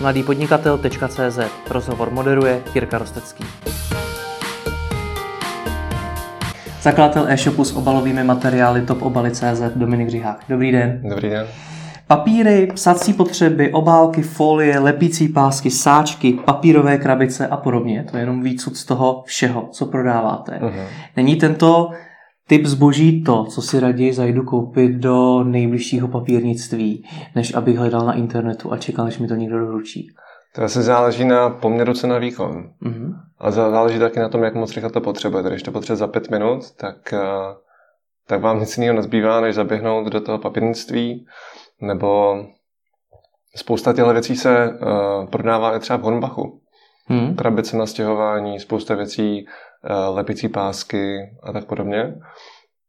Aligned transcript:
mladýpodnikatel.cz 0.00 1.38
Rozhovor 1.70 2.10
moderuje 2.10 2.62
Jirka 2.74 2.98
Rostecký. 2.98 3.44
Zakladatel 6.82 7.26
e-shopu 7.28 7.64
s 7.64 7.76
obalovými 7.76 8.24
materiály 8.24 8.82
topobaly.cz 8.82 9.62
Dominik 9.74 10.08
Řihák. 10.08 10.44
Dobrý 10.48 10.72
den. 10.72 11.00
Dobrý 11.08 11.30
den. 11.30 11.46
Papíry, 12.06 12.68
psací 12.74 13.12
potřeby, 13.12 13.72
obálky, 13.72 14.22
folie, 14.22 14.78
lepící 14.78 15.28
pásky, 15.28 15.70
sáčky, 15.70 16.32
papírové 16.44 16.98
krabice 16.98 17.46
a 17.46 17.56
podobně. 17.56 18.04
To 18.10 18.16
je 18.16 18.22
jenom 18.22 18.42
výcud 18.42 18.76
z 18.76 18.84
toho 18.84 19.22
všeho, 19.26 19.68
co 19.70 19.86
prodáváte. 19.86 20.52
Uh-huh. 20.62 20.84
Není 21.16 21.36
tento 21.36 21.90
typ 22.48 22.66
zboží 22.66 23.24
to, 23.24 23.44
co 23.44 23.62
si 23.62 23.80
raději 23.80 24.12
zajdu 24.12 24.44
koupit 24.44 24.92
do 24.92 25.44
nejbližšího 25.44 26.08
papírnictví, 26.08 27.04
než 27.34 27.54
abych 27.54 27.76
hledal 27.76 28.06
na 28.06 28.12
internetu 28.12 28.72
a 28.72 28.78
čekal, 28.78 29.04
než 29.04 29.18
mi 29.18 29.28
to 29.28 29.34
někdo 29.34 29.58
doručí? 29.58 30.08
To 30.54 30.62
asi 30.62 30.82
záleží 30.82 31.24
na 31.24 31.50
poměru 31.50 31.94
cena 31.94 32.18
výkon. 32.18 32.70
Uh-huh. 32.82 33.14
A 33.38 33.50
záleží 33.50 33.98
taky 33.98 34.20
na 34.20 34.28
tom, 34.28 34.42
jak 34.42 34.54
moc 34.54 34.74
rychle 34.74 34.90
to 34.90 35.00
potřebujete. 35.00 35.48
Když 35.50 35.62
to 35.62 35.72
potřebujete 35.72 35.98
za 35.98 36.06
pět 36.06 36.30
minut, 36.30 36.70
tak, 36.76 37.12
eh, 37.12 37.54
tak 38.26 38.40
vám 38.40 38.60
nic 38.60 38.76
jiného 38.76 38.96
nezbývá, 38.96 39.40
než 39.40 39.54
zaběhnout 39.54 40.06
do 40.06 40.20
toho 40.20 40.38
papírnictví 40.38 41.26
nebo 41.80 42.36
spousta 43.56 43.92
těchto 43.92 44.12
věcí 44.12 44.36
se 44.36 44.68
uh, 44.68 45.26
prodává 45.26 45.76
i 45.76 45.80
třeba 45.80 45.96
v 45.96 46.02
Hornbachu. 46.02 46.60
Hmm. 47.06 47.36
Krabice 47.36 47.76
na 47.76 47.86
stěhování, 47.86 48.60
spousta 48.60 48.94
věcí, 48.94 49.46
lepicí 50.08 50.48
pásky 50.48 51.18
a 51.42 51.52
tak 51.52 51.64
podobně. 51.64 52.14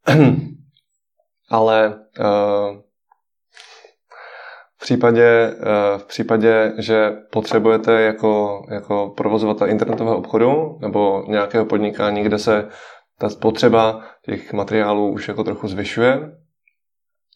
Ale 1.49 1.95
uh, 2.19 2.77
v 4.77 4.79
případě, 4.79 5.53
v 5.97 6.05
případě, 6.05 6.73
že 6.77 7.11
potřebujete 7.31 8.01
jako, 8.01 8.61
jako 8.71 9.13
provozovatel 9.17 9.69
internetového 9.69 10.17
obchodu 10.17 10.77
nebo 10.81 11.23
nějakého 11.27 11.65
podnikání, 11.65 12.23
kde 12.23 12.37
se 12.37 12.67
ta 13.19 13.29
spotřeba 13.29 14.03
těch 14.25 14.53
materiálů 14.53 15.11
už 15.11 15.27
jako 15.27 15.43
trochu 15.43 15.67
zvyšuje, 15.67 16.31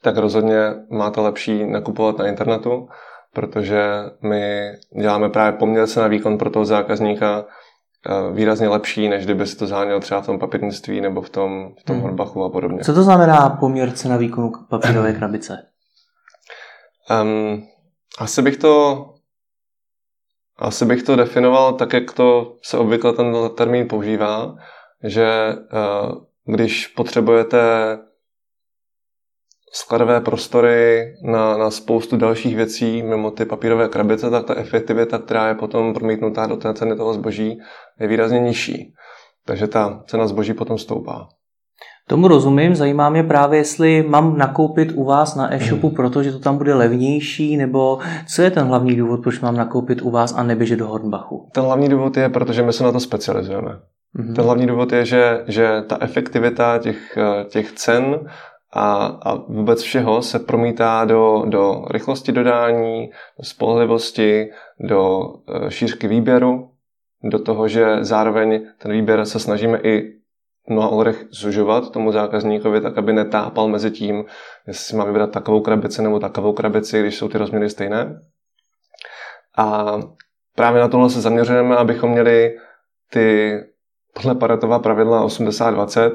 tak 0.02 0.18
rozhodně 0.18 0.74
máte 0.90 1.22
lepší 1.22 1.66
nakupovat 1.66 2.18
na 2.18 2.28
internetu, 2.28 2.88
protože 3.34 3.84
my 4.22 4.72
děláme 5.02 5.30
právě 5.30 5.60
poměr 5.60 5.86
na 5.98 6.08
výkon 6.08 6.38
pro 6.38 6.50
toho 6.50 6.66
zákazníka 6.66 7.46
eh, 7.48 7.52
výrazně 8.34 8.68
lepší, 8.68 9.10
než 9.10 9.26
kdyby 9.26 9.48
si 9.48 9.56
to 9.58 9.68
záněl 9.68 10.00
třeba 10.00 10.22
v 10.22 10.26
tom 10.26 10.40
papírnictví 10.40 11.02
nebo 11.02 11.22
v 11.22 11.30
tom, 11.30 11.74
v 11.80 11.84
tom 11.84 11.96
hmm. 11.96 12.04
Horbachu 12.04 12.44
a 12.44 12.50
podobně. 12.50 12.84
Co 12.84 12.94
to 12.94 13.04
znamená 13.04 13.50
poměr 13.50 13.92
cena 13.92 14.18
výkonu 14.18 14.52
papírové 14.70 15.14
krabice? 15.18 15.58
Um, 17.22 17.64
asi 18.20 18.42
bych 18.42 18.58
to 18.58 19.06
asi 20.62 20.86
bych 20.86 21.04
to 21.04 21.16
definoval 21.16 21.74
tak, 21.74 21.94
jak 21.94 22.12
to 22.12 22.56
se 22.62 22.78
obvykle 22.78 23.14
ten 23.14 23.36
termín 23.58 23.88
používá, 23.88 24.56
že 25.04 25.56
uh, 25.74 26.12
když 26.46 26.88
potřebujete 26.88 27.60
skladové 29.72 30.22
prostory 30.22 31.06
na, 31.24 31.58
na 31.58 31.72
spoustu 31.72 32.18
dalších 32.18 32.56
věcí 32.56 33.04
mimo 33.04 33.32
ty 33.32 33.46
papírové 33.46 33.88
krabice, 33.88 34.30
tak 34.30 34.46
ta 34.46 34.56
efektivita, 34.56 35.18
která 35.18 35.48
je 35.48 35.56
potom 35.56 35.94
promítnutá 35.94 36.46
do 36.46 36.58
té 36.58 36.74
ceny 36.74 36.96
toho 36.96 37.14
zboží, 37.14 37.60
je 38.00 38.08
výrazně 38.08 38.40
nižší. 38.40 38.94
Takže 39.46 39.68
ta 39.68 40.04
cena 40.08 40.28
zboží 40.28 40.54
potom 40.54 40.78
stoupá. 40.78 41.28
Tomu 42.08 42.28
rozumím, 42.28 42.76
zajímá 42.76 43.10
mě 43.10 43.24
právě, 43.24 43.60
jestli 43.60 44.04
mám 44.04 44.38
nakoupit 44.38 44.92
u 44.96 45.04
vás 45.04 45.36
na 45.36 45.54
e-shopu, 45.54 45.88
hmm. 45.88 45.96
protože 45.96 46.32
to 46.32 46.40
tam 46.40 46.58
bude 46.58 46.74
levnější, 46.74 47.58
nebo 47.58 48.00
co 48.36 48.42
je 48.42 48.52
ten 48.52 48.68
hlavní 48.68 48.96
důvod, 48.96 49.22
proč 49.24 49.40
mám 49.40 49.58
nakoupit 49.58 50.02
u 50.02 50.12
vás 50.12 50.34
a 50.38 50.44
neběžet 50.44 50.76
do 50.76 50.88
Hornbachu? 50.88 51.50
Ten 51.54 51.64
hlavní 51.64 51.90
důvod 51.90 52.18
je, 52.18 52.30
protože 52.30 52.64
my 52.64 52.74
se 52.74 52.84
na 52.84 52.92
to 52.92 53.00
specializujeme. 53.00 53.72
hmm 54.20 54.34
Ten 54.34 54.46
hlavní 54.46 54.68
důvod 54.68 54.92
je, 54.92 55.06
že, 55.06 55.44
že 55.48 55.82
ta 55.88 55.98
efektivita 56.02 56.78
těch, 56.78 57.18
těch 57.50 57.72
cen 57.72 58.20
a, 58.74 59.06
a 59.06 59.36
vůbec 59.36 59.82
všeho 59.82 60.22
se 60.22 60.40
promítá 60.40 61.06
do, 61.06 61.44
do 61.46 61.86
rychlosti 61.90 62.32
dodání, 62.32 63.10
do 63.38 63.44
spolehlivosti, 63.44 64.50
do 64.80 65.22
e, 65.68 65.72
šířky 65.72 66.08
výběru, 66.08 66.72
do 67.24 67.40
toho, 67.40 67.68
že 67.68 67.98
zároveň 68.02 68.66
ten 68.78 68.92
výběr 68.92 69.26
se 69.26 69.40
snažíme 69.40 69.80
i 69.84 70.22
mnoha 70.70 70.90
ohledech 70.90 71.26
zužovat 71.32 71.92
tomu 71.92 72.12
zákazníkovi, 72.12 72.82
tak 72.82 72.98
aby 72.98 73.14
netápal 73.14 73.68
mezi 73.68 73.92
tím, 73.92 74.26
jestli 74.68 74.86
si 74.86 74.96
má 74.96 75.06
vybrat 75.06 75.32
takovou 75.32 75.62
krabici 75.62 76.02
nebo 76.02 76.20
takovou 76.20 76.54
krabici, 76.54 77.00
když 77.02 77.18
jsou 77.18 77.30
ty 77.30 77.38
rozměry 77.38 77.70
stejné. 77.70 78.20
A 79.58 80.00
právě 80.56 80.82
na 80.82 80.88
tohle 80.88 81.10
se 81.10 81.22
zaměřujeme, 81.22 81.78
abychom 81.78 82.12
měli 82.12 82.58
ty 83.10 83.58
podle 84.14 84.36
Paretová 84.36 84.80
pravidla 84.80 85.26
80-20, 85.26 86.12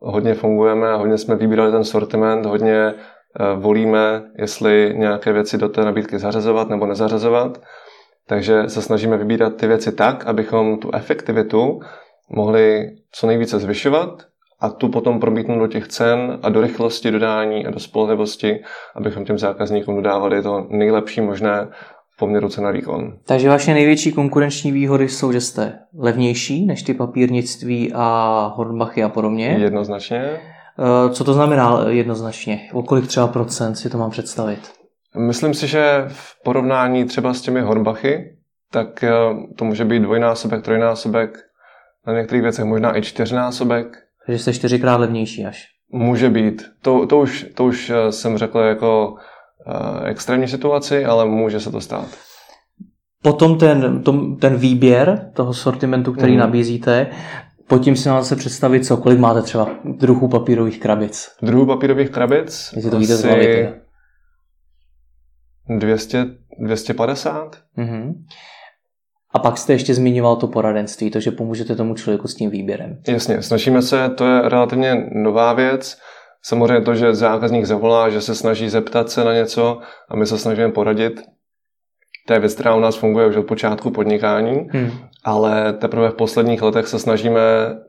hodně 0.00 0.34
fungujeme, 0.34 0.94
hodně 0.94 1.18
jsme 1.18 1.36
vybírali 1.36 1.72
ten 1.72 1.84
sortiment, 1.84 2.46
hodně 2.46 2.76
eh, 2.76 2.94
volíme, 3.56 4.22
jestli 4.38 4.94
nějaké 4.96 5.32
věci 5.32 5.58
do 5.58 5.68
té 5.68 5.84
nabídky 5.84 6.18
zařazovat 6.18 6.68
nebo 6.68 6.86
nezařazovat. 6.86 7.60
Takže 8.26 8.68
se 8.68 8.82
snažíme 8.82 9.16
vybírat 9.16 9.56
ty 9.56 9.66
věci 9.66 9.92
tak, 9.92 10.26
abychom 10.26 10.78
tu 10.78 10.90
efektivitu 10.94 11.80
mohli 12.30 12.90
co 13.12 13.26
nejvíce 13.26 13.58
zvyšovat 13.58 14.22
a 14.60 14.68
tu 14.68 14.88
potom 14.88 15.20
promítnout 15.20 15.58
do 15.58 15.66
těch 15.66 15.88
cen 15.88 16.38
a 16.42 16.48
do 16.48 16.60
rychlosti 16.60 17.10
dodání 17.10 17.66
a 17.66 17.70
do 17.70 17.80
spolehlivosti, 17.80 18.62
abychom 18.94 19.24
těm 19.24 19.38
zákazníkům 19.38 19.96
dodávali 19.96 20.42
to 20.42 20.66
nejlepší 20.70 21.20
možné 21.20 21.68
poměru 22.18 22.48
cena 22.48 22.70
výkon. 22.70 23.18
Takže 23.24 23.48
vaše 23.48 23.74
největší 23.74 24.12
konkurenční 24.12 24.72
výhody 24.72 25.08
jsou, 25.08 25.32
že 25.32 25.40
jste 25.40 25.78
levnější 25.98 26.66
než 26.66 26.82
ty 26.82 26.94
papírnictví 26.94 27.92
a 27.94 28.52
Hornbachy 28.56 29.02
a 29.02 29.08
podobně. 29.08 29.56
Jednoznačně. 29.60 30.18
Eh, 30.18 31.10
co 31.10 31.24
to 31.24 31.34
znamená 31.34 31.84
jednoznačně? 31.88 32.68
O 32.72 32.82
kolik 32.82 33.06
třeba 33.06 33.26
procent 33.26 33.74
si 33.74 33.90
to 33.90 33.98
mám 33.98 34.10
představit? 34.10 34.60
Myslím 35.16 35.54
si, 35.54 35.66
že 35.66 36.04
v 36.08 36.42
porovnání 36.44 37.04
třeba 37.04 37.34
s 37.34 37.40
těmi 37.40 37.60
Hornbachy, 37.60 38.36
tak 38.70 39.04
eh, 39.04 39.10
to 39.56 39.64
může 39.64 39.84
být 39.84 40.02
dvojnásobek, 40.02 40.64
trojnásobek, 40.64 41.38
na 42.06 42.12
některých 42.12 42.42
věcech 42.42 42.64
možná 42.64 42.98
i 42.98 43.02
čtyřnásobek. 43.02 43.96
Takže 44.26 44.42
jste 44.42 44.52
čtyřikrát 44.52 44.96
levnější 44.96 45.46
až. 45.46 45.64
Může 45.92 46.30
být. 46.30 46.62
To, 46.82 47.06
to, 47.06 47.18
už, 47.18 47.46
to 47.54 47.64
už 47.64 47.90
eh, 47.90 48.12
jsem 48.12 48.38
řekl 48.38 48.58
jako 48.58 49.14
Eh, 49.16 49.37
extrémní 50.04 50.48
situaci, 50.48 51.04
ale 51.04 51.26
může 51.26 51.60
se 51.60 51.70
to 51.70 51.80
stát. 51.80 52.08
Potom 53.22 53.58
ten, 53.58 54.02
tom, 54.02 54.36
ten 54.36 54.56
výběr 54.56 55.30
toho 55.34 55.54
sortimentu, 55.54 56.12
který 56.12 56.32
mm. 56.32 56.38
nabízíte, 56.38 57.06
pod 57.68 57.78
tím 57.78 57.96
si 57.96 58.08
máte 58.08 58.36
představit, 58.36 58.86
co, 58.86 58.96
kolik 58.96 59.18
máte 59.18 59.42
třeba 59.42 59.68
druhů 59.84 60.28
papírových 60.28 60.80
krabic. 60.80 61.28
Druhů 61.42 61.66
papírových 61.66 62.10
krabic? 62.10 62.72
Jestli 62.76 62.90
to 62.90 62.98
víte 62.98 63.16
z 63.16 63.24
hlavy 63.24 63.72
200, 65.78 66.26
250. 66.60 67.56
Mm-hmm. 67.78 68.14
A 69.34 69.38
pak 69.38 69.58
jste 69.58 69.72
ještě 69.72 69.94
zmiňoval 69.94 70.36
to 70.36 70.46
poradenství, 70.46 71.10
to, 71.10 71.20
že 71.20 71.30
pomůžete 71.30 71.76
tomu 71.76 71.94
člověku 71.94 72.28
s 72.28 72.34
tím 72.34 72.50
výběrem. 72.50 73.00
Jasně, 73.08 73.42
snažíme 73.42 73.82
se, 73.82 74.08
to 74.08 74.24
je 74.24 74.48
relativně 74.48 75.10
nová 75.12 75.52
věc, 75.52 75.98
Samozřejmě 76.44 76.80
to, 76.80 76.94
že 76.94 77.14
zákazník 77.14 77.64
zavolá, 77.64 78.10
že 78.10 78.20
se 78.20 78.34
snaží 78.34 78.68
zeptat 78.68 79.10
se 79.10 79.24
na 79.24 79.34
něco 79.34 79.78
a 80.08 80.16
my 80.16 80.26
se 80.26 80.38
snažíme 80.38 80.72
poradit, 80.72 81.20
to 82.26 82.34
je 82.34 82.40
věc, 82.40 82.54
která 82.54 82.74
u 82.74 82.80
nás 82.80 82.96
funguje 82.96 83.26
už 83.26 83.36
od 83.36 83.46
počátku 83.46 83.90
podnikání, 83.90 84.68
hmm. 84.70 84.90
ale 85.24 85.72
teprve 85.72 86.10
v 86.10 86.14
posledních 86.14 86.62
letech 86.62 86.86
se 86.86 86.98
snažíme 86.98 87.40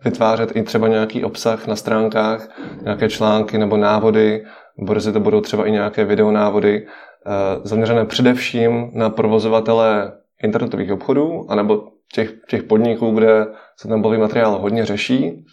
vytvářet 0.03 0.55
i 0.55 0.63
třeba 0.63 0.87
nějaký 0.87 1.23
obsah 1.23 1.67
na 1.67 1.75
stránkách, 1.75 2.49
nějaké 2.81 3.09
články 3.09 3.57
nebo 3.57 3.77
návody, 3.77 4.43
brzy 4.77 5.13
to 5.13 5.19
budou 5.19 5.41
třeba 5.41 5.65
i 5.65 5.71
nějaké 5.71 6.05
videonávody, 6.05 6.87
eh, 6.87 7.31
zaměřené 7.63 8.05
především 8.05 8.91
na 8.93 9.09
provozovatele 9.09 10.11
internetových 10.43 10.91
obchodů, 10.91 11.45
anebo 11.49 11.83
těch, 12.13 12.33
těch 12.49 12.63
podniků, 12.63 13.11
kde 13.11 13.45
se 13.77 13.87
ten 13.87 14.01
bodový 14.01 14.21
materiál 14.21 14.59
hodně 14.59 14.85
řeší, 14.85 15.45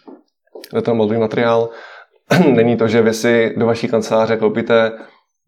kde 0.71 0.83
ten 0.83 0.97
bodový 0.97 1.21
materiál 1.21 1.69
Není 2.55 2.77
to, 2.77 2.89
že 2.89 3.03
vy 3.03 3.15
si 3.15 3.55
do 3.57 3.67
vaší 3.67 3.89
kanceláře 3.89 4.37
koupíte 4.37 4.93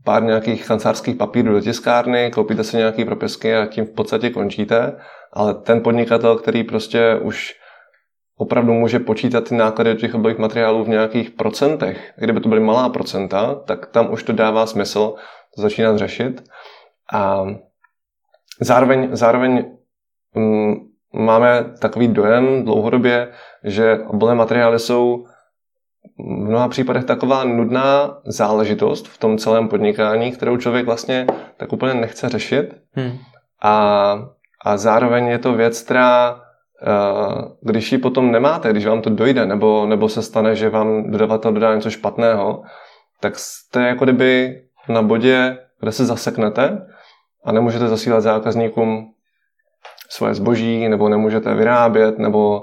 pár 0.04 0.22
nějakých 0.22 0.66
kancelářských 0.66 1.16
papírů 1.16 1.52
do 1.52 1.60
tiskárny, 1.60 2.30
koupíte 2.30 2.64
si 2.64 2.76
nějaký 2.76 3.04
propisky 3.04 3.56
a 3.56 3.66
tím 3.66 3.84
v 3.84 3.90
podstatě 3.90 4.30
končíte, 4.30 4.96
ale 5.32 5.54
ten 5.54 5.82
podnikatel, 5.82 6.36
který 6.36 6.64
prostě 6.64 7.18
už 7.22 7.54
opravdu 8.36 8.72
může 8.72 8.98
počítat 8.98 9.48
ty 9.48 9.54
náklady 9.54 9.96
těch 9.96 10.14
obojí 10.14 10.34
materiálů 10.38 10.84
v 10.84 10.88
nějakých 10.88 11.30
procentech, 11.30 12.12
kdyby 12.16 12.40
to 12.40 12.48
byly 12.48 12.60
malá 12.60 12.88
procenta, 12.88 13.54
tak 13.54 13.86
tam 13.86 14.12
už 14.12 14.22
to 14.22 14.32
dává 14.32 14.66
smysl 14.66 15.14
to 15.56 15.62
začínat 15.62 15.96
řešit. 15.96 16.44
A 17.12 17.46
zároveň, 18.60 19.08
zároveň 19.12 19.66
um, 20.34 20.88
máme 21.12 21.64
takový 21.80 22.08
dojem 22.08 22.64
dlouhodobě, 22.64 23.32
že 23.64 23.98
obolé 24.06 24.34
materiály 24.34 24.78
jsou 24.78 25.24
v 26.18 26.48
mnoha 26.48 26.68
případech 26.68 27.04
taková 27.04 27.44
nudná 27.44 28.18
záležitost 28.24 29.08
v 29.08 29.18
tom 29.18 29.38
celém 29.38 29.68
podnikání, 29.68 30.32
kterou 30.32 30.56
člověk 30.56 30.86
vlastně 30.86 31.26
tak 31.56 31.72
úplně 31.72 31.94
nechce 31.94 32.28
řešit. 32.28 32.74
Hmm. 32.92 33.18
a, 33.62 34.18
a 34.64 34.76
zároveň 34.76 35.26
je 35.26 35.38
to 35.38 35.52
věc, 35.52 35.82
která 35.82 36.40
když 37.60 37.92
ji 37.92 37.98
potom 37.98 38.32
nemáte, 38.32 38.70
když 38.70 38.86
vám 38.86 39.02
to 39.02 39.10
dojde, 39.10 39.46
nebo, 39.46 39.86
nebo 39.86 40.08
se 40.08 40.22
stane, 40.22 40.56
že 40.56 40.68
vám 40.68 41.10
dodavatel 41.10 41.52
dodá 41.52 41.74
něco 41.74 41.90
špatného, 41.90 42.62
tak 43.20 43.38
jste 43.38 43.82
jako 43.82 44.04
kdyby 44.04 44.62
na 44.88 45.02
bodě, 45.02 45.58
kde 45.80 45.92
se 45.92 46.04
zaseknete 46.06 46.86
a 47.44 47.52
nemůžete 47.52 47.88
zasílat 47.88 48.22
zákazníkům 48.22 49.12
svoje 50.08 50.34
zboží, 50.34 50.88
nebo 50.88 51.08
nemůžete 51.08 51.54
vyrábět, 51.54 52.18
nebo 52.18 52.62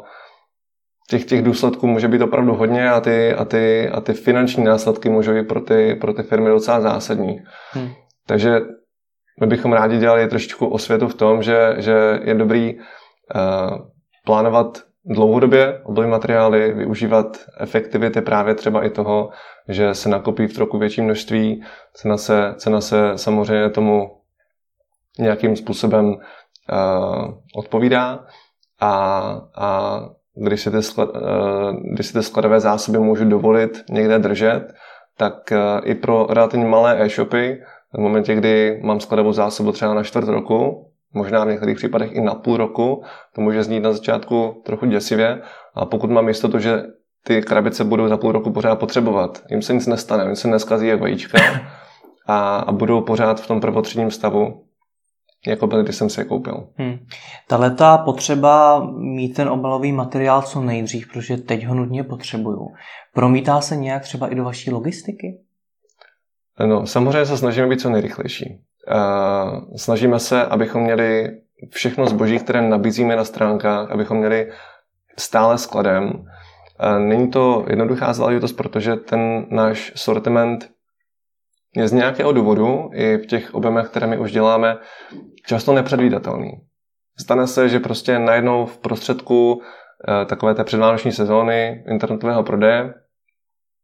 těch, 1.08 1.26
těch 1.26 1.42
důsledků 1.42 1.88
může 1.88 2.08
být 2.08 2.22
opravdu 2.22 2.54
hodně 2.54 2.90
a 2.90 3.02
ty, 3.02 3.34
a 3.34 3.46
ty, 3.46 3.90
a 3.90 4.02
ty 4.02 4.14
finanční 4.14 4.64
následky 4.64 5.10
můžou 5.10 5.34
být 5.34 5.48
pro 5.48 5.62
ty, 5.62 5.96
pro 5.96 6.14
ty 6.14 6.24
firmy 6.24 6.50
docela 6.50 6.82
zásadní. 6.82 7.44
Hmm. 7.72 7.90
Takže 8.28 8.62
my 9.42 9.48
bychom 9.48 9.74
rádi 9.74 9.98
dělali 9.98 10.28
trošičku 10.28 10.68
osvětu 10.68 11.08
v 11.08 11.16
tom, 11.16 11.44
že, 11.44 11.76
že 11.78 12.20
je 12.24 12.34
dobrý 12.34 12.76
uh, 12.76 12.82
plánovat 14.26 14.84
dlouhodobě 15.06 15.82
oblej 15.84 16.10
materiály, 16.10 16.74
využívat 16.74 17.38
efektivity 17.60 18.22
právě 18.22 18.56
třeba 18.56 18.86
i 18.86 18.90
toho, 18.90 19.30
že 19.68 19.94
se 19.94 20.10
nakopí 20.10 20.48
v 20.48 20.54
trochu 20.54 20.78
větší 20.78 21.02
množství, 21.02 21.64
cena 21.94 22.18
se, 22.18 22.54
cena 22.58 22.82
se 22.82 23.12
samozřejmě 23.16 23.70
tomu 23.70 24.22
nějakým 25.20 25.56
způsobem 25.56 26.06
uh, 26.06 26.18
odpovídá 27.56 28.26
a, 28.80 28.92
a 29.56 30.00
když, 30.36 30.62
si 30.62 30.72
ty 30.72 30.82
sklad, 30.82 31.10
uh, 31.10 31.22
když 31.94 32.08
si 32.08 32.14
ty 32.14 32.24
skladové 32.24 32.60
zásoby 32.60 33.00
můžu 33.00 33.26
dovolit 33.26 33.84
někde 33.90 34.20
držet, 34.20 34.74
tak 35.18 35.34
uh, 35.52 35.58
i 35.84 35.96
pro 35.96 36.28
relativně 36.30 36.66
malé 36.66 37.02
e-shopy 37.04 37.62
v 37.94 37.98
momentě, 37.98 38.36
kdy 38.36 38.80
mám 38.84 39.00
skladovou 39.00 39.32
zásobu 39.32 39.72
třeba 39.72 39.94
na 39.94 40.04
čtvrt 40.04 40.28
roku, 40.28 40.92
možná 41.14 41.44
v 41.46 41.48
některých 41.48 41.78
případech 41.78 42.12
i 42.12 42.22
na 42.22 42.36
půl 42.36 42.58
roku. 42.58 43.04
To 43.36 43.42
může 43.42 43.64
znít 43.64 43.80
na 43.80 43.92
začátku 43.92 44.62
trochu 44.66 44.86
děsivě, 44.86 45.42
a 45.76 45.86
pokud 45.86 46.10
mám 46.10 46.28
jistotu, 46.28 46.60
že 46.60 46.84
ty 47.24 47.42
krabice 47.42 47.84
budou 47.84 48.08
za 48.08 48.18
půl 48.18 48.32
roku 48.32 48.52
pořád 48.52 48.76
potřebovat, 48.76 49.44
jim 49.50 49.62
se 49.62 49.74
nic 49.74 49.88
nestane, 49.88 50.24
jim 50.26 50.36
se 50.36 50.48
neskazí 50.48 50.88
jak 50.88 51.02
vajíčka 51.02 51.38
a, 52.28 52.58
a 52.58 52.72
budou 52.72 53.02
pořád 53.02 53.42
v 53.42 53.48
tom 53.48 53.62
prvotřídním 53.62 54.12
stavu, 54.12 54.65
jako 55.48 55.68
byly, 55.68 55.84
když 55.84 55.96
jsem 55.96 56.10
si 56.10 56.22
je 56.22 56.26
koupil. 56.26 56.68
Hmm. 56.76 56.98
Tahle 57.48 57.72
ta 57.72 57.98
potřeba 57.98 58.86
mít 58.98 59.34
ten 59.34 59.50
obalový 59.50 59.92
materiál 59.92 60.42
co 60.42 60.62
nejdřív, 60.62 61.08
protože 61.14 61.38
teď 61.38 61.66
ho 61.66 61.76
nutně 61.76 62.04
potřebuju, 62.04 62.68
promítá 63.14 63.62
se 63.62 63.76
nějak 63.76 64.04
třeba 64.04 64.28
i 64.28 64.36
do 64.36 64.44
vaší 64.44 64.72
logistiky? 64.72 65.40
No, 66.66 66.88
samozřejmě 66.88 67.26
se 67.26 67.38
snažíme 67.38 67.68
být 67.68 67.82
co 67.82 67.90
nejrychlejší. 67.90 68.62
Snažíme 69.76 70.20
se, 70.20 70.46
abychom 70.46 70.84
měli 70.84 71.38
všechno 71.70 72.06
zboží, 72.06 72.40
které 72.40 72.62
nabízíme 72.62 73.16
na 73.16 73.24
stránkách, 73.24 73.92
abychom 73.92 74.18
měli 74.18 74.52
stále 75.18 75.58
skladem. 75.58 76.26
Není 77.00 77.30
to 77.30 77.66
jednoduchá 77.70 78.14
záležitost, 78.14 78.54
protože 78.54 78.96
ten 78.96 79.46
náš 79.50 79.92
sortiment 79.96 80.70
je 81.76 81.88
z 81.88 81.92
nějakého 81.92 82.34
důvodu 82.34 82.90
i 82.94 83.18
v 83.18 83.26
těch 83.26 83.54
objemech, 83.54 83.88
které 83.88 84.08
my 84.08 84.18
už 84.18 84.32
děláme, 84.32 84.78
často 85.46 85.74
nepředvídatelný. 85.74 86.52
Stane 87.20 87.48
se, 87.48 87.70
že 87.70 87.80
prostě 87.80 88.20
najednou 88.20 88.66
v 88.66 88.78
prostředku 88.78 89.62
eh, 89.62 90.26
takové 90.26 90.56
té 90.56 90.64
předvánoční 90.64 91.12
sezóny 91.12 91.84
internetového 91.88 92.44
prodeje 92.44 92.94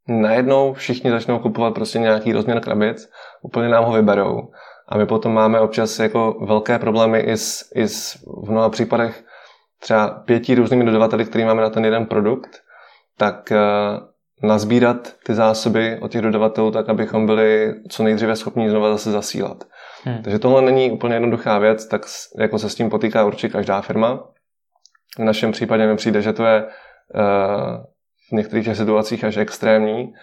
najednou 0.07 0.73
všichni 0.73 1.11
začnou 1.11 1.39
kupovat 1.39 1.73
prostě 1.73 1.99
nějaký 1.99 2.33
rozměr 2.33 2.59
krabic, 2.59 3.09
úplně 3.41 3.69
nám 3.69 3.83
ho 3.83 3.93
vyberou 3.93 4.41
a 4.89 4.97
my 4.97 5.05
potom 5.05 5.33
máme 5.33 5.59
občas 5.59 5.99
jako 5.99 6.45
velké 6.47 6.79
problémy 6.79 7.19
i 7.19 7.37
s, 7.37 7.71
i 7.75 7.87
s 7.87 8.15
v 8.43 8.51
mnoha 8.51 8.69
případech 8.69 9.23
třeba 9.79 10.09
pěti 10.09 10.55
různými 10.55 10.85
dodavateli, 10.85 11.25
který 11.25 11.45
máme 11.45 11.61
na 11.61 11.69
ten 11.69 11.85
jeden 11.85 12.05
produkt, 12.05 12.49
tak 13.17 13.51
uh, 13.51 14.10
nazbírat 14.43 15.15
ty 15.25 15.33
zásoby 15.33 15.99
od 16.01 16.11
těch 16.11 16.21
dodavatelů 16.21 16.71
tak, 16.71 16.89
abychom 16.89 17.25
byli 17.25 17.73
co 17.89 18.03
nejdříve 18.03 18.35
schopni 18.35 18.69
znova 18.69 18.91
zase 18.91 19.11
zasílat. 19.11 19.63
Hmm. 20.03 20.23
Takže 20.23 20.39
tohle 20.39 20.61
není 20.61 20.91
úplně 20.91 21.15
jednoduchá 21.15 21.59
věc, 21.59 21.85
tak 21.87 22.01
jako 22.39 22.59
se 22.59 22.69
s 22.69 22.75
tím 22.75 22.89
potýká 22.89 23.25
určitě 23.25 23.49
každá 23.49 23.81
firma. 23.81 24.23
V 25.19 25.23
našem 25.23 25.51
případě 25.51 25.87
mi 25.87 25.95
přijde, 25.95 26.21
že 26.21 26.33
to 26.33 26.45
je 26.45 26.63
uh, 26.63 26.71
v 28.29 28.31
některých 28.31 28.77
situacích 28.77 29.23
až 29.23 29.37
extrémní, 29.37 30.13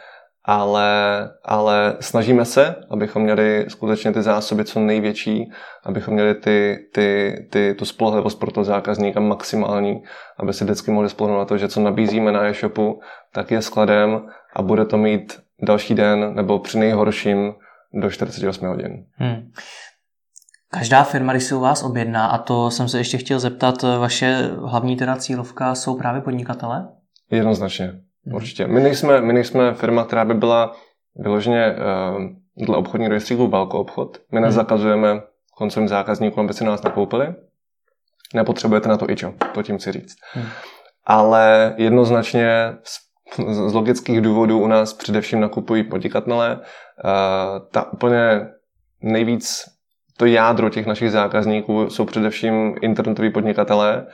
ale, 0.50 1.31
ale 1.45 1.97
snažíme 2.00 2.45
se, 2.45 2.75
abychom 2.91 3.23
měli 3.23 3.65
skutečně 3.69 4.12
ty 4.12 4.23
zásoby 4.23 4.65
co 4.65 4.81
největší, 4.81 5.50
abychom 5.85 6.15
měli 6.15 6.35
ty, 6.35 6.79
ty, 6.95 7.37
ty, 7.50 7.75
tu 7.75 7.85
spolehlivost 7.85 8.41
pro 8.41 8.50
toho 8.50 8.65
zákazníka 8.65 9.21
maximální, 9.21 10.03
aby 10.39 10.53
si 10.53 10.65
vždycky 10.65 10.91
mohli 10.91 11.09
spolehnout 11.09 11.39
na 11.39 11.45
to, 11.45 11.59
že 11.59 11.69
co 11.69 11.81
nabízíme 11.81 12.33
na 12.33 12.47
e-shopu, 12.47 13.00
tak 13.33 13.50
je 13.50 13.62
skladem 13.62 14.27
a 14.56 14.62
bude 14.62 14.85
to 14.85 14.97
mít 14.97 15.39
další 15.62 15.95
den 15.95 16.35
nebo 16.35 16.59
při 16.59 16.79
nejhorším 16.79 17.55
do 17.93 18.11
48 18.11 18.67
hodin. 18.69 19.05
Hmm. 19.15 19.51
Každá 20.71 21.05
firma, 21.05 21.33
když 21.33 21.44
se 21.44 21.55
u 21.55 21.61
vás 21.61 21.83
objedná, 21.83 22.27
a 22.27 22.39
to 22.39 22.71
jsem 22.71 22.89
se 22.89 22.99
ještě 22.99 23.19
chtěl 23.19 23.41
zeptat, 23.41 23.83
vaše 23.83 24.51
hlavní 24.65 24.97
teda 24.97 25.17
cílovka 25.17 25.75
jsou 25.75 25.99
právě 25.99 26.21
podnikatele? 26.21 26.89
Jednoznačně. 27.31 28.07
Mhm. 28.25 28.37
Určitě. 28.37 28.67
My 28.67 28.81
nejsme, 28.81 29.20
my 29.20 29.32
nejsme 29.32 29.75
firma, 29.75 30.05
která 30.05 30.25
by 30.25 30.35
byla 30.35 30.76
vyloženě 31.17 31.76
uh, 31.76 32.25
dle 32.67 32.76
obchodní 32.76 33.09
rejstříku 33.09 33.47
velkou 33.47 33.79
obchod. 33.79 34.19
My 34.32 34.41
mhm. 34.41 34.49
nezakazujeme 34.49 35.20
koncovým 35.59 35.88
zákazníkům, 35.88 36.44
aby 36.44 36.55
si 36.55 36.65
nás 36.65 36.82
nakoupili. 36.82 37.35
Nepotřebujete 38.35 38.88
na 38.88 38.97
to 38.97 39.11
ičo, 39.11 39.35
to 39.55 39.62
tím 39.62 39.79
chci 39.79 39.93
říct. 39.93 40.17
Hmm. 40.32 40.47
Ale 41.05 41.75
jednoznačně 41.76 42.76
z, 42.82 42.99
z 43.69 43.75
logických 43.75 44.20
důvodů 44.20 44.61
u 44.61 44.67
nás 44.67 44.93
především 44.93 45.41
nakupují 45.41 45.85
podnikatelé. 45.85 46.56
Uh, 46.56 47.69
ta 47.73 47.93
úplně 47.93 48.47
nejvíc 49.03 49.65
to 50.19 50.26
jádro 50.26 50.70
těch 50.70 50.87
našich 50.87 51.11
zákazníků 51.11 51.91
jsou 51.91 52.05
především 52.05 52.75
internetoví 52.82 53.31
podnikatelé, 53.31 54.06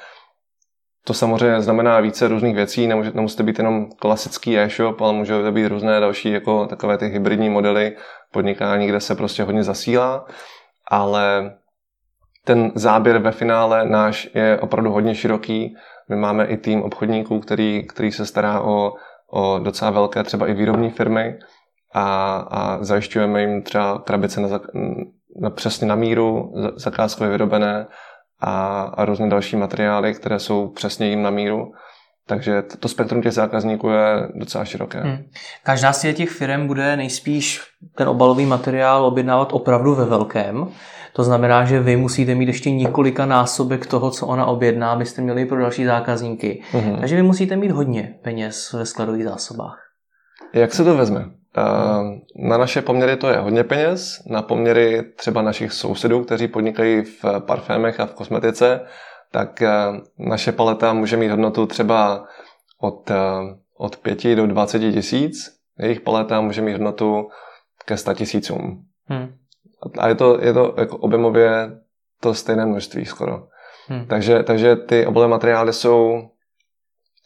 to 1.07 1.15
samozřejmě 1.15 1.61
znamená 1.61 2.01
více 2.01 2.29
různých 2.29 2.55
věcí, 2.55 2.87
nemůže, 2.87 3.11
nemusí 3.15 3.37
to 3.37 3.43
být 3.43 3.59
jenom 3.59 3.91
klasický 3.91 4.59
e-shop, 4.59 5.01
ale 5.01 5.13
může 5.13 5.43
to 5.43 5.53
být 5.53 5.67
různé 5.67 6.01
další 6.01 6.31
jako 6.31 6.67
takové 6.67 6.99
ty 6.99 7.07
hybridní 7.07 7.51
modely 7.51 7.97
podnikání, 8.33 8.87
kde 8.87 9.01
se 9.01 9.15
prostě 9.15 9.43
hodně 9.43 9.63
zasílá, 9.63 10.27
ale 10.91 11.53
ten 12.45 12.73
záběr 12.75 13.19
ve 13.19 13.33
finále 13.33 13.89
náš 13.89 14.31
je 14.35 14.59
opravdu 14.61 14.91
hodně 14.91 15.15
široký. 15.15 15.77
My 16.09 16.17
máme 16.17 16.47
i 16.47 16.57
tým 16.57 16.83
obchodníků, 16.83 17.41
který, 17.41 17.87
který 17.87 18.13
se 18.13 18.27
stará 18.27 18.61
o, 18.61 18.93
o 19.33 19.59
docela 19.59 19.91
velké 19.91 20.25
třeba 20.25 20.47
i 20.47 20.55
výrobní 20.55 20.91
firmy 20.91 21.39
a, 21.95 22.37
a 22.51 22.85
zajišťujeme 22.85 23.41
jim 23.41 23.63
třeba 23.63 23.99
krabice 23.99 24.41
na, 24.41 24.61
na, 25.41 25.51
přesně 25.51 25.87
na 25.87 25.95
míru, 25.95 26.53
zakázkově 26.77 27.31
vyrobené, 27.31 27.87
a, 28.41 28.83
a 28.83 29.05
různé 29.05 29.29
další 29.29 29.57
materiály, 29.57 30.15
které 30.15 30.39
jsou 30.39 30.69
přesně 30.69 31.09
jim 31.09 31.23
na 31.23 31.31
míru. 31.31 31.73
Takže 32.27 32.63
to 32.63 32.89
spektrum 32.89 33.23
těch 33.23 33.33
zákazníků 33.33 33.89
je 33.89 34.29
docela 34.35 34.65
široké. 34.65 35.01
Hmm. 35.01 35.19
Každá 35.63 35.93
z 35.93 36.15
těch 36.15 36.31
firm 36.31 36.67
bude 36.67 36.97
nejspíš 36.97 37.61
ten 37.95 38.09
obalový 38.09 38.47
materiál 38.47 39.05
objednávat 39.05 39.53
opravdu 39.53 39.95
ve 39.95 40.05
velkém. 40.05 40.69
To 41.13 41.25
znamená, 41.25 41.65
že 41.65 41.81
vy 41.81 41.97
musíte 41.97 42.35
mít 42.35 42.47
ještě 42.47 42.71
několika 42.71 43.27
násobek 43.27 43.87
toho, 43.87 44.11
co 44.11 44.27
ona 44.27 44.47
objedná, 44.47 44.93
abyste 44.93 45.23
měli 45.23 45.47
pro 45.47 45.61
další 45.61 45.85
zákazníky. 45.85 46.63
Hmm. 46.71 46.97
Takže 46.97 47.17
vy 47.17 47.23
musíte 47.23 47.57
mít 47.57 47.71
hodně 47.71 48.15
peněz 48.23 48.73
ve 48.73 48.87
skladových 48.87 49.25
zásobách. 49.25 49.79
Jak 50.53 50.75
se 50.75 50.85
to 50.85 50.97
vezme? 50.97 51.25
Ehm, 51.57 52.21
na 52.37 52.59
naše 52.59 52.83
poměry 52.83 53.17
to 53.17 53.29
je 53.29 53.37
hodně 53.37 53.65
peněz, 53.65 54.23
na 54.27 54.43
poměry 54.43 55.03
třeba 55.17 55.43
našich 55.43 55.73
sousedů, 55.73 56.25
kteří 56.25 56.49
podnikají 56.49 57.03
v 57.03 57.25
parfémech 57.39 58.01
a 58.01 58.07
v 58.07 58.15
kosmetice, 58.15 58.81
tak 59.33 59.63
ehm, 59.63 60.03
naše 60.19 60.53
paleta 60.53 60.93
může 60.93 61.17
mít 61.17 61.29
hodnotu 61.29 61.67
třeba 61.67 62.25
od, 62.81 63.11
ehm, 63.11 63.59
od 63.79 63.97
5 63.97 64.37
do 64.37 64.47
20 64.47 64.79
tisíc. 64.79 65.55
Jejich 65.79 66.01
paleta 66.01 66.41
může 66.41 66.63
mít 66.63 66.73
hodnotu 66.73 67.29
ke 67.85 67.97
100 67.97 68.15
tisícům. 68.15 68.85
Hmm. 69.07 69.35
A 69.99 70.09
je 70.09 70.15
to, 70.15 70.39
je 70.41 70.53
to 70.53 70.75
jako 70.79 70.97
objemově 70.97 71.71
to 72.21 72.35
stejné 72.35 72.67
množství 72.67 73.05
skoro. 73.05 73.47
Hmm. 73.89 74.07
Takže, 74.07 74.43
takže 74.43 74.77
ty 74.77 75.07
obalové 75.07 75.31
materiály 75.31 75.73
jsou 75.73 76.29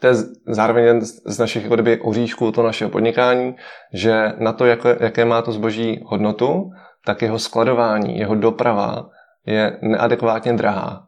to 0.01 0.07
je 0.07 0.15
zároveň 0.47 0.85
jeden 0.85 1.05
z 1.05 1.39
našich 1.39 1.69
kdyby, 1.69 2.01
oříšků 2.01 2.53
to 2.53 2.63
našeho 2.63 2.91
podnikání, 2.91 3.57
že 3.93 4.33
na 4.39 4.53
to, 4.53 4.67
jaké, 4.67 4.97
jaké 5.01 5.25
má 5.25 5.43
to 5.43 5.53
zboží 5.53 6.01
hodnotu, 6.07 6.71
tak 7.05 7.23
jeho 7.23 7.39
skladování, 7.39 8.19
jeho 8.19 8.35
doprava 8.35 9.11
je 9.47 9.79
neadekvátně 9.83 10.53
drahá, 10.53 11.07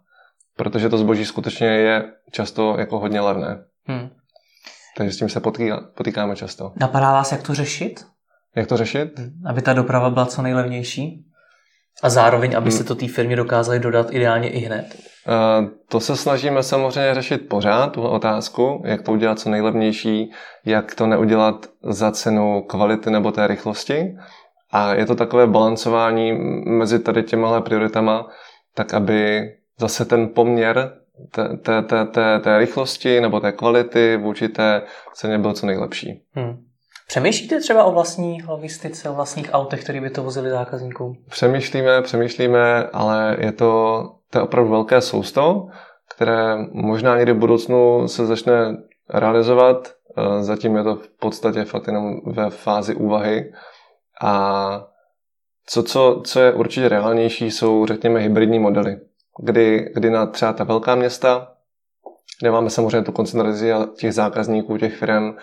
protože 0.56 0.88
to 0.88 0.98
zboží 0.98 1.24
skutečně 1.24 1.66
je 1.66 2.12
často 2.30 2.76
jako 2.78 2.98
hodně 2.98 3.20
levné. 3.20 3.64
Hmm. 3.86 4.10
Takže 4.96 5.12
s 5.12 5.16
tím 5.16 5.28
se 5.28 5.40
potýká, 5.40 5.80
potýkáme 5.94 6.36
často. 6.36 6.72
Napadá 6.76 7.12
vás, 7.12 7.32
jak 7.32 7.42
to 7.42 7.54
řešit? 7.54 8.06
Jak 8.56 8.66
to 8.66 8.76
řešit? 8.76 9.20
Aby 9.46 9.62
ta 9.62 9.72
doprava 9.72 10.10
byla 10.10 10.26
co 10.26 10.42
nejlevnější? 10.42 11.26
A 12.02 12.08
zároveň, 12.08 12.56
aby 12.56 12.72
se 12.72 12.84
to 12.84 12.94
té 12.94 13.08
firmě 13.08 13.36
dokázali 13.36 13.80
dodat 13.80 14.06
ideálně 14.10 14.50
i 14.50 14.58
hned? 14.58 14.96
To 15.88 16.00
se 16.00 16.16
snažíme 16.16 16.62
samozřejmě 16.62 17.14
řešit 17.14 17.48
pořád, 17.48 17.92
tu 17.92 18.02
otázku, 18.02 18.82
jak 18.84 19.02
to 19.02 19.12
udělat 19.12 19.38
co 19.38 19.50
nejlevnější, 19.50 20.32
jak 20.64 20.94
to 20.94 21.06
neudělat 21.06 21.66
za 21.82 22.10
cenu 22.10 22.62
kvality 22.62 23.10
nebo 23.10 23.32
té 23.32 23.46
rychlosti. 23.46 24.16
A 24.70 24.94
je 24.94 25.06
to 25.06 25.14
takové 25.14 25.46
balancování 25.46 26.32
mezi 26.64 26.98
tady 26.98 27.22
těmahle 27.22 27.60
prioritama, 27.60 28.26
tak 28.74 28.94
aby 28.94 29.42
zase 29.78 30.04
ten 30.04 30.28
poměr 30.28 30.92
té, 31.30 31.48
té, 31.56 31.82
té, 31.82 32.04
té, 32.06 32.40
té 32.40 32.58
rychlosti 32.58 33.20
nebo 33.20 33.40
té 33.40 33.52
kvality 33.52 34.16
vůči 34.16 34.48
té 34.48 34.82
ceně 35.14 35.38
byl 35.38 35.52
co 35.52 35.66
nejlepší. 35.66 36.22
Hmm. 36.34 36.64
Přemýšlíte 37.08 37.60
třeba 37.60 37.84
o 37.84 37.92
vlastní 37.92 38.42
logistice, 38.42 39.08
o 39.08 39.14
vlastních 39.14 39.50
autech, 39.52 39.84
které 39.84 40.00
by 40.00 40.10
to 40.10 40.22
vozili 40.22 40.50
zákazníkům? 40.50 41.16
Přemýšlíme, 41.28 42.02
přemýšlíme, 42.02 42.84
ale 42.92 43.36
je 43.40 43.52
to, 43.52 44.02
to 44.30 44.38
je 44.38 44.42
opravdu 44.42 44.70
velké 44.70 45.00
sousto, 45.00 45.66
které 46.14 46.56
možná 46.72 47.16
někdy 47.16 47.32
v 47.32 47.38
budoucnu 47.38 48.08
se 48.08 48.26
začne 48.26 48.76
realizovat. 49.08 49.92
Eh, 50.18 50.42
zatím 50.42 50.76
je 50.76 50.82
to 50.82 50.96
v 50.96 51.08
podstatě 51.08 51.64
fakt 51.64 51.86
jenom 51.86 52.20
ve 52.26 52.50
fázi 52.50 52.94
úvahy. 52.94 53.52
A 54.22 54.86
co, 55.66 55.82
co, 55.82 56.22
co 56.24 56.40
je 56.40 56.52
určitě 56.52 56.88
reálnější, 56.88 57.50
jsou 57.50 57.86
řekněme 57.86 58.20
hybridní 58.20 58.58
modely, 58.58 59.00
kdy, 59.42 59.90
kdy 59.94 60.10
na 60.10 60.26
třeba 60.26 60.52
ta 60.52 60.64
velká 60.64 60.94
města, 60.94 61.52
kde 62.40 62.50
máme 62.50 62.70
samozřejmě 62.70 63.02
tu 63.02 63.12
koncentraci 63.12 63.70
těch 63.96 64.14
zákazníků, 64.14 64.78
těch 64.78 64.96
firm 64.96 65.36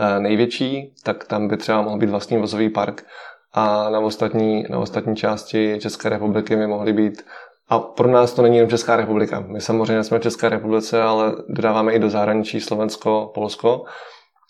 eh, 0.00 0.20
největší, 0.20 0.94
tak 1.04 1.24
tam 1.24 1.48
by 1.48 1.56
třeba 1.56 1.82
mohl 1.82 1.98
být 1.98 2.10
vlastní 2.10 2.36
vozový 2.36 2.70
park 2.70 3.06
a 3.52 3.90
na 3.90 4.00
ostatní, 4.00 4.64
na 4.70 4.78
ostatní 4.78 5.16
části 5.16 5.78
České 5.80 6.08
republiky 6.08 6.56
by 6.56 6.66
mohly 6.66 6.92
být 6.92 7.24
a 7.68 7.78
pro 7.78 8.08
nás 8.08 8.32
to 8.32 8.42
není 8.42 8.56
jen 8.56 8.68
Česká 8.68 8.96
republika. 8.96 9.40
My 9.40 9.60
samozřejmě 9.60 10.04
jsme 10.04 10.18
v 10.18 10.22
České 10.22 10.48
republice, 10.48 11.02
ale 11.02 11.32
dodáváme 11.48 11.92
i 11.92 11.98
do 11.98 12.10
zahraničí 12.10 12.60
Slovensko, 12.60 13.30
Polsko 13.34 13.84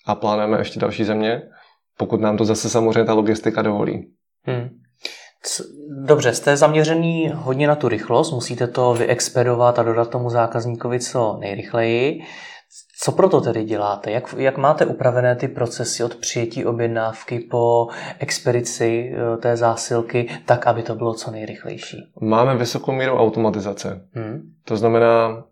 a 0.06 0.14
plánujeme 0.14 0.58
ještě 0.58 0.80
další 0.80 1.04
země, 1.04 1.42
pokud 1.98 2.20
nám 2.20 2.36
to 2.36 2.44
zase 2.44 2.70
samozřejmě 2.70 3.04
ta 3.04 3.14
logistika 3.14 3.62
dovolí. 3.62 4.12
Hmm. 4.42 4.68
Dobře, 6.04 6.34
jste 6.34 6.56
zaměřený 6.56 7.32
hodně 7.34 7.68
na 7.68 7.74
tu 7.74 7.88
rychlost, 7.88 8.32
musíte 8.32 8.66
to 8.66 8.94
vyexpedovat 8.94 9.78
a 9.78 9.82
dodat 9.82 10.10
tomu 10.10 10.30
zákazníkovi 10.30 11.00
co 11.00 11.36
nejrychleji. 11.40 12.20
Co 13.00 13.12
proto 13.12 13.40
tedy 13.40 13.64
děláte? 13.64 14.10
Jak, 14.10 14.34
jak 14.38 14.58
máte 14.58 14.86
upravené 14.86 15.36
ty 15.36 15.48
procesy 15.48 16.04
od 16.04 16.14
přijetí 16.14 16.64
objednávky 16.64 17.40
po 17.40 17.88
expedici 18.18 19.14
eh, 19.14 19.36
té 19.36 19.56
zásilky, 19.56 20.28
tak, 20.46 20.66
aby 20.66 20.82
to 20.82 20.94
bylo 20.94 21.14
co 21.14 21.30
nejrychlejší? 21.30 22.12
Máme 22.20 22.56
vysokou 22.56 22.92
míru 22.92 23.12
automatizace. 23.12 24.00
Hmm. 24.12 24.40
To 24.64 24.76
znamená, 24.76 25.44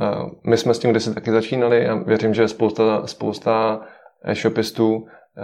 eh, 0.00 0.04
my 0.44 0.56
jsme 0.56 0.74
s 0.74 0.78
tím 0.78 0.90
kdysi 0.90 1.14
taky 1.14 1.30
začínali 1.30 1.88
a 1.88 1.94
věřím, 1.94 2.34
že 2.34 2.48
spousta, 2.48 3.06
spousta 3.06 3.80
e-shopistů 4.24 5.06
eh, 5.06 5.42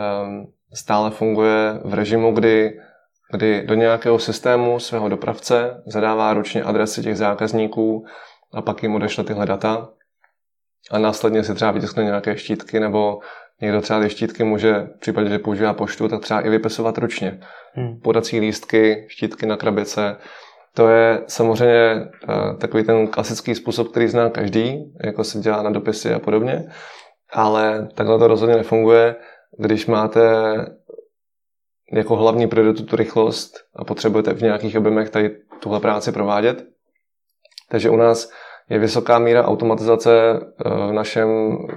stále 0.75 1.11
funguje 1.11 1.81
v 1.85 1.95
režimu, 1.95 2.33
kdy 2.33 2.73
kdy 3.33 3.67
do 3.67 3.75
nějakého 3.75 4.19
systému 4.19 4.79
svého 4.81 5.09
dopravce 5.09 5.83
zadává 5.87 6.35
ručně 6.35 6.63
adresy 6.63 7.03
těch 7.03 7.17
zákazníků 7.17 8.05
a 8.53 8.63
pak 8.63 8.83
jim 8.83 8.95
odešle 8.95 9.25
tyhle 9.25 9.47
data 9.47 9.89
a 10.91 10.99
následně 10.99 11.45
si 11.45 11.55
třeba 11.55 11.71
vytiskne 11.71 12.05
nějaké 12.05 12.37
štítky 12.37 12.81
nebo 12.81 13.19
někdo 13.61 13.81
třeba 13.81 14.01
ty 14.01 14.11
štítky 14.11 14.45
může 14.45 14.73
v 14.97 14.99
případě, 14.99 15.29
že 15.29 15.39
používá 15.39 15.75
poštu, 15.75 16.09
tak 16.09 16.21
třeba 16.21 16.41
i 16.41 16.51
vypisovat 16.51 16.99
ručně. 16.99 17.41
Hmm. 17.75 18.01
Podací 18.01 18.41
lístky, 18.41 19.07
štítky 19.09 19.47
na 19.47 19.57
krabice, 19.57 20.17
to 20.75 20.89
je 20.89 21.23
samozřejmě 21.27 21.95
uh, 21.95 22.59
takový 22.59 22.85
ten 22.85 23.09
klasický 23.09 23.55
způsob, 23.55 23.89
který 23.89 24.09
zná 24.09 24.31
každý, 24.31 24.93
jako 25.05 25.25
se 25.25 25.39
dělá 25.39 25.62
na 25.62 25.71
dopisy 25.71 26.15
a 26.15 26.19
podobně, 26.19 26.65
ale 27.33 27.89
takhle 27.95 28.19
to 28.19 28.27
rozhodně 28.27 28.57
nefunguje, 28.57 29.17
když 29.59 29.87
máte 29.87 30.21
jako 31.93 32.17
hlavní 32.17 32.47
prioritu 32.47 32.85
tu 32.85 32.97
rychlost 32.97 33.53
a 33.77 33.85
potřebujete 33.85 34.35
v 34.35 34.43
nějakých 34.43 34.77
objemech 34.77 35.11
tady 35.11 35.37
tuhle 35.61 35.81
práci 35.81 36.12
provádět. 36.12 36.65
Takže 37.69 37.91
u 37.91 37.97
nás 37.97 38.33
je 38.71 38.78
vysoká 38.78 39.19
míra 39.19 39.45
automatizace 39.45 40.12
eh, 40.12 40.69
v 40.69 40.92
našem 40.92 41.28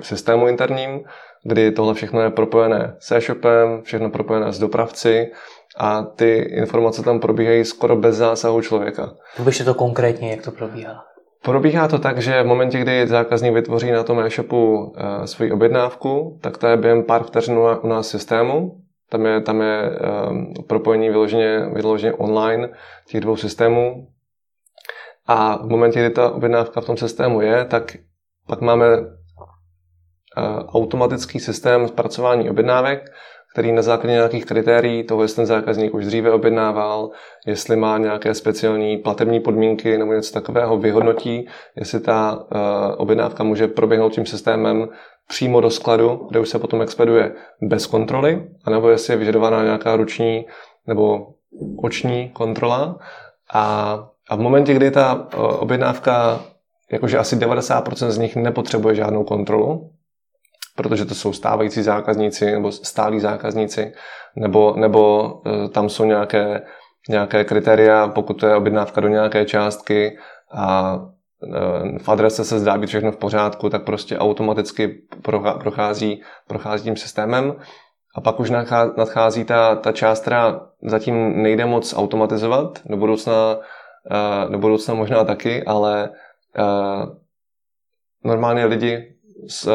systému 0.02 0.48
interním, 0.48 1.00
kdy 1.44 1.72
tohle 1.72 1.94
všechno 1.94 2.22
je 2.22 2.30
propojené 2.30 2.96
s 3.00 3.12
e-shopem, 3.12 3.82
všechno 3.84 4.10
propojené 4.10 4.54
s 4.54 4.60
dopravci 4.60 5.32
a 5.78 6.04
ty 6.04 6.38
informace 6.38 7.04
tam 7.04 7.20
probíhají 7.20 7.66
skoro 7.66 7.96
bez 7.96 8.16
zásahu 8.16 8.62
člověka. 8.62 9.14
Popište 9.38 9.64
to 9.64 9.74
konkrétně, 9.74 10.32
jak 10.32 10.42
to 10.42 10.52
probíhá. 10.52 11.04
Probíhá 11.44 11.88
to 11.88 12.00
tak, 12.00 12.18
že 12.18 12.44
v 12.44 12.46
momentě, 12.46 12.80
kdy 12.80 13.08
zákazník 13.08 13.54
vytvoří 13.54 13.92
na 13.92 14.04
tom 14.04 14.20
e-shopu 14.20 14.78
uh, 14.78 15.26
svoji 15.26 15.52
objednávku, 15.52 16.40
tak 16.42 16.58
to 16.58 16.68
je 16.68 16.78
během 16.78 17.04
pár 17.04 17.24
vteřin 17.24 17.58
u 17.82 17.88
nás 17.88 18.08
systému 18.08 18.86
tam 19.10 19.26
je, 19.26 19.42
tam 19.42 19.62
je 19.62 20.00
um, 20.30 20.54
propojení 20.68 21.10
vyloženě, 21.10 21.70
vyloženě 21.74 22.14
online 22.14 22.70
těch 23.08 23.22
dvou 23.22 23.36
systémů. 23.36 24.08
A 25.28 25.58
v 25.58 25.70
momentě, 25.70 26.00
kdy 26.00 26.10
ta 26.10 26.32
objednávka 26.32 26.82
v 26.82 26.86
tom 26.86 26.98
systému 26.98 27.42
je, 27.42 27.66
tak 27.66 27.98
pak 28.48 28.62
máme 28.62 29.00
uh, 29.00 29.06
automatický 30.68 31.40
systém 31.40 31.88
zpracování 31.88 32.50
objednávek, 32.50 33.12
který 33.54 33.72
na 33.72 33.82
základě 33.82 34.14
nějakých 34.14 34.46
kritérií 34.46 35.04
toho, 35.04 35.22
jestli 35.22 35.36
ten 35.36 35.46
zákazník 35.46 35.94
už 35.94 36.06
dříve 36.06 36.32
objednával, 36.32 37.10
jestli 37.46 37.76
má 37.76 37.98
nějaké 37.98 38.34
speciální 38.34 38.98
platební 38.98 39.40
podmínky 39.40 39.98
nebo 39.98 40.14
něco 40.14 40.34
takového, 40.34 40.78
vyhodnotí, 40.78 41.48
jestli 41.76 42.00
ta 42.00 42.36
uh, 42.36 42.60
objednávka 42.98 43.44
může 43.44 43.68
proběhnout 43.68 44.14
tím 44.14 44.26
systémem 44.26 44.88
přímo 45.28 45.62
do 45.62 45.70
skladu, 45.70 46.28
kde 46.30 46.40
už 46.40 46.50
se 46.50 46.60
potom 46.60 46.82
expeduje 46.82 47.36
bez 47.62 47.88
kontroly, 47.88 48.48
anebo 48.66 48.90
jestli 48.90 49.14
je 49.14 49.18
vyžadovaná 49.18 49.64
nějaká 49.64 49.96
ruční 49.96 50.46
nebo 50.88 51.28
oční 51.78 52.30
kontrola. 52.30 53.00
A, 53.54 54.08
a 54.30 54.36
v 54.36 54.40
momentě, 54.40 54.74
kdy 54.74 54.92
ta 54.92 55.28
objednávka, 55.38 56.40
jakože 56.92 57.18
asi 57.18 57.36
90% 57.36 58.10
z 58.10 58.18
nich 58.18 58.36
nepotřebuje 58.36 58.96
žádnou 58.96 59.24
kontrolu, 59.24 59.92
protože 60.76 61.06
to 61.06 61.16
jsou 61.16 61.34
stávající 61.34 61.84
zákazníci 61.84 62.52
nebo 62.52 62.72
stálí 62.72 63.20
zákazníci, 63.20 63.94
nebo, 64.36 64.74
nebo 64.78 65.34
e, 65.46 65.70
tam 65.70 65.90
jsou 65.90 66.06
nějaké, 66.06 66.62
nějaké 67.10 67.44
kritéria, 67.44 68.08
pokud 68.08 68.34
to 68.34 68.48
je 68.48 68.56
objednávka 68.56 69.02
do 69.02 69.08
nějaké 69.08 69.46
částky 69.46 70.18
a 70.54 71.00
Eh, 71.44 72.00
v 72.00 72.10
adrese 72.10 72.46
se 72.46 72.60
zdá 72.60 72.78
být 72.78 72.88
všechno 72.88 73.12
v 73.12 73.18
pořádku, 73.18 73.70
tak 73.70 73.84
prostě 73.84 74.18
automaticky 74.18 75.02
prochází, 75.62 76.22
prochází 76.48 76.84
tím 76.84 76.96
systémem. 76.96 77.56
A 78.16 78.22
pak 78.22 78.40
už 78.40 78.50
nadchází 78.98 79.44
ta, 79.44 79.76
ta 79.76 79.92
část, 79.92 80.22
která 80.22 80.60
zatím 80.84 81.42
nejde 81.44 81.66
moc 81.66 81.94
automatizovat, 81.98 82.80
do 82.86 82.98
budoucna, 82.98 83.58
do 84.50 84.58
budoucna 84.60 84.94
možná 84.94 85.24
taky, 85.24 85.64
ale 85.64 86.10
eh, 86.58 87.06
normálně 88.24 88.66
lidi 88.66 89.16
z, 89.48 89.68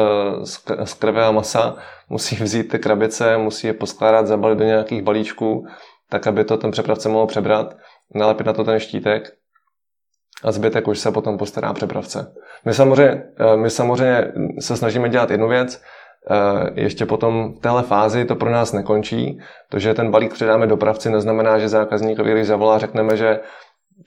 z, 0.43 0.63
z 0.83 0.93
krve 0.93 1.25
a 1.25 1.31
masa 1.31 1.75
musí 2.09 2.35
vzít 2.35 2.63
ty 2.63 2.79
krabice, 2.79 3.37
musí 3.37 3.67
je 3.67 3.73
poskládat, 3.73 4.27
zabalit 4.27 4.57
do 4.57 4.63
nějakých 4.63 5.01
balíčků, 5.01 5.65
tak 6.09 6.27
aby 6.27 6.43
to 6.43 6.57
ten 6.57 6.71
přepravce 6.71 7.09
mohl 7.09 7.27
přebrat, 7.27 7.77
nalepit 8.15 8.47
na 8.47 8.53
to 8.53 8.63
ten 8.63 8.79
štítek 8.79 9.33
a 10.43 10.51
zbytek 10.51 10.87
už 10.87 10.99
se 10.99 11.11
potom 11.11 11.37
postará 11.37 11.73
přepravce. 11.73 12.33
My 12.65 12.73
samozřejmě, 12.73 13.23
eh, 13.39 13.57
my 13.57 13.69
samozřejmě 13.69 14.31
se 14.59 14.77
snažíme 14.77 15.09
dělat 15.09 15.31
jednu 15.31 15.47
věc, 15.47 15.81
eh, 16.31 16.81
ještě 16.81 17.05
potom 17.05 17.53
v 17.53 17.59
téhle 17.59 17.83
fázi 17.83 18.25
to 18.25 18.35
pro 18.35 18.49
nás 18.49 18.73
nekončí. 18.73 19.39
To, 19.69 19.79
že 19.79 19.93
ten 19.93 20.11
balík 20.11 20.33
předáme 20.33 20.67
dopravci, 20.67 21.09
neznamená, 21.09 21.59
že 21.59 21.69
zákazníkovi, 21.69 22.31
když 22.31 22.47
zavolá, 22.47 22.77
řekneme, 22.77 23.17
že 23.17 23.39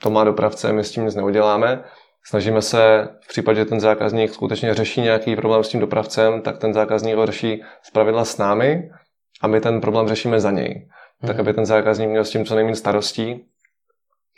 to 0.02 0.10
má 0.10 0.24
dopravce, 0.24 0.72
my 0.72 0.84
s 0.84 0.90
tím 0.90 1.04
nic 1.04 1.14
neuděláme. 1.14 1.84
Snažíme 2.26 2.62
se 2.62 3.08
v 3.20 3.28
případě, 3.28 3.60
že 3.60 3.64
ten 3.64 3.80
zákazník 3.80 4.32
skutečně 4.32 4.74
řeší 4.74 5.00
nějaký 5.00 5.36
problém 5.36 5.64
s 5.64 5.68
tím 5.68 5.80
dopravcem, 5.80 6.42
tak 6.42 6.58
ten 6.58 6.74
zákazník 6.74 7.16
ho 7.16 7.26
řeší 7.26 7.62
zpravidla 7.82 8.24
s 8.24 8.38
námi 8.38 8.90
a 9.42 9.46
my 9.46 9.60
ten 9.60 9.80
problém 9.80 10.08
řešíme 10.08 10.40
za 10.40 10.50
něj. 10.50 10.88
Hmm. 11.20 11.26
Tak, 11.26 11.36
mhm. 11.36 11.40
aby 11.40 11.54
ten 11.54 11.66
zákazník 11.66 12.08
měl 12.08 12.24
s 12.24 12.30
tím 12.30 12.44
co 12.44 12.54
nejméně 12.54 12.76
starostí 12.76 13.44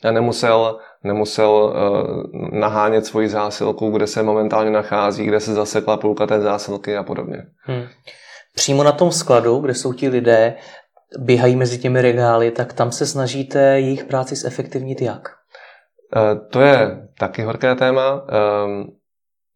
a 0.04 0.10
nemusel, 0.10 0.78
nemusel 1.04 1.50
uh, 1.50 2.60
nahánět 2.60 3.06
svoji 3.06 3.28
zásilku, 3.28 3.90
kde 3.90 4.06
se 4.06 4.22
momentálně 4.22 4.70
nachází, 4.70 5.26
kde 5.26 5.40
se 5.40 5.54
zasekla 5.54 5.96
půlka 5.96 6.26
té 6.26 6.40
zásilky 6.40 6.96
a 6.96 7.02
podobně. 7.02 7.42
Hmm. 7.60 7.84
Přímo 8.54 8.82
na 8.82 8.92
tom 8.92 9.12
skladu, 9.12 9.58
kde 9.58 9.74
jsou 9.74 9.92
ti 9.92 10.08
lidé, 10.08 10.54
běhají 11.18 11.56
mezi 11.56 11.78
těmi 11.78 12.02
regály, 12.02 12.50
tak 12.50 12.72
tam 12.72 12.92
se 12.92 13.06
snažíte 13.06 13.60
jejich 13.60 14.04
práci 14.04 14.36
zefektivnit 14.36 15.02
jak? 15.02 15.28
Uh, 16.16 16.48
to 16.48 16.60
je 16.60 17.08
taky 17.18 17.42
horké 17.42 17.74
téma. 17.74 18.22
Um, 18.64 18.96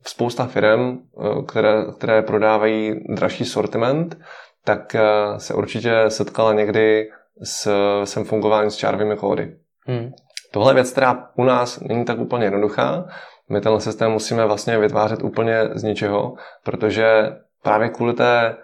spousta 0.07 0.47
firm, 0.47 0.99
uh, 1.13 1.45
které, 1.45 1.85
které 1.97 2.23
prodávají 2.23 2.95
dražší 3.15 3.45
sortiment, 3.45 4.19
tak 4.65 4.97
se 5.37 5.55
určitě 5.55 6.05
setkala 6.09 6.53
někdy 6.53 7.09
s, 7.43 7.69
s 8.05 8.25
fungováním 8.25 8.71
s 8.71 8.77
čárovými 8.77 9.17
kódy. 9.17 9.57
Hmm. 9.87 10.11
Tohle 10.53 10.71
je 10.71 10.75
věc, 10.75 10.93
která 10.93 11.29
u 11.37 11.45
nás 11.45 11.81
není 11.81 12.05
tak 12.05 12.19
úplně 12.19 12.45
jednoduchá. 12.45 13.05
My 13.49 13.61
tenhle 13.61 13.81
systém 13.81 14.11
musíme 14.11 14.47
vlastně 14.47 14.79
vytvářet 14.79 15.23
úplně 15.23 15.69
z 15.75 15.83
ničeho, 15.83 16.35
protože 16.65 17.37
právě 17.63 17.89
kvůli 17.89 18.13
té 18.13 18.57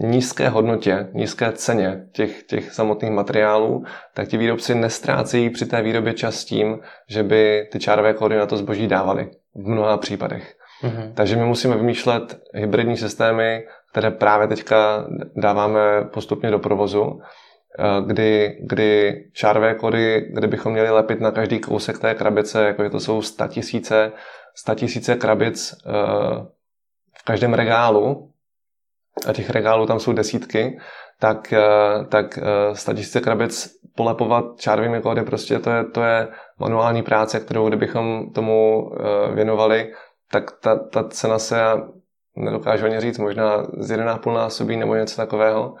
nízké 0.00 0.48
hodnotě, 0.48 1.08
nízké 1.12 1.52
ceně 1.52 2.06
těch, 2.12 2.42
těch 2.42 2.72
samotných 2.72 3.10
materiálů, 3.10 3.84
tak 4.14 4.28
ti 4.28 4.36
výrobci 4.36 4.74
nestrácejí 4.74 5.50
při 5.50 5.66
té 5.66 5.82
výrobě 5.82 6.12
čas 6.12 6.44
tím, 6.44 6.78
že 7.08 7.22
by 7.22 7.68
ty 7.72 7.78
čárové 7.78 8.14
kódy 8.14 8.36
na 8.36 8.46
to 8.46 8.56
zboží 8.56 8.86
dávali 8.86 9.30
v 9.54 9.68
mnoha 9.68 9.96
případech. 9.96 10.54
Mm-hmm. 10.82 11.12
Takže 11.14 11.36
my 11.36 11.44
musíme 11.44 11.76
vymýšlet 11.76 12.40
hybridní 12.54 12.96
systémy, 12.96 13.64
které 13.90 14.10
právě 14.10 14.48
teďka 14.48 15.06
dáváme 15.36 15.80
postupně 16.12 16.50
do 16.50 16.58
provozu, 16.58 17.20
eh, 17.78 18.02
kdy, 18.06 18.58
kdy 18.60 19.24
čárové 19.32 19.74
kody, 19.74 20.30
kde 20.34 20.46
bychom 20.46 20.72
měli 20.72 20.90
lepit 20.90 21.20
na 21.20 21.30
každý 21.30 21.58
kousek 21.58 21.98
té 21.98 22.14
krabice, 22.14 22.64
jako 22.64 22.90
to 22.90 23.00
jsou 23.00 23.22
statisíce, 23.22 24.12
statisíce 24.54 25.16
krabic 25.16 25.74
eh, 25.86 25.90
v 27.18 27.24
každém 27.24 27.54
regálu, 27.54 28.33
a 29.26 29.32
těch 29.32 29.50
regálů 29.50 29.86
tam 29.86 30.00
jsou 30.00 30.12
desítky, 30.12 30.78
tak, 31.20 31.52
eh, 31.52 32.04
tak 32.08 32.38
statisíce 32.72 33.20
krabic 33.20 33.76
polepovat 33.96 34.44
čárovými 34.56 35.00
kódy, 35.00 35.22
prostě 35.22 35.58
to 35.58 35.70
je, 35.70 35.84
to 35.84 36.02
je 36.02 36.28
manuální 36.58 37.02
práce, 37.02 37.40
kterou 37.40 37.68
kdybychom 37.68 38.32
tomu 38.32 38.90
věnovali, 39.34 39.92
tak 40.32 40.50
ta, 40.60 40.78
ta 40.78 41.08
cena 41.08 41.38
se 41.38 41.60
nedokážu 42.36 42.84
ani 42.84 43.00
říct, 43.00 43.18
možná 43.18 43.66
z 43.78 43.90
1,5 43.90 44.34
násobí 44.34 44.76
nebo 44.76 44.94
něco 44.94 45.16
takového. 45.16 45.74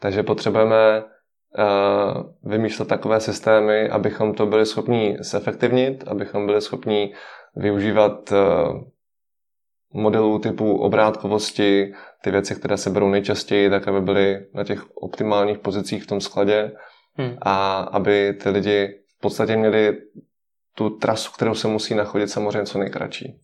Takže 0.00 0.22
potřebujeme 0.22 1.04
vymýšlet 2.42 2.88
takové 2.88 3.20
systémy, 3.20 3.88
abychom 3.88 4.34
to 4.34 4.46
byli 4.46 4.66
schopni 4.66 5.16
zefektivnit, 5.20 6.04
abychom 6.08 6.46
byli 6.46 6.60
schopni 6.60 7.14
využívat 7.56 8.32
modelů 9.92 10.38
typu 10.38 10.76
obrátkovosti, 10.76 11.92
ty 12.22 12.30
věci, 12.30 12.54
které 12.54 12.76
se 12.76 12.90
berou 12.90 13.08
nejčastěji, 13.08 13.70
tak 13.70 13.88
aby 13.88 14.00
byly 14.00 14.46
na 14.54 14.64
těch 14.64 14.82
optimálních 14.94 15.58
pozicích 15.58 16.04
v 16.04 16.06
tom 16.06 16.20
skladě 16.20 16.72
hmm. 17.14 17.36
a 17.42 17.76
aby 17.78 18.34
ty 18.42 18.48
lidi 18.50 18.88
v 19.18 19.20
podstatě 19.20 19.56
měli 19.56 19.96
tu 20.74 20.90
trasu, 20.90 21.32
kterou 21.32 21.54
se 21.54 21.68
musí 21.68 21.94
nachodit 21.94 22.30
samozřejmě 22.30 22.66
co 22.66 22.78
nejkratší. 22.78 23.38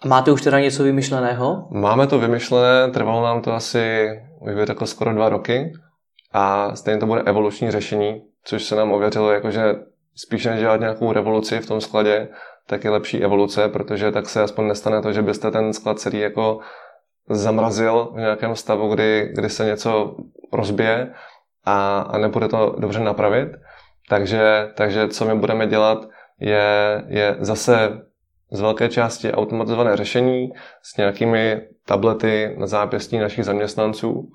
A 0.00 0.08
máte 0.08 0.32
už 0.32 0.42
teda 0.42 0.60
něco 0.60 0.82
vymyšleného? 0.82 1.68
Máme 1.70 2.06
to 2.06 2.18
vymyšlené, 2.18 2.90
trvalo 2.90 3.24
nám 3.24 3.42
to 3.42 3.52
asi, 3.52 4.08
už 4.40 4.54
by 4.54 4.64
řekl, 4.64 4.86
skoro 4.86 5.14
dva 5.14 5.28
roky 5.28 5.72
a 6.32 6.76
stejně 6.76 7.00
to 7.00 7.06
bude 7.06 7.20
evoluční 7.20 7.70
řešení, 7.70 8.22
což 8.44 8.64
se 8.64 8.76
nám 8.76 8.92
ověřilo, 8.92 9.32
jakože 9.32 9.74
spíš 10.16 10.44
než 10.44 10.60
dělat 10.60 10.80
nějakou 10.80 11.12
revoluci 11.12 11.58
v 11.58 11.66
tom 11.66 11.80
skladě, 11.80 12.28
tak 12.66 12.84
je 12.84 12.90
lepší 12.90 13.24
evoluce, 13.24 13.68
protože 13.68 14.12
tak 14.12 14.28
se 14.28 14.42
aspoň 14.42 14.68
nestane 14.68 15.02
to, 15.02 15.12
že 15.12 15.22
byste 15.22 15.50
ten 15.50 15.72
sklad 15.72 15.98
celý 15.98 16.18
jako 16.18 16.58
zamrazil 17.28 18.12
v 18.14 18.18
nějakém 18.18 18.56
stavu, 18.56 18.94
kdy, 18.94 19.30
kdy 19.34 19.50
se 19.50 19.64
něco 19.64 20.16
rozbije 20.52 21.14
a, 21.64 21.98
a 21.98 22.18
nebude 22.18 22.48
to 22.48 22.76
dobře 22.78 23.00
napravit. 23.00 23.48
Takže, 24.08 24.72
takže 24.74 25.08
co 25.08 25.24
my 25.24 25.34
budeme 25.34 25.66
dělat, 25.66 26.08
je, 26.40 27.04
je 27.08 27.36
zase 27.40 28.00
z 28.50 28.60
velké 28.60 28.88
části 28.88 29.32
automatizované 29.32 29.96
řešení 29.96 30.48
s 30.82 30.96
nějakými 30.96 31.60
tablety 31.86 32.54
na 32.58 32.66
zápěstí 32.66 33.18
našich 33.18 33.44
zaměstnanců, 33.44 34.28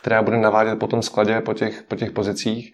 která 0.00 0.22
bude 0.22 0.36
navádět 0.36 0.78
po 0.78 0.86
tom 0.86 1.02
skladě, 1.02 1.40
po 1.40 1.54
těch, 1.54 1.82
po 1.82 1.96
těch 1.96 2.10
pozicích, 2.10 2.72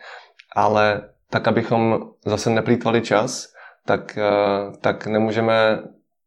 ale 0.57 1.03
tak, 1.31 1.49
abychom 1.49 2.01
zase 2.27 2.51
neplýtvali 2.51 3.01
čas, 3.01 3.47
tak, 3.91 4.19
eh, 4.19 4.77
tak 4.81 5.07
nemůžeme 5.07 5.79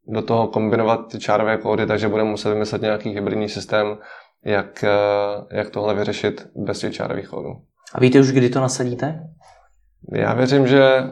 do 0.06 0.22
toho 0.22 0.48
kombinovat 0.48 1.12
ty 1.12 1.18
čárové 1.18 1.56
kódy, 1.56 1.86
takže 1.86 2.08
budeme 2.08 2.30
muset 2.30 2.50
vymyslet 2.50 2.82
nějaký 2.82 3.10
hybridní 3.10 3.48
systém, 3.48 3.96
jak, 4.44 4.84
eh, 4.84 5.56
jak 5.56 5.70
tohle 5.70 5.94
vyřešit 5.94 6.46
bez 6.56 6.78
těch 6.78 6.94
čárových 6.94 7.28
kódů. 7.28 7.48
A 7.94 8.00
víte 8.00 8.20
už, 8.20 8.32
kdy 8.32 8.50
to 8.50 8.60
nasadíte? 8.60 9.20
Já 10.12 10.34
věřím, 10.34 10.66
že 10.66 11.02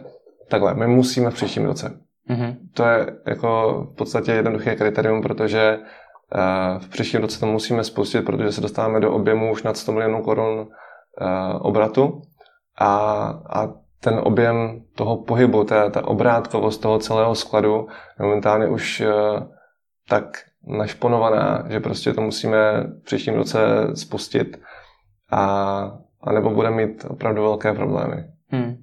takhle, 0.48 0.74
my 0.74 0.86
musíme 0.86 1.30
v 1.30 1.34
příštím 1.34 1.64
roce. 1.64 2.00
Mm-hmm. 2.30 2.56
To 2.74 2.84
je 2.84 3.06
jako 3.26 3.80
v 3.92 3.96
podstatě 3.96 4.32
jednoduché 4.32 4.76
kritérium, 4.76 5.22
protože 5.22 5.78
uh, 5.78 6.80
v 6.82 6.88
příštím 6.88 7.20
roce 7.20 7.40
to 7.40 7.46
musíme 7.46 7.84
spustit, 7.84 8.22
protože 8.22 8.52
se 8.52 8.60
dostáváme 8.60 9.00
do 9.00 9.12
objemu 9.12 9.52
už 9.52 9.62
nad 9.62 9.76
100 9.76 9.92
milionů 9.92 10.22
korun 10.22 10.68
obratu 11.60 12.22
a, 12.78 12.88
a 13.50 13.81
ten 14.02 14.20
objem 14.22 14.82
toho 14.94 15.16
pohybu, 15.16 15.64
ta, 15.64 15.90
ta 15.90 16.08
obrátkovost 16.08 16.82
toho 16.82 16.98
celého 16.98 17.34
skladu 17.34 17.88
momentálně 18.18 18.66
už 18.66 19.00
uh, 19.00 19.42
tak 20.08 20.24
našponovaná, 20.66 21.64
že 21.68 21.80
prostě 21.80 22.12
to 22.12 22.20
musíme 22.20 22.82
v 22.82 23.04
příštím 23.04 23.34
roce 23.34 23.58
spustit 23.94 24.60
a, 25.30 25.44
a 26.20 26.32
nebo 26.32 26.50
bude 26.50 26.70
mít 26.70 27.04
opravdu 27.08 27.42
velké 27.42 27.72
problémy. 27.72 28.24
Hmm. 28.48 28.76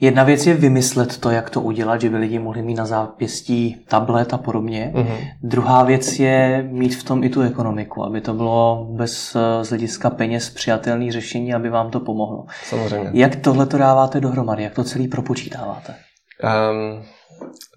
Jedna 0.00 0.24
věc 0.24 0.46
je 0.46 0.54
vymyslet 0.54 1.18
to, 1.18 1.30
jak 1.30 1.50
to 1.50 1.60
udělat, 1.60 2.00
že 2.00 2.10
by 2.10 2.16
lidi 2.16 2.38
mohli 2.38 2.62
mít 2.62 2.74
na 2.74 2.86
zápěstí 2.86 3.84
tablet 3.88 4.34
a 4.34 4.38
podobně. 4.38 4.92
Mm-hmm. 4.94 5.16
Druhá 5.42 5.82
věc 5.82 6.18
je 6.18 6.68
mít 6.70 6.94
v 6.94 7.04
tom 7.04 7.24
i 7.24 7.28
tu 7.28 7.40
ekonomiku, 7.40 8.04
aby 8.04 8.20
to 8.20 8.34
bylo 8.34 8.88
bez 8.90 9.36
eh, 9.36 9.64
z 9.64 9.68
hlediska 9.68 10.10
peněz 10.10 10.50
přijatelné 10.50 11.12
řešení, 11.12 11.54
aby 11.54 11.70
vám 11.70 11.90
to 11.90 12.00
pomohlo. 12.00 12.44
Samozřejmě. 12.64 13.10
Jak 13.12 13.36
tohle 13.36 13.66
to 13.66 13.78
dáváte 13.78 14.20
dohromady? 14.20 14.62
Jak 14.62 14.74
to 14.74 14.84
celý 14.84 15.08
propočítáváte? 15.08 15.94
Um, 16.42 17.02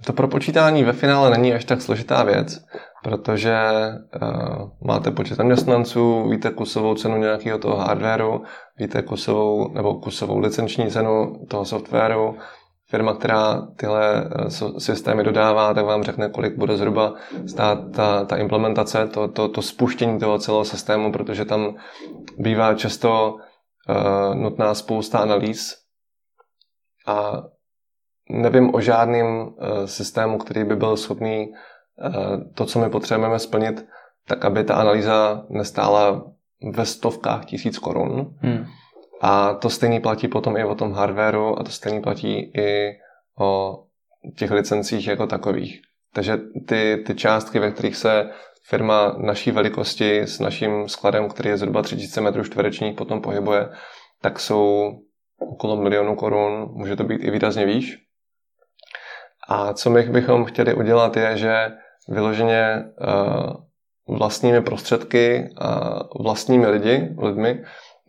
to 0.05 0.13
propočítání 0.13 0.83
ve 0.83 0.93
finále 0.93 1.29
není 1.29 1.53
až 1.53 1.65
tak 1.65 1.81
složitá 1.81 2.23
věc, 2.23 2.59
protože 3.03 3.57
uh, 4.21 4.69
máte 4.81 5.11
počet 5.11 5.35
zaměstnanců, 5.35 6.29
víte 6.29 6.49
kusovou 6.49 6.95
cenu 6.95 7.17
nějakého 7.17 7.59
toho 7.59 7.75
hardwareu, 7.75 8.43
víte 8.77 9.01
kusovou 9.01 9.73
nebo 9.73 9.93
kusovou 9.93 10.39
licenční 10.39 10.91
cenu 10.91 11.45
toho 11.47 11.65
softwaru, 11.65 12.37
firma, 12.89 13.13
která 13.13 13.67
tyhle 13.75 14.23
uh, 14.23 14.77
systémy 14.77 15.23
dodává, 15.23 15.73
tak 15.73 15.85
vám 15.85 16.03
řekne, 16.03 16.29
kolik 16.29 16.57
bude 16.57 16.77
zhruba 16.77 17.13
stát 17.47 17.79
ta, 17.95 18.25
ta 18.25 18.37
implementace, 18.37 19.07
to, 19.07 19.27
to, 19.27 19.47
to 19.47 19.61
spuštění 19.61 20.19
toho 20.19 20.39
celého 20.39 20.65
systému, 20.65 21.11
protože 21.11 21.45
tam 21.45 21.75
bývá 22.37 22.73
často 22.73 23.35
uh, 23.89 24.35
nutná 24.35 24.73
spousta 24.73 25.19
analýz. 25.19 25.75
A 27.07 27.43
nevím 28.29 28.75
o 28.75 28.81
žádném 28.81 29.25
uh, 29.25 29.53
systému, 29.85 30.37
který 30.37 30.63
by 30.63 30.75
byl 30.75 30.97
schopný 30.97 31.53
to, 32.53 32.65
co 32.65 32.79
my 32.79 32.89
potřebujeme 32.89 33.39
splnit, 33.39 33.85
tak 34.27 34.45
aby 34.45 34.63
ta 34.63 34.75
analýza 34.75 35.45
nestála 35.49 36.23
ve 36.73 36.85
stovkách 36.85 37.45
tisíc 37.45 37.77
korun. 37.77 38.35
Hmm. 38.37 38.65
A 39.21 39.53
to 39.53 39.69
stejný 39.69 39.99
platí 39.99 40.27
potom 40.27 40.57
i 40.57 40.63
o 40.63 40.75
tom 40.75 40.93
hardwareu 40.93 41.55
a 41.59 41.63
to 41.63 41.71
stejný 41.71 42.01
platí 42.01 42.51
i 42.55 42.91
o 43.39 43.83
těch 44.37 44.51
licencích 44.51 45.07
jako 45.07 45.27
takových. 45.27 45.81
Takže 46.13 46.37
ty, 46.67 47.03
ty 47.07 47.15
částky, 47.15 47.59
ve 47.59 47.71
kterých 47.71 47.95
se 47.95 48.29
firma 48.63 49.15
naší 49.17 49.51
velikosti 49.51 50.19
s 50.19 50.39
naším 50.39 50.89
skladem, 50.89 51.29
který 51.29 51.49
je 51.49 51.57
zhruba 51.57 51.81
3000 51.81 52.21
metrů 52.21 52.43
čtverečních, 52.43 52.95
potom 52.95 53.21
pohybuje, 53.21 53.69
tak 54.21 54.39
jsou 54.39 54.91
okolo 55.39 55.77
milionu 55.77 56.15
korun, 56.15 56.69
může 56.73 56.95
to 56.95 57.03
být 57.03 57.23
i 57.23 57.31
výrazně 57.31 57.65
výš. 57.65 57.97
A 59.47 59.73
co 59.73 59.89
my 59.89 60.03
bychom 60.03 60.45
chtěli 60.45 60.73
udělat 60.73 61.17
je, 61.17 61.37
že 61.37 61.71
vyloženě 62.09 62.83
uh, 64.07 64.17
vlastními 64.17 64.61
prostředky 64.61 65.49
a 65.57 65.99
vlastními 66.19 66.67
lidi, 66.67 67.15
lidmi, 67.21 67.63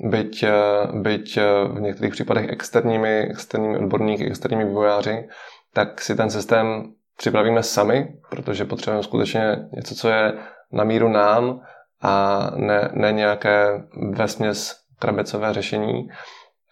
byť, 0.05 0.45
uh, 0.45 1.01
byť 1.01 1.39
uh, 1.39 1.77
v 1.77 1.81
některých 1.81 2.13
případech 2.13 2.49
externími, 2.49 3.19
externími 3.19 3.79
odborníky, 3.79 4.27
externími 4.27 4.65
vývojáři, 4.65 5.29
tak 5.75 6.01
si 6.01 6.17
ten 6.17 6.31
systém 6.31 6.93
připravíme 7.17 7.63
sami, 7.63 8.09
protože 8.31 8.65
potřebujeme 8.65 9.03
skutečně 9.03 9.57
něco, 9.73 9.95
co 9.95 10.09
je 10.09 10.33
na 10.73 10.85
míru 10.85 11.09
nám 11.09 11.61
a 12.03 12.41
ne, 12.57 12.91
ne 12.93 13.13
nějaké 13.13 13.83
vesměs 14.11 14.77
krabicové 14.99 15.53
řešení. 15.53 16.09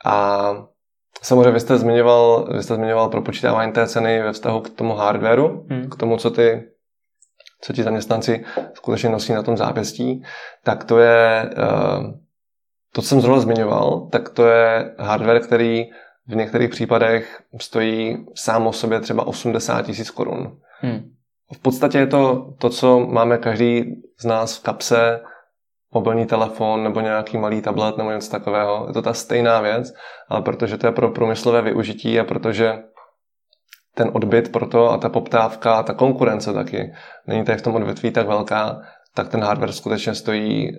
A 0.04 0.52
Samozřejmě 1.22 1.50
vy 1.50 1.60
jste 1.60 1.78
zmiňoval, 1.78 2.48
vy 2.56 2.62
jste 2.62 2.74
zmiňoval 2.74 3.08
pro 3.08 3.22
počítávání 3.22 3.72
té 3.72 3.86
ceny 3.86 4.22
ve 4.22 4.32
vztahu 4.32 4.60
k 4.60 4.70
tomu 4.70 4.94
hardwareu, 4.94 5.66
hmm. 5.70 5.88
k 5.90 5.96
tomu, 5.96 6.16
co 6.16 6.30
ty 6.30 6.62
co 7.60 7.72
ti 7.72 7.82
zaměstnanci 7.82 8.44
skutečně 8.74 9.08
nosí 9.08 9.32
na 9.32 9.42
tom 9.42 9.56
zápěstí, 9.56 10.22
tak 10.64 10.84
to 10.84 10.98
je, 10.98 11.50
eh, 11.52 11.56
to, 12.92 13.02
co 13.02 13.08
jsem 13.08 13.20
zrovna 13.20 13.40
zmiňoval, 13.40 14.08
tak 14.12 14.28
to 14.28 14.46
je 14.46 14.94
hardware, 14.98 15.40
který 15.40 15.84
v 16.26 16.36
některých 16.36 16.70
případech 16.70 17.42
stojí 17.60 18.26
sám 18.34 18.66
o 18.66 18.72
sobě 18.72 19.00
třeba 19.00 19.26
80 19.26 19.82
tisíc 19.82 20.10
korun. 20.10 20.58
Hmm. 20.80 21.10
V 21.54 21.58
podstatě 21.58 21.98
je 21.98 22.06
to 22.06 22.54
to, 22.58 22.70
co 22.70 23.00
máme 23.00 23.38
každý 23.38 24.02
z 24.20 24.24
nás 24.24 24.58
v 24.58 24.62
kapse 24.62 25.20
mobilní 25.94 26.26
telefon 26.26 26.84
nebo 26.84 27.00
nějaký 27.00 27.38
malý 27.38 27.62
tablet 27.62 27.96
nebo 27.96 28.10
něco 28.10 28.30
takového. 28.30 28.84
Je 28.88 28.92
to 28.92 29.02
ta 29.02 29.14
stejná 29.14 29.60
věc, 29.60 29.94
ale 30.28 30.42
protože 30.42 30.78
to 30.78 30.86
je 30.86 30.92
pro 30.92 31.10
průmyslové 31.10 31.62
využití 31.62 32.20
a 32.20 32.24
protože 32.24 32.82
ten 33.98 34.10
odbyt 34.12 34.52
pro 34.52 34.66
to 34.66 34.90
a 34.90 34.98
ta 34.98 35.08
poptávka 35.08 35.74
a 35.74 35.82
ta 35.82 35.94
konkurence 35.94 36.52
taky 36.52 36.92
není 37.26 37.44
tady 37.44 37.58
v 37.58 37.62
tom 37.62 37.74
odvětví 37.74 38.10
tak 38.10 38.26
velká, 38.26 38.80
tak 39.14 39.28
ten 39.28 39.40
hardware 39.40 39.72
skutečně 39.72 40.14
stojí 40.14 40.70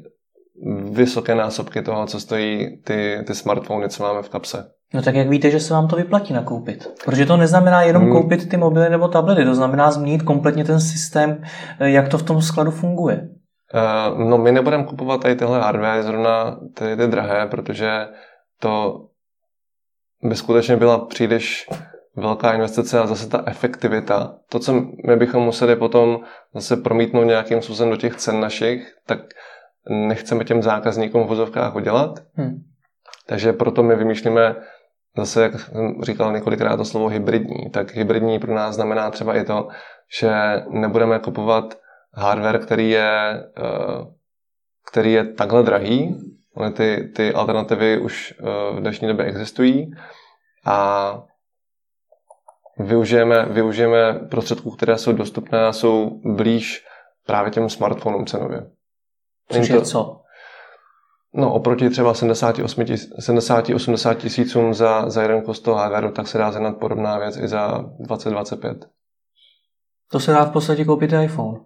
vysoké 0.92 1.36
násobky 1.36 1.82
toho, 1.82 2.06
co 2.06 2.20
stojí 2.20 2.82
ty, 2.82 3.24
ty 3.28 3.36
smartfony, 3.36 3.90
co 3.90 4.04
máme 4.04 4.22
v 4.22 4.30
kapse. 4.30 4.70
No 4.94 5.02
tak 5.02 5.16
jak 5.16 5.30
víte, 5.30 5.52
že 5.52 5.60
se 5.60 5.74
vám 5.74 5.88
to 5.88 5.96
vyplatí 5.96 6.34
nakoupit? 6.34 6.90
Protože 7.06 7.26
to 7.26 7.38
neznamená 7.38 7.82
jenom 7.82 8.04
hmm. 8.04 8.12
koupit 8.12 8.50
ty 8.50 8.58
mobily 8.58 8.90
nebo 8.90 9.08
tablety, 9.08 9.46
to 9.46 9.56
znamená 9.56 9.92
změnit 9.92 10.24
kompletně 10.24 10.64
ten 10.64 10.80
systém, 10.80 11.44
eh, 11.80 11.90
jak 11.90 12.08
to 12.08 12.18
v 12.18 12.24
tom 12.24 12.42
skladu 12.42 12.72
funguje. 12.72 13.30
Uh, 13.74 14.30
no 14.30 14.38
my 14.38 14.52
nebudeme 14.52 14.84
kupovat 14.84 15.22
tady 15.22 15.36
tyhle 15.36 15.62
hardware, 15.62 16.04
zrovna 16.04 16.60
ty, 16.74 16.98
ty 16.98 17.08
drahé, 17.08 17.48
protože 17.48 17.90
to 18.60 18.96
by 20.24 20.36
skutečně 20.36 20.78
byla 20.78 21.06
příliš 21.06 21.68
velká 22.20 22.54
investice 22.54 23.00
a 23.00 23.08
zase 23.08 23.30
ta 23.30 23.44
efektivita. 23.48 24.36
To, 24.50 24.60
co 24.60 24.74
my 25.08 25.16
bychom 25.16 25.44
museli 25.44 25.76
potom 25.76 26.20
zase 26.54 26.78
promítnout 26.78 27.24
nějakým 27.24 27.62
způsobem 27.62 27.92
do 27.92 27.98
těch 27.98 28.16
cen 28.16 28.40
našich, 28.40 28.94
tak 29.06 29.20
nechceme 29.90 30.44
těm 30.44 30.62
zákazníkům 30.62 31.24
v 31.24 31.28
vozovkách 31.28 31.76
udělat. 31.76 32.20
Hmm. 32.34 32.64
Takže 33.28 33.54
proto 33.54 33.84
my 33.84 33.96
vymýšlíme 33.96 34.56
zase, 35.18 35.42
jak 35.44 35.60
jsem 35.60 36.02
říkal 36.04 36.34
několikrát 36.34 36.78
to 36.78 36.86
slovo 36.86 37.08
hybridní, 37.08 37.70
tak 37.72 37.96
hybridní 37.96 38.40
pro 38.40 38.56
nás 38.56 38.76
znamená 38.76 39.12
třeba 39.12 39.36
i 39.36 39.44
to, 39.44 39.68
že 40.20 40.32
nebudeme 40.70 41.20
kupovat 41.20 41.78
hardware, 42.14 42.60
který 42.60 42.90
je, 42.90 43.44
eh, 43.58 44.06
který 44.92 45.14
je 45.14 45.34
takhle 45.34 45.64
drahý. 45.64 46.16
Ty, 46.74 47.12
ty 47.16 47.34
alternativy 47.34 47.98
už 47.98 48.34
eh, 48.40 48.44
v 48.76 48.80
dnešní 48.80 49.08
době 49.08 49.26
existují 49.26 49.92
a 50.66 51.22
využijeme, 52.80 53.46
využijeme 53.46 54.14
prostředků, 54.14 54.72
které 54.72 54.98
jsou 54.98 55.12
dostupné 55.12 55.66
a 55.66 55.74
jsou 55.74 56.22
blíž 56.24 56.86
právě 57.26 57.52
těm 57.52 57.70
smartphonům 57.70 58.26
cenově. 58.26 58.62
Což 59.52 59.70
je 59.70 59.82
co? 59.82 60.22
No, 61.34 61.54
oproti 61.54 61.90
třeba 61.90 62.14
70-80 62.14 64.16
tisícům 64.16 64.74
za, 64.74 65.10
za 65.10 65.22
jeden 65.22 65.42
kus 65.42 65.60
toho 65.60 65.78
hardwareu, 65.78 66.12
tak 66.12 66.28
se 66.28 66.38
dá 66.38 66.52
znat 66.52 66.78
podobná 66.78 67.20
věc 67.20 67.38
i 67.38 67.48
za 67.48 67.86
20-25. 68.08 68.76
To 70.12 70.20
se 70.20 70.32
dá 70.32 70.46
v 70.46 70.52
podstatě 70.52 70.86
koupit 70.86 71.14
iPhone. 71.24 71.60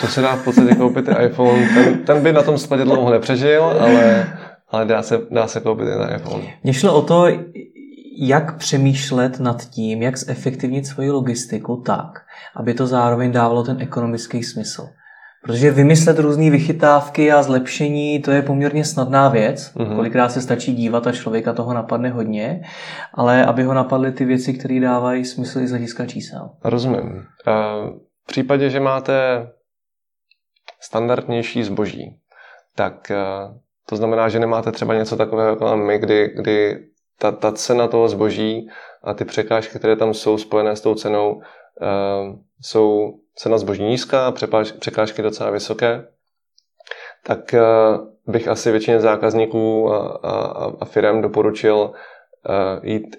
To 0.00 0.06
se 0.06 0.20
dá 0.20 0.36
v 0.36 0.44
podstatě 0.44 0.74
koupit 0.74 1.08
i 1.08 1.26
iPhone. 1.26 1.68
Ten, 1.74 2.04
ten 2.04 2.22
by 2.22 2.32
na 2.32 2.42
tom 2.42 2.58
skladě 2.58 2.84
dlouho 2.84 3.10
nepřežil, 3.10 3.64
ale, 3.64 4.26
ale 4.68 4.84
dá, 4.84 5.02
se, 5.02 5.20
dá 5.30 5.46
se 5.46 5.60
koupit 5.60 5.88
i 5.88 5.98
na 5.98 6.14
iPhone. 6.14 6.44
Mně 6.62 6.74
šlo 6.74 6.94
o 6.94 7.02
to, 7.02 7.26
jak 8.18 8.56
přemýšlet 8.56 9.40
nad 9.40 9.64
tím, 9.64 10.02
jak 10.02 10.18
zefektivnit 10.18 10.86
svoji 10.86 11.10
logistiku 11.10 11.76
tak, 11.76 12.26
aby 12.56 12.74
to 12.74 12.86
zároveň 12.86 13.32
dávalo 13.32 13.62
ten 13.62 13.80
ekonomický 13.80 14.42
smysl. 14.42 14.88
Protože 15.42 15.70
vymyslet 15.70 16.18
různé 16.18 16.50
vychytávky 16.50 17.32
a 17.32 17.42
zlepšení, 17.42 18.22
to 18.22 18.30
je 18.30 18.42
poměrně 18.42 18.84
snadná 18.84 19.28
věc. 19.28 19.74
Mm-hmm. 19.74 19.96
Kolikrát 19.96 20.28
se 20.28 20.40
stačí 20.40 20.74
dívat 20.74 21.06
a 21.06 21.12
člověka 21.12 21.52
toho 21.52 21.74
napadne 21.74 22.10
hodně, 22.10 22.62
ale 23.14 23.44
aby 23.44 23.62
ho 23.62 23.74
napadly 23.74 24.12
ty 24.12 24.24
věci, 24.24 24.54
které 24.54 24.80
dávají 24.80 25.24
smysl 25.24 25.60
i 25.60 25.66
z 25.66 25.70
hlediska 25.70 26.06
čísel. 26.06 26.50
Rozumím. 26.64 27.24
V 28.24 28.26
případě, 28.26 28.70
že 28.70 28.80
máte 28.80 29.46
standardnější 30.80 31.64
zboží, 31.64 32.18
tak 32.76 33.12
to 33.88 33.96
znamená, 33.96 34.28
že 34.28 34.38
nemáte 34.38 34.72
třeba 34.72 34.94
něco 34.94 35.16
takového 35.16 35.50
jako 35.50 35.76
my, 35.76 35.98
kdy, 35.98 36.32
kdy 36.36 36.78
ta, 37.22 37.32
ta 37.32 37.52
cena 37.52 37.88
toho 37.88 38.08
zboží 38.08 38.68
a 39.02 39.14
ty 39.14 39.24
překážky, 39.24 39.78
které 39.78 39.96
tam 39.96 40.14
jsou 40.14 40.38
spojené 40.38 40.76
s 40.76 40.80
tou 40.80 40.94
cenou, 40.94 41.42
jsou 42.60 43.14
cena 43.34 43.58
zboží 43.58 43.82
nízká, 43.82 44.32
překážky 44.78 45.22
docela 45.22 45.50
vysoké, 45.50 46.06
tak 47.26 47.54
eh, 47.54 47.62
bych 48.26 48.48
asi 48.48 48.70
většině 48.70 49.00
zákazníků 49.00 49.92
a, 49.92 49.98
a, 50.22 50.72
a 50.80 50.84
firm 50.84 51.22
doporučil 51.22 51.92
eh, 51.92 52.80
jít 52.82 53.16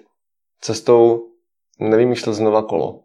cestou 0.60 1.28
nevymýšlet 1.80 2.34
znova 2.34 2.62
kolo. 2.62 3.00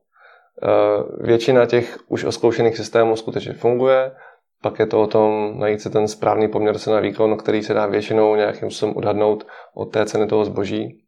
Eh, 0.63 1.23
většina 1.23 1.65
těch 1.65 1.99
už 2.07 2.23
oskoušených 2.23 2.77
systémů 2.77 3.15
skutečně 3.15 3.53
funguje, 3.53 4.11
pak 4.61 4.79
je 4.79 4.87
to 4.87 5.01
o 5.01 5.07
tom 5.07 5.59
najít 5.59 5.81
si 5.81 5.89
ten 5.89 6.07
správný 6.07 6.47
poměr 6.47 6.79
cena 6.79 6.99
výkon, 6.99 7.37
který 7.37 7.63
se 7.63 7.73
dá 7.73 7.85
většinou 7.85 8.35
nějakým 8.35 8.71
způsobem 8.71 8.97
odhadnout 8.97 9.47
od 9.73 9.85
té 9.85 10.05
ceny 10.05 10.27
toho 10.27 10.45
zboží. 10.45 11.03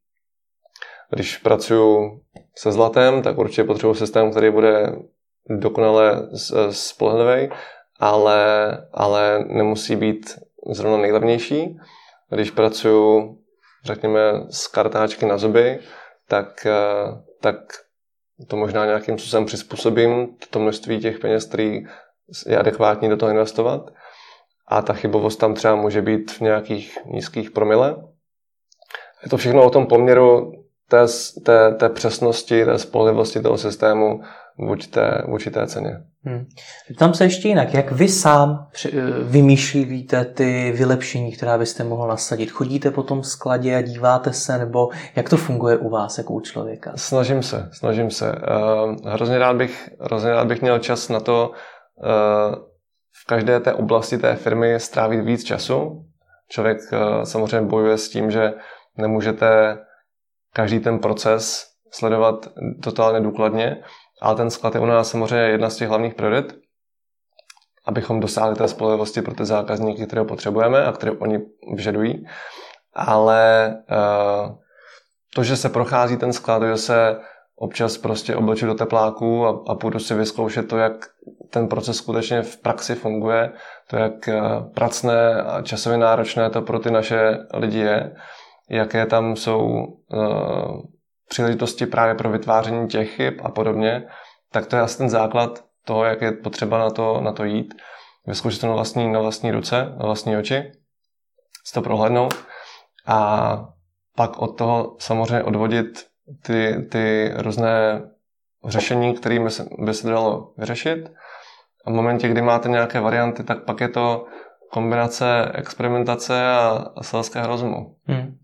Když 1.10 1.38
pracuji 1.38 2.22
se 2.56 2.72
zlatem, 2.72 3.22
tak 3.22 3.38
určitě 3.38 3.64
potřebuji 3.64 3.94
systém, 3.94 4.32
který 4.32 4.52
bude 4.52 4.96
dokonale 5.50 6.30
spolehlivý, 6.70 7.50
ale, 8.00 8.72
ale 8.94 9.46
nemusí 9.48 9.96
být 9.96 10.40
zrovna 10.72 10.98
nejlevnější. 10.98 11.78
Když 12.30 12.52
pracuji, 12.52 13.38
řekněme, 13.86 14.20
s 14.50 14.68
kartáčky 14.68 15.26
na 15.26 15.38
zuby, 15.38 15.80
tak, 16.28 16.66
eh, 16.66 17.22
tak 17.42 17.58
to 18.48 18.56
možná 18.58 18.86
nějakým 18.86 19.18
způsobem 19.18 19.46
přizpůsobím, 19.46 20.28
to 20.50 20.60
množství 20.60 21.00
těch 21.00 21.20
peněz, 21.20 21.46
který 21.46 21.84
je 22.48 22.58
adekvátní 22.58 23.10
do 23.10 23.18
toho 23.18 23.32
investovat. 23.32 23.92
A 24.68 24.82
ta 24.82 24.94
chybovost 24.94 25.40
tam 25.40 25.54
třeba 25.54 25.76
může 25.76 26.02
být 26.02 26.32
v 26.32 26.42
nějakých 26.42 26.98
nízkých 27.06 27.52
promile. 27.52 27.96
Je 29.24 29.30
to 29.30 29.38
všechno 29.38 29.64
o 29.64 29.70
tom 29.70 29.88
poměru 29.88 30.52
té, 30.90 31.06
té, 31.46 31.74
té 31.74 31.90
přesnosti, 31.90 32.66
té 32.66 32.80
spolehlivosti 32.80 33.42
toho 33.42 33.58
systému 33.58 34.22
vůči 34.58 34.88
té, 34.88 35.24
vůči 35.28 35.52
té 35.52 35.68
ceně. 35.68 35.98
Hmm. 36.24 36.46
Tam 36.98 37.14
se 37.14 37.24
ještě 37.24 37.48
jinak, 37.48 37.74
jak 37.74 37.92
vy 37.92 38.08
sám 38.08 38.68
vymýšlíte 39.24 40.26
ty 40.26 40.74
vylepšení, 40.76 41.32
která 41.32 41.58
byste 41.58 41.84
mohl 41.84 42.08
nasadit? 42.08 42.52
Chodíte 42.52 42.92
po 42.92 43.04
tom 43.04 43.24
skladě 43.24 43.76
a 43.76 43.82
díváte 43.82 44.34
se, 44.34 44.58
nebo 44.58 44.90
jak 45.16 45.30
to 45.30 45.38
funguje 45.38 45.78
u 45.78 45.90
vás 45.90 46.18
jako 46.18 46.34
u 46.34 46.42
člověka? 46.42 46.92
Snažím 46.96 47.44
se, 47.44 47.70
snažím 47.74 48.12
se. 48.12 48.32
Uh, 48.32 49.12
hrozně, 49.12 49.38
rád 49.38 49.56
bych, 49.56 49.90
hrozně 50.00 50.30
rád 50.32 50.48
bych 50.48 50.62
měl 50.62 50.80
čas 50.80 51.10
na 51.10 51.20
to 51.20 51.52
v 53.24 53.26
každé 53.28 53.60
té 53.60 53.74
oblasti 53.74 54.18
té 54.18 54.36
firmy 54.36 54.80
strávit 54.80 55.22
víc 55.22 55.44
času. 55.44 56.06
Člověk 56.50 56.78
uh, 56.94 57.24
samozřejmě 57.24 57.68
bojuje 57.68 57.98
s 57.98 58.10
tím, 58.10 58.32
že 58.32 58.54
nemůžete 58.98 59.78
každý 60.54 60.80
ten 60.80 61.00
proces 61.00 61.68
sledovat 61.92 62.48
totálně 62.84 63.22
důkladně, 63.22 63.84
ale 64.22 64.36
ten 64.36 64.50
sklad 64.50 64.76
je 64.76 64.82
u 64.82 64.86
nás 64.86 65.10
samozřejmě 65.10 65.46
jedna 65.46 65.70
z 65.70 65.76
těch 65.76 65.90
hlavních 65.90 66.16
priorit, 66.16 66.56
abychom 67.86 68.20
dosáhli 68.20 68.56
té 68.56 68.68
spolehlivosti 68.68 69.22
pro 69.22 69.34
ty 69.34 69.46
zákazníky, 69.46 70.08
které 70.08 70.24
potřebujeme 70.24 70.86
a 70.86 70.92
které 70.92 71.12
oni 71.12 71.40
vyžadují. 71.76 72.26
Ale 72.94 73.74
uh, 73.92 74.56
to, 75.36 75.44
že 75.44 75.58
se 75.58 75.70
prochází 75.70 76.18
ten 76.18 76.34
sklad, 76.34 76.64
že 76.64 76.78
se 76.78 77.20
občas 77.62 77.98
prostě 77.98 78.36
obleču 78.36 78.66
do 78.66 78.74
tepláků 78.74 79.46
a, 79.46 79.64
a 79.68 79.76
půjdu 79.76 80.00
si 80.00 80.14
vyzkoušet 80.14 80.68
to, 80.68 80.78
jak 80.78 80.94
ten 81.50 81.68
proces 81.68 81.98
skutečně 81.98 82.42
v 82.42 82.58
praxi 82.58 82.96
funguje, 82.96 83.52
to, 83.90 83.98
jak 83.98 84.28
eh, 84.28 84.42
pracné 84.76 85.42
a 85.42 85.62
časově 85.62 85.98
náročné 85.98 86.50
to 86.50 86.62
pro 86.62 86.80
ty 86.80 86.92
naše 86.92 87.38
lidi 87.54 87.80
je, 87.80 88.16
jaké 88.70 89.06
tam 89.06 89.36
jsou 89.36 89.60
uh, 89.68 90.82
příležitosti 91.30 91.86
právě 91.86 92.16
pro 92.16 92.30
vytváření 92.30 92.88
těch 92.88 93.16
chyb 93.16 93.34
a 93.44 93.52
podobně, 93.52 94.08
tak 94.52 94.66
to 94.66 94.76
je 94.76 94.82
asi 94.82 94.98
ten 94.98 95.10
základ 95.10 95.64
toho, 95.86 96.06
jak 96.06 96.22
je 96.22 96.32
potřeba 96.32 96.78
na 96.78 96.90
to, 96.90 97.22
na 97.22 97.32
to 97.32 97.44
jít. 97.44 97.74
Vyzkoušet 98.28 98.62
to 98.62 98.68
na 98.68 98.74
vlastní, 98.74 99.12
na 99.12 99.20
vlastní 99.20 99.52
ruce, 99.52 99.96
na 100.00 100.06
vlastní 100.06 100.38
oči, 100.38 100.72
si 101.66 101.74
to 101.74 101.82
prohlédnout 101.82 102.34
a 103.08 103.58
pak 104.16 104.40
od 104.40 104.58
toho 104.58 104.96
samozřejmě 105.00 105.44
odvodit 105.44 106.11
ty, 106.42 106.88
ty 106.92 107.32
různé 107.36 108.02
řešení, 108.66 109.14
kterými 109.14 109.50
by 109.80 109.94
se 109.94 110.08
dalo 110.08 110.54
vyřešit. 110.58 111.12
A 111.86 111.92
v 111.92 111.94
momentě, 111.94 112.28
kdy 112.28 112.42
máte 112.42 112.70
nějaké 112.70 113.00
varianty, 113.00 113.44
tak 113.44 113.66
pak 113.66 113.82
je 113.82 113.90
to 113.90 114.26
kombinace 114.72 115.52
experimentace 115.54 116.48
a, 116.48 116.86
a 116.96 117.04
selského 117.04 117.48
rozumu. 117.48 117.96
Hmm. 118.06 118.38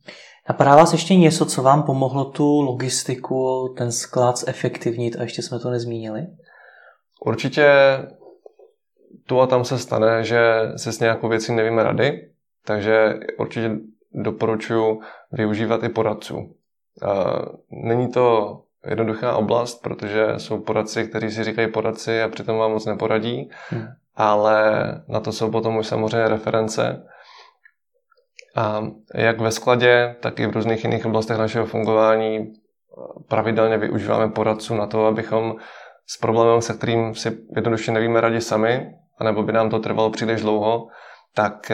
Napadá 0.50 0.76
vás 0.76 0.94
ještě 0.94 1.16
něco, 1.16 1.46
co 1.46 1.64
vám 1.64 1.84
pomohlo 1.84 2.26
tu 2.26 2.62
logistiku, 2.62 3.74
ten 3.78 3.92
sklad 3.92 4.38
zefektivnit 4.38 5.16
a 5.16 5.22
ještě 5.22 5.42
jsme 5.42 5.60
to 5.60 5.70
nezmínili? 5.70 6.28
Určitě 7.26 7.68
tu 9.26 9.42
a 9.42 9.48
tam 9.48 9.66
se 9.66 9.78
stane, 9.78 10.24
že 10.24 10.42
se 10.76 10.92
s 10.92 11.00
nějakou 11.00 11.30
věcí 11.30 11.54
nevíme 11.54 11.84
rady, 11.84 12.30
takže 12.66 13.14
určitě 13.40 13.72
doporučuji 14.14 15.00
využívat 15.32 15.84
i 15.84 15.90
poradců. 15.90 16.56
Není 17.72 18.12
to 18.12 18.58
jednoduchá 18.86 19.36
oblast, 19.36 19.82
protože 19.82 20.26
jsou 20.38 20.60
poradci, 20.60 21.08
kteří 21.08 21.32
si 21.32 21.44
říkají 21.44 21.72
poradci 21.72 22.22
a 22.22 22.30
přitom 22.30 22.58
vám 22.58 22.72
moc 22.72 22.86
neporadí. 22.86 23.50
Hmm. 23.70 23.88
ale 24.16 24.84
na 25.08 25.20
to 25.20 25.32
jsou 25.32 25.52
potom 25.52 25.78
už 25.78 25.88
samozřejmě 25.88 26.28
reference. 26.28 27.04
A 28.56 28.84
jak 29.16 29.40
ve 29.40 29.52
skladě, 29.52 30.16
tak 30.20 30.40
i 30.40 30.48
v 30.48 30.52
různých 30.52 30.84
jiných 30.84 31.06
oblastech 31.06 31.38
našeho 31.38 31.66
fungování 31.66 32.54
pravidelně 33.28 33.78
využíváme 33.78 34.30
poradců 34.30 34.76
na 34.76 34.88
to, 34.88 35.06
abychom 35.06 35.56
s 36.08 36.18
problémem, 36.18 36.62
se 36.62 36.74
kterým 36.74 37.16
si 37.16 37.38
jednoduše 37.56 37.92
nevíme 37.92 38.22
radi 38.22 38.42
sami, 38.42 38.92
anebo 39.20 39.44
by 39.44 39.54
nám 39.54 39.70
to 39.70 39.80
trvalo 39.80 40.10
příliš 40.10 40.42
dlouho, 40.42 40.88
tak 41.38 41.72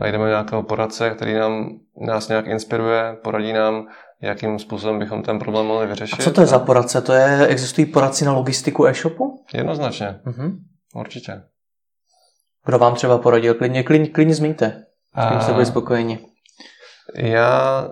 najdeme 0.00 0.28
nějakého 0.28 0.62
poradce, 0.62 1.10
který 1.10 1.34
nám, 1.34 1.68
nás 2.06 2.28
nějak 2.28 2.46
inspiruje, 2.46 3.16
poradí 3.22 3.52
nám, 3.52 3.86
jakým 4.20 4.58
způsobem 4.58 4.98
bychom 4.98 5.22
ten 5.22 5.38
problém 5.38 5.66
mohli 5.66 5.86
vyřešit. 5.86 6.20
A 6.20 6.22
co 6.22 6.30
to 6.30 6.40
je 6.40 6.46
za 6.46 6.58
poradce? 6.58 7.00
To 7.00 7.12
je, 7.12 7.46
existují 7.46 7.86
poradci 7.86 8.24
na 8.24 8.32
logistiku 8.32 8.86
e-shopu? 8.86 9.44
Jednoznačně, 9.54 10.20
uh-huh. 10.26 10.58
určitě. 10.94 11.42
Kdo 12.64 12.78
vám 12.78 12.94
třeba 12.94 13.18
poradil? 13.18 13.54
Klidně, 13.54 13.82
klidně, 13.82 14.08
klidně 14.08 14.34
zmiňte. 14.34 14.86
S 15.16 15.30
tím 15.30 15.40
se 15.40 15.52
byli 15.52 15.66
spokojeni. 15.66 16.18
Já 17.14 17.88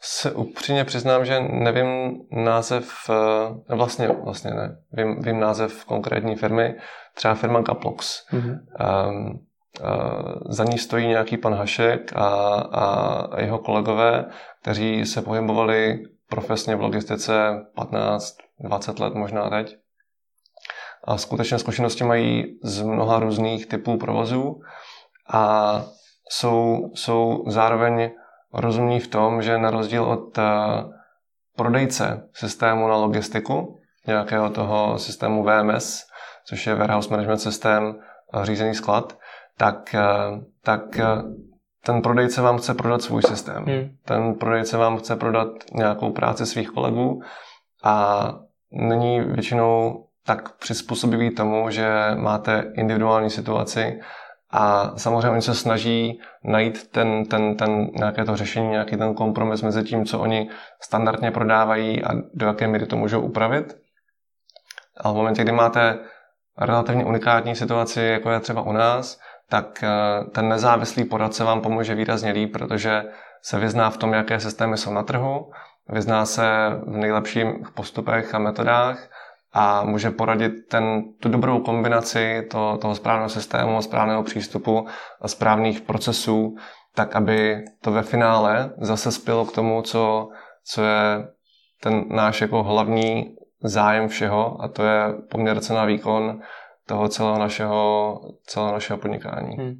se 0.00 0.32
upřímně 0.32 0.84
přiznám, 0.84 1.24
že 1.24 1.40
nevím 1.40 2.20
název, 2.30 2.92
eh, 3.10 3.74
vlastně, 3.74 4.08
vlastně 4.08 4.50
ne, 4.50 4.76
vím, 4.92 5.22
vím 5.22 5.40
název 5.40 5.84
konkrétní 5.84 6.36
firmy, 6.36 6.74
třeba 7.14 7.34
firma 7.34 7.62
Caplox. 7.62 8.26
Mm-hmm. 8.32 8.58
Um, 9.08 9.26
uh, 9.26 9.36
za 10.48 10.64
ní 10.64 10.78
stojí 10.78 11.06
nějaký 11.06 11.36
pan 11.36 11.54
Hašek 11.54 12.12
a, 12.16 12.26
a 12.72 13.40
jeho 13.40 13.58
kolegové, 13.58 14.24
kteří 14.62 15.06
se 15.06 15.22
pohybovali 15.22 16.02
profesně 16.28 16.76
v 16.76 16.80
logistice 16.80 17.66
15-20 17.76 19.02
let 19.02 19.14
možná 19.14 19.50
teď. 19.50 19.76
A 21.04 21.18
skutečně 21.18 21.58
zkušenosti 21.58 22.04
mají 22.04 22.44
z 22.62 22.82
mnoha 22.82 23.18
různých 23.18 23.66
typů 23.66 23.98
provozů 23.98 24.60
a 25.30 25.82
jsou, 26.30 26.90
jsou 26.94 27.44
zároveň 27.46 28.10
rozumní 28.52 29.00
v 29.00 29.08
tom, 29.08 29.42
že 29.42 29.58
na 29.58 29.70
rozdíl 29.70 30.04
od 30.04 30.38
uh, 30.38 30.44
prodejce 31.56 32.28
systému 32.32 32.88
na 32.88 32.96
logistiku, 32.96 33.80
nějakého 34.06 34.50
toho 34.50 34.98
systému 34.98 35.44
VMS, 35.44 36.06
což 36.46 36.66
je 36.66 36.74
Warehouse 36.74 37.10
Management 37.10 37.38
System, 37.38 37.94
řízený 38.42 38.74
sklad, 38.74 39.18
tak, 39.58 39.94
uh, 39.94 40.38
tak 40.62 40.82
uh, 40.98 41.32
ten 41.84 42.02
prodejce 42.02 42.42
vám 42.42 42.58
chce 42.58 42.74
prodat 42.74 43.02
svůj 43.02 43.22
systém. 43.22 43.64
Hmm. 43.64 43.96
Ten 44.04 44.34
prodejce 44.34 44.76
vám 44.76 44.98
chce 44.98 45.16
prodat 45.16 45.48
nějakou 45.72 46.12
práci 46.12 46.46
svých 46.46 46.70
kolegů 46.70 47.22
a 47.84 48.26
není 48.72 49.20
většinou 49.20 50.04
tak 50.26 50.56
přizpůsobivý 50.56 51.30
tomu, 51.30 51.70
že 51.70 51.88
máte 52.14 52.72
individuální 52.76 53.30
situaci 53.30 54.00
a 54.50 54.92
samozřejmě 54.96 55.30
oni 55.30 55.42
se 55.42 55.54
snaží 55.54 56.20
najít 56.44 56.90
ten, 56.90 57.24
ten, 57.24 57.56
ten, 57.56 57.86
nějaké 57.94 58.24
to 58.24 58.36
řešení, 58.36 58.68
nějaký 58.68 58.96
ten 58.96 59.14
kompromis 59.14 59.62
mezi 59.62 59.84
tím, 59.84 60.04
co 60.04 60.20
oni 60.20 60.50
standardně 60.82 61.30
prodávají 61.30 62.04
a 62.04 62.10
do 62.34 62.46
jaké 62.46 62.66
míry 62.66 62.86
to 62.86 62.96
můžou 62.96 63.20
upravit. 63.20 63.76
A 64.96 65.12
v 65.12 65.14
momentě, 65.14 65.42
kdy 65.42 65.52
máte 65.52 65.98
relativně 66.58 67.04
unikátní 67.04 67.54
situaci, 67.54 68.00
jako 68.00 68.30
je 68.30 68.40
třeba 68.40 68.62
u 68.62 68.72
nás, 68.72 69.20
tak 69.48 69.84
eh, 69.84 70.24
ten 70.30 70.48
nezávislý 70.48 71.04
poradce 71.04 71.44
vám 71.44 71.60
pomůže 71.60 71.94
výrazně 71.94 72.32
líp, 72.32 72.52
protože 72.52 73.02
se 73.42 73.58
vyzná 73.58 73.90
v 73.90 73.96
tom, 73.96 74.12
jaké 74.12 74.40
systémy 74.40 74.76
jsou 74.76 74.92
na 74.92 75.02
trhu, 75.02 75.50
vyzná 75.88 76.26
se 76.26 76.42
v 76.86 76.96
nejlepších 76.96 77.46
postupech 77.74 78.34
a 78.34 78.38
metodách 78.38 79.08
a 79.52 79.84
může 79.84 80.10
poradit 80.10 80.52
ten, 80.70 81.02
tu 81.20 81.28
dobrou 81.28 81.60
kombinaci 81.60 82.46
to, 82.50 82.78
toho 82.80 82.94
správného 82.94 83.28
systému, 83.28 83.82
správného 83.82 84.22
přístupu 84.22 84.86
a 85.20 85.28
správných 85.28 85.80
procesů, 85.80 86.56
tak 86.94 87.16
aby 87.16 87.64
to 87.80 87.92
ve 87.92 88.02
finále 88.02 88.72
zase 88.78 89.12
spělo 89.12 89.44
k 89.44 89.54
tomu, 89.54 89.82
co, 89.82 90.28
co 90.64 90.82
je 90.82 91.28
ten 91.80 92.04
náš 92.08 92.40
jako 92.40 92.62
hlavní 92.62 93.36
zájem 93.62 94.08
všeho 94.08 94.62
a 94.62 94.68
to 94.68 94.82
je 94.82 95.00
poměr 95.30 95.60
cena 95.60 95.84
výkon 95.84 96.40
toho 96.86 97.08
celého 97.08 97.38
našeho, 97.38 98.20
celého 98.46 98.72
našeho 98.72 98.98
podnikání. 98.98 99.56
Hmm. 99.56 99.74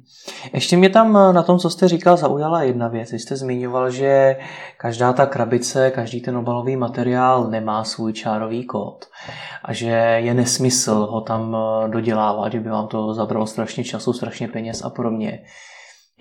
Ještě 0.53 0.77
mě 0.77 0.89
tam 0.89 1.17
eh, 1.17 1.33
na 1.33 1.43
tom, 1.43 1.59
co 1.59 1.69
jste 1.69 1.87
říkal, 1.87 2.17
zaujala 2.17 2.63
jedna 2.63 2.87
věc. 2.87 3.11
Vy 3.11 3.19
jste 3.19 3.35
zmiňoval, 3.35 3.89
že 3.89 4.37
každá 4.77 5.13
ta 5.13 5.25
krabice, 5.25 5.91
každý 5.91 6.21
ten 6.21 6.37
obalový 6.37 6.75
materiál 6.75 7.47
nemá 7.49 7.83
svůj 7.83 8.13
čárový 8.13 8.65
kód 8.65 9.05
a 9.63 9.73
že 9.73 9.89
je 10.17 10.33
nesmysl 10.33 10.95
ho 11.11 11.21
tam 11.21 11.55
eh, 11.55 11.89
dodělávat, 11.89 12.51
že 12.51 12.59
by 12.59 12.69
vám 12.69 12.87
to 12.87 13.13
zabralo 13.13 13.47
strašně 13.47 13.83
času, 13.83 14.13
strašně 14.13 14.47
peněz 14.47 14.83
a 14.83 14.89
podobně. 14.89 15.39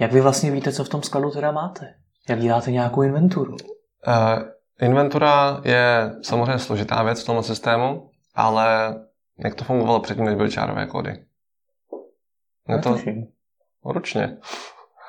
Jak 0.00 0.12
vy 0.12 0.20
vlastně 0.20 0.50
víte, 0.50 0.72
co 0.72 0.84
v 0.84 0.88
tom 0.88 1.02
skladu 1.02 1.30
teda 1.30 1.52
máte? 1.52 1.94
Jak 2.28 2.40
děláte 2.40 2.70
nějakou 2.70 3.02
inventuru? 3.02 3.52
Uh, 3.52 4.42
inventura 4.80 5.60
je 5.64 6.12
samozřejmě 6.22 6.58
složitá 6.58 7.02
věc 7.02 7.22
v 7.22 7.26
tomto 7.26 7.42
systému, 7.42 8.10
ale 8.34 8.94
jak 9.38 9.54
to 9.54 9.64
fungovalo 9.64 10.00
předtím, 10.00 10.24
než 10.24 10.34
byly 10.34 10.50
čárové 10.50 10.86
kódy? 10.86 11.24
Je 12.68 12.78
to 12.78 12.98
ručně. 13.84 14.36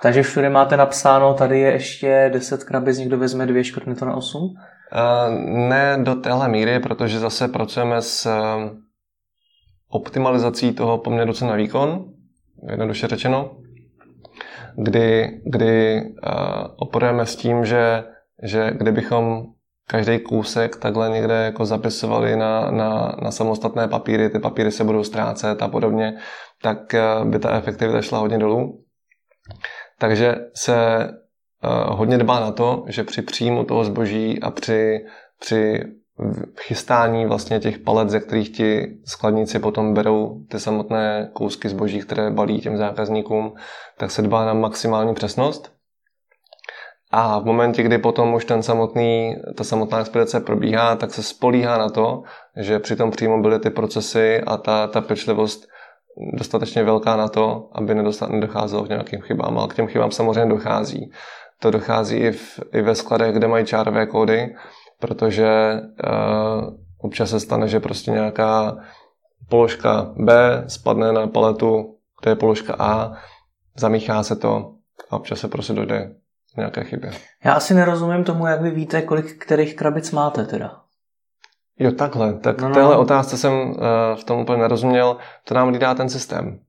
Takže 0.01 0.23
všude 0.23 0.49
máte 0.49 0.77
napsáno, 0.77 1.33
tady 1.33 1.59
je 1.59 1.71
ještě 1.71 2.29
10 2.33 2.63
krabic, 2.63 2.97
někdo 2.97 3.17
vezme 3.17 3.45
dvě, 3.45 3.63
škrtne 3.63 3.95
to 3.95 4.05
na 4.05 4.15
8? 4.15 4.43
Uh, 4.43 4.53
ne 5.69 5.97
do 6.03 6.15
téhle 6.15 6.47
míry, 6.47 6.79
protože 6.79 7.19
zase 7.19 7.47
pracujeme 7.47 8.01
s 8.01 8.25
uh, 8.25 8.77
optimalizací 9.89 10.73
toho 10.73 10.97
poměru 10.97 11.33
cena 11.33 11.55
výkon, 11.55 12.05
jednoduše 12.69 13.07
řečeno, 13.07 13.57
kdy, 14.75 15.41
kdy 15.45 16.01
uh, 16.01 16.09
operujeme 16.75 17.25
s 17.25 17.35
tím, 17.35 17.65
že, 17.65 18.03
že 18.43 18.71
kdybychom 18.71 19.45
každý 19.87 20.19
kousek 20.19 20.75
takhle 20.75 21.09
někde 21.09 21.33
jako 21.33 21.65
zapisovali 21.65 22.35
na, 22.35 22.71
na, 22.71 23.15
na 23.21 23.31
samostatné 23.31 23.87
papíry, 23.87 24.29
ty 24.29 24.39
papíry 24.39 24.71
se 24.71 24.83
budou 24.83 25.03
ztrácet 25.03 25.61
a 25.61 25.67
podobně, 25.67 26.17
tak 26.61 26.93
eh, 26.93 27.01
by 27.25 27.39
ta 27.39 27.57
efektivita 27.57 28.01
šla 28.01 28.19
hodně 28.19 28.37
dolů. 28.37 28.85
Takže 29.99 30.35
se 30.55 31.07
uh, 31.63 31.97
hodně 31.97 32.17
dbá 32.17 32.39
na 32.39 32.51
to, 32.51 32.85
že 32.87 33.03
při 33.03 33.21
příjmu 33.21 33.63
toho 33.63 33.83
zboží 33.83 34.41
a 34.41 34.51
při, 34.51 35.05
při 35.39 35.79
chystání 36.61 37.25
vlastně 37.25 37.59
těch 37.59 37.79
palet, 37.79 38.09
ze 38.09 38.19
kterých 38.19 38.49
ti 38.49 38.97
skladníci 39.05 39.59
potom 39.59 39.93
berou 39.93 40.39
ty 40.49 40.59
samotné 40.59 41.29
kousky 41.33 41.69
zboží, 41.69 41.99
které 41.99 42.31
balí 42.31 42.61
těm 42.61 42.77
zákazníkům, 42.77 43.53
tak 43.97 44.11
se 44.11 44.21
dbá 44.21 44.45
na 44.45 44.53
maximální 44.53 45.13
přesnost. 45.13 45.74
A 47.11 47.39
v 47.39 47.45
momentě, 47.45 47.83
kdy 47.83 47.97
potom 47.97 48.33
už 48.33 48.45
ten 48.45 48.63
samotný, 48.63 49.35
ta 49.55 49.63
samotná 49.63 49.99
expedice 49.99 50.39
probíhá, 50.39 50.95
tak 50.95 51.13
se 51.13 51.23
spolíhá 51.23 51.77
na 51.77 51.89
to, 51.89 52.23
že 52.57 52.79
při 52.79 52.95
tom 52.95 53.11
přímo 53.11 53.41
byly 53.41 53.59
ty 53.59 53.69
procesy 53.69 54.41
a 54.41 54.57
ta, 54.57 54.87
ta 54.87 55.01
pečlivost 55.01 55.67
dostatečně 56.33 56.83
velká 56.83 57.15
na 57.15 57.27
to, 57.27 57.69
aby 57.71 57.95
nedocházelo 58.29 58.83
k 58.83 58.89
nějakým 58.89 59.21
chybám. 59.21 59.57
Ale 59.57 59.67
k 59.67 59.73
těm 59.73 59.87
chybám 59.87 60.11
samozřejmě 60.11 60.49
dochází. 60.49 61.11
To 61.59 61.71
dochází 61.71 62.17
i, 62.17 62.31
v, 62.31 62.59
i 62.73 62.81
ve 62.81 62.95
skladech, 62.95 63.35
kde 63.35 63.47
mají 63.47 63.65
čárové 63.65 64.05
kódy, 64.05 64.55
protože 64.99 65.79
uh, 65.81 66.75
občas 66.97 67.29
se 67.29 67.39
stane, 67.39 67.67
že 67.67 67.79
prostě 67.79 68.11
nějaká 68.11 68.77
položka 69.49 70.13
B 70.17 70.63
spadne 70.67 71.13
na 71.13 71.27
paletu, 71.27 71.95
kde 72.21 72.31
je 72.31 72.35
položka 72.35 72.75
A, 72.79 73.11
zamíchá 73.75 74.23
se 74.23 74.35
to 74.35 74.73
a 75.09 75.15
občas 75.15 75.39
se 75.39 75.47
prostě 75.47 75.73
dojde 75.73 76.15
nějaké 76.57 76.83
chyby. 76.83 77.11
Já 77.43 77.53
asi 77.53 77.73
nerozumím 77.73 78.23
tomu, 78.23 78.47
jak 78.47 78.61
vy 78.61 78.71
víte, 78.71 79.01
kolik 79.01 79.37
kterých 79.37 79.75
krabic 79.75 80.11
máte 80.11 80.45
teda. 80.45 80.81
Jo, 81.79 81.91
takhle. 81.91 82.33
Tak 82.33 82.61
no, 82.61 82.67
no. 82.67 82.73
téhle 82.73 82.97
otázce 82.97 83.37
jsem 83.37 83.53
uh, 83.53 83.75
v 84.15 84.23
tom 84.23 84.39
úplně 84.39 84.61
nerozuměl. 84.61 85.17
To 85.43 85.53
nám 85.53 85.67
hlídá 85.67 85.93
ten 85.93 86.09
systém. 86.09 86.59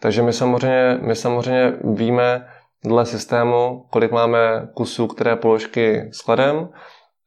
Takže 0.00 0.22
my 0.22 0.32
samozřejmě, 0.32 0.98
my 1.02 1.16
samozřejmě 1.16 1.72
víme 1.84 2.48
dle 2.84 3.06
systému, 3.06 3.86
kolik 3.90 4.12
máme 4.12 4.68
kusů, 4.74 5.06
které 5.06 5.36
položky 5.36 6.10
skladem 6.12 6.68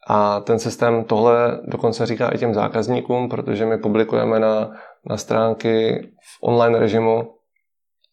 a 0.08 0.40
ten 0.40 0.60
systém 0.60 1.04
tohle 1.04 1.62
dokonce 1.68 2.06
říká 2.06 2.30
i 2.30 2.38
těm 2.38 2.54
zákazníkům, 2.54 3.30
protože 3.30 3.66
my 3.66 3.78
publikujeme 3.78 4.40
na, 4.40 4.72
na 5.10 5.18
stránky 5.18 6.02
v 6.22 6.38
online 6.42 6.80
režimu, 6.80 7.34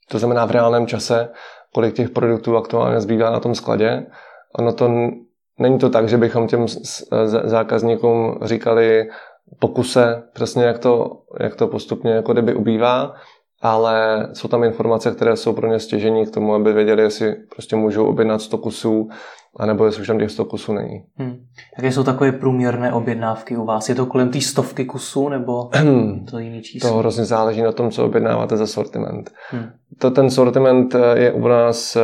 to 0.09 0.19
znamená 0.19 0.45
v 0.45 0.51
reálném 0.51 0.87
čase, 0.87 1.29
kolik 1.75 1.95
těch 1.95 2.11
produktů 2.11 2.57
aktuálně 2.57 3.01
zbývá 3.01 3.31
na 3.31 3.41
tom 3.41 3.55
skladě. 3.55 4.07
Ono 4.59 4.73
to 4.73 4.91
není 5.59 5.79
to 5.79 5.91
tak, 5.91 6.09
že 6.09 6.17
bychom 6.17 6.47
těm 6.47 6.67
zákazníkům 7.45 8.39
říkali 8.43 9.09
pokuse 9.59 10.23
přesně, 10.33 10.65
jak 10.65 10.79
to, 10.79 11.23
jak 11.41 11.55
to 11.55 11.69
postupně 11.69 12.13
jako 12.13 12.33
kdyby 12.33 12.55
ubývá, 12.55 13.15
ale 13.61 14.29
jsou 14.33 14.49
tam 14.49 14.65
informace, 14.65 15.11
které 15.11 15.37
jsou 15.37 15.53
pro 15.53 15.67
ně 15.67 15.79
stěžení 15.79 16.27
k 16.27 16.31
tomu, 16.31 16.55
aby 16.55 16.73
věděli, 16.73 17.03
jestli 17.03 17.35
prostě 17.55 17.77
můžou 17.77 18.07
objednat 18.07 18.43
100 18.43 18.59
kusů 18.59 19.09
anebo 19.57 19.87
jestli 19.87 20.01
už 20.01 20.07
tam 20.07 20.19
těch 20.19 20.31
100 20.31 20.45
kusů 20.45 20.73
není. 20.73 21.05
Hmm. 21.17 21.37
Jaké 21.77 21.93
jsou 21.93 22.05
takové 22.05 22.33
průměrné 22.33 22.93
objednávky 22.93 23.57
u 23.57 23.65
vás? 23.65 23.89
Je 23.89 23.95
to 23.95 24.07
kolem 24.07 24.31
té 24.31 24.41
stovky 24.41 24.85
kusů 24.85 25.29
nebo 25.29 25.71
to 26.31 26.39
jiný 26.39 26.63
číslo? 26.63 26.91
To 26.91 26.97
hrozně 26.97 27.25
záleží 27.25 27.63
na 27.63 27.73
tom, 27.73 27.91
co 27.91 28.05
objednáváte 28.05 28.57
za 28.57 28.67
sortiment. 28.67 29.31
Hmm. 29.51 29.71
To, 29.99 30.11
ten 30.11 30.31
sortiment 30.31 30.95
eh, 30.95 31.19
je 31.19 31.33
u 31.33 31.49
nás 31.49 31.97
eh, 31.97 32.03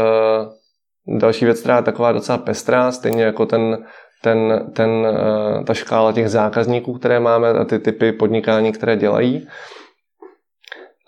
další 1.19 1.45
věc, 1.45 1.61
která 1.61 1.77
je 1.77 1.83
taková 1.83 2.13
docela 2.13 2.39
pestrá, 2.39 2.93
stejně 2.93 3.23
jako 3.23 3.47
ten, 3.47 3.79
ten, 4.23 4.71
ten, 4.73 4.91
eh, 5.07 5.65
ta 5.65 5.75
škála 5.75 6.13
těch 6.13 6.31
zákazníků, 6.31 6.95
které 6.95 7.21
máme 7.21 7.51
a 7.51 7.65
ty 7.65 7.79
typy 7.79 8.13
podnikání, 8.13 8.73
které 8.73 8.97
dělají. 8.97 9.47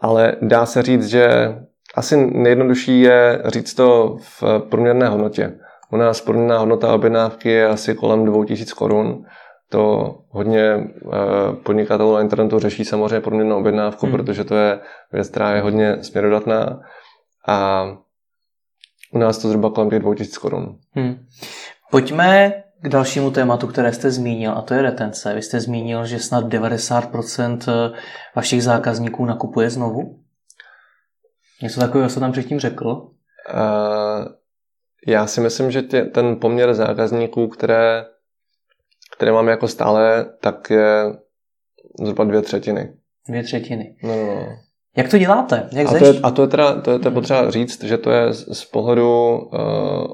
Ale 0.00 0.36
dá 0.42 0.66
se 0.66 0.82
říct, 0.82 1.06
že 1.06 1.54
asi 1.94 2.16
nejjednodušší 2.16 3.00
je 3.00 3.42
říct 3.46 3.74
to 3.74 4.16
v 4.20 4.42
průměrné 4.68 5.08
hodnotě. 5.08 5.58
U 5.92 5.96
nás 5.96 6.20
průměrná 6.20 6.58
hodnota 6.58 6.94
objednávky 6.94 7.48
je 7.48 7.68
asi 7.68 7.94
kolem 7.94 8.24
2000 8.24 8.72
korun. 8.72 9.24
To 9.70 10.14
hodně 10.28 10.60
eh, 10.62 10.86
podnikatelů 11.62 12.14
na 12.14 12.20
internetu 12.20 12.58
řeší 12.58 12.84
samozřejmě 12.84 13.20
průměrnou 13.20 13.58
objednávku, 13.58 14.06
hmm. 14.06 14.16
protože 14.16 14.44
to 14.44 14.54
je 14.54 14.80
věc, 15.12 15.28
která 15.28 15.54
je 15.54 15.60
hodně 15.60 15.98
směrodatná. 16.02 16.80
A 17.46 17.86
u 19.12 19.18
nás 19.18 19.38
to 19.38 19.48
zhruba 19.48 19.70
kolem 19.70 19.90
těch 19.90 19.98
2000 19.98 20.38
korun. 20.38 20.78
Hmm. 20.92 21.26
Pojďme 21.90 22.52
k 22.82 22.88
dalšímu 22.88 23.30
tématu, 23.30 23.66
které 23.66 23.92
jste 23.92 24.10
zmínil, 24.10 24.52
a 24.52 24.62
to 24.62 24.74
je 24.74 24.82
retence. 24.82 25.34
Vy 25.34 25.42
jste 25.42 25.60
zmínil, 25.60 26.06
že 26.06 26.18
snad 26.18 26.44
90% 26.44 27.58
eh, 27.68 27.98
vašich 28.36 28.62
zákazníků 28.62 29.24
nakupuje 29.24 29.70
znovu. 29.70 30.18
Něco 31.62 31.80
takového 31.80 32.10
jste 32.10 32.20
tam 32.20 32.32
předtím 32.32 32.60
řekl? 32.60 32.86
Uh, 32.88 34.26
já 35.06 35.26
si 35.26 35.40
myslím, 35.40 35.70
že 35.70 35.82
tě, 35.82 36.02
ten 36.02 36.36
poměr 36.36 36.74
zákazníků, 36.74 37.48
které, 37.48 38.04
které 39.16 39.32
máme 39.32 39.50
jako 39.50 39.68
stále, 39.68 40.26
tak 40.40 40.70
je 40.70 41.04
zhruba 42.02 42.24
dvě 42.24 42.42
třetiny. 42.42 42.92
Dvě 43.28 43.42
třetiny. 43.42 43.96
No, 44.02 44.16
no, 44.16 44.34
no. 44.34 44.46
Jak 44.96 45.10
to 45.10 45.18
děláte? 45.18 45.68
Jak 45.72 45.86
a, 45.86 45.98
to 45.98 46.04
je, 46.04 46.20
a 46.22 46.30
to 46.30 46.42
je 46.42 46.48
teda 46.48 46.80
to 46.80 46.90
je, 46.90 46.98
to 46.98 47.08
je 47.08 47.12
potřeba 47.12 47.50
říct, 47.50 47.84
že 47.84 47.98
to 47.98 48.10
je 48.10 48.32
z, 48.32 48.58
z 48.58 48.64
pohledu 48.64 49.36
uh, 49.36 49.50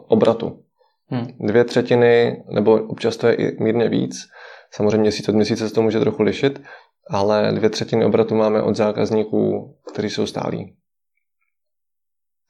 obratu. 0.09 0.63
Hmm. 1.06 1.26
Dvě 1.40 1.64
třetiny, 1.64 2.44
nebo 2.54 2.86
občas 2.86 3.16
to 3.16 3.26
je 3.26 3.34
i 3.34 3.62
mírně 3.62 3.88
víc. 3.88 4.16
Samozřejmě 4.70 5.00
měsíc 5.00 5.28
od 5.28 5.34
měsíce 5.34 5.68
se 5.68 5.74
to 5.74 5.82
může 5.82 6.00
trochu 6.00 6.22
lišit, 6.22 6.62
ale 7.10 7.52
dvě 7.52 7.70
třetiny 7.70 8.04
obratu 8.04 8.34
máme 8.34 8.62
od 8.62 8.76
zákazníků, 8.76 9.74
kteří 9.92 10.10
jsou 10.10 10.26
stálí. 10.26 10.76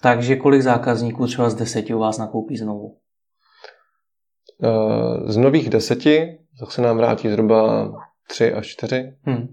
Takže 0.02 0.36
kolik 0.36 0.62
zákazníků 0.62 1.26
třeba 1.26 1.50
z 1.50 1.54
deseti 1.54 1.94
u 1.94 1.98
vás 1.98 2.18
nakoupí 2.18 2.56
znovu? 2.56 2.98
Eh, 4.62 5.32
z 5.32 5.36
nových 5.36 5.70
deseti 5.70 6.38
tak 6.60 6.72
se 6.72 6.82
nám 6.82 6.96
vrátí 6.96 7.28
zhruba 7.28 7.92
tři 8.28 8.52
až 8.52 8.66
čtyři. 8.66 9.16
Hmm. 9.22 9.46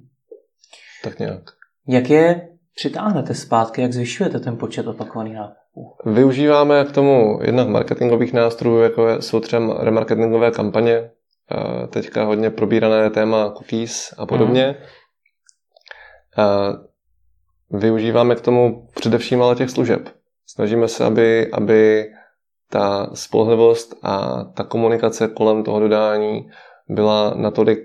Tak 1.04 1.20
nějak. 1.20 1.42
Jak 1.88 2.10
je 2.10 2.50
přitáhnete 2.76 3.36
zpátky, 3.36 3.82
jak 3.82 3.94
zvyšujete 3.94 4.40
ten 4.40 4.58
počet 4.58 4.88
opakovaných 4.88 5.34
nákupů? 5.34 5.61
Využíváme 6.06 6.86
k 6.86 6.92
tomu 6.92 7.40
jednak 7.42 7.68
marketingových 7.68 8.34
nástrojů, 8.34 8.80
jako 8.80 9.22
jsou 9.22 9.40
třeba 9.40 9.78
remarketingové 9.80 10.52
kampaně, 10.52 11.12
teďka 11.90 12.24
hodně 12.24 12.50
probírané 12.50 13.10
téma 13.10 13.50
cookies 13.50 14.14
a 14.18 14.26
podobně. 14.26 14.76
Hmm. 16.32 16.78
Využíváme 17.70 18.36
k 18.36 18.42
tomu 18.42 18.88
především 18.96 19.44
ale 19.44 19.56
těch 19.56 19.70
služeb. 19.70 20.10
Snažíme 20.48 20.88
se, 20.88 21.06
aby, 21.06 21.52
aby 21.52 22.06
ta 22.70 23.10
spolehlivost 23.14 23.96
a 24.04 24.44
ta 24.44 24.64
komunikace 24.64 25.28
kolem 25.28 25.64
toho 25.64 25.80
dodání 25.80 26.50
byla 26.90 27.34
natolik 27.36 27.80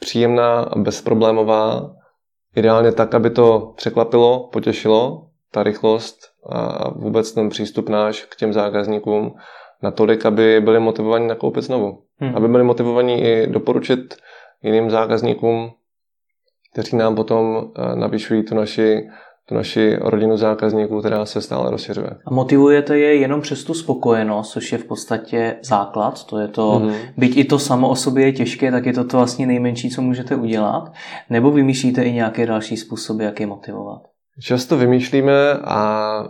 příjemná 0.00 0.60
a 0.60 0.78
bezproblémová, 0.78 1.94
ideálně 2.56 2.92
tak, 2.92 3.14
aby 3.14 3.30
to 3.30 3.72
překvapilo, 3.76 4.48
potěšilo, 4.52 5.27
ta 5.50 5.62
rychlost 5.62 6.18
a 6.50 6.90
vůbec 6.90 7.32
ten 7.32 7.48
přístup 7.48 7.88
náš 7.88 8.24
k 8.24 8.36
těm 8.36 8.52
zákazníkům 8.52 9.34
natolik, 9.82 10.26
aby 10.26 10.60
byli 10.60 10.80
motivovaní 10.80 11.26
nakoupit 11.26 11.62
znovu. 11.62 12.02
Hmm. 12.18 12.36
Aby 12.36 12.48
byli 12.48 12.64
motivovaní 12.64 13.22
i 13.22 13.46
doporučit 13.46 14.16
jiným 14.62 14.90
zákazníkům, 14.90 15.70
kteří 16.72 16.96
nám 16.96 17.14
potom 17.14 17.70
eh, 17.76 17.96
navyšují 17.96 18.44
tu 18.44 18.54
naši 18.54 19.08
tu 19.48 19.54
naši 19.54 19.96
rodinu 20.00 20.36
zákazníků, 20.36 21.00
která 21.00 21.26
se 21.26 21.40
stále 21.40 21.70
rozšiřuje. 21.70 22.10
A 22.26 22.34
motivujete 22.34 22.98
je 22.98 23.14
jenom 23.14 23.40
přes 23.40 23.64
tu 23.64 23.74
spokojenost, 23.74 24.50
což 24.50 24.72
je 24.72 24.78
v 24.78 24.84
podstatě 24.84 25.56
základ. 25.62 26.26
To 26.26 26.38
je 26.38 26.48
to, 26.48 26.72
mm-hmm. 26.72 26.94
byť 27.16 27.36
i 27.36 27.44
to 27.44 27.58
samo 27.58 27.88
o 27.88 27.96
sobě 27.96 28.26
je 28.26 28.32
těžké, 28.32 28.70
tak 28.70 28.86
je 28.86 28.92
to 28.92 29.04
to 29.04 29.16
vlastně 29.16 29.46
nejmenší, 29.46 29.90
co 29.90 30.02
můžete 30.02 30.36
udělat. 30.36 30.92
Nebo 31.30 31.50
vymýšlíte 31.50 32.02
i 32.02 32.12
nějaké 32.12 32.46
další 32.46 32.76
způsoby, 32.76 33.24
jak 33.24 33.40
je 33.40 33.46
motivovat? 33.46 34.02
Často 34.40 34.76
vymýšlíme 34.76 35.52
a 35.64 36.22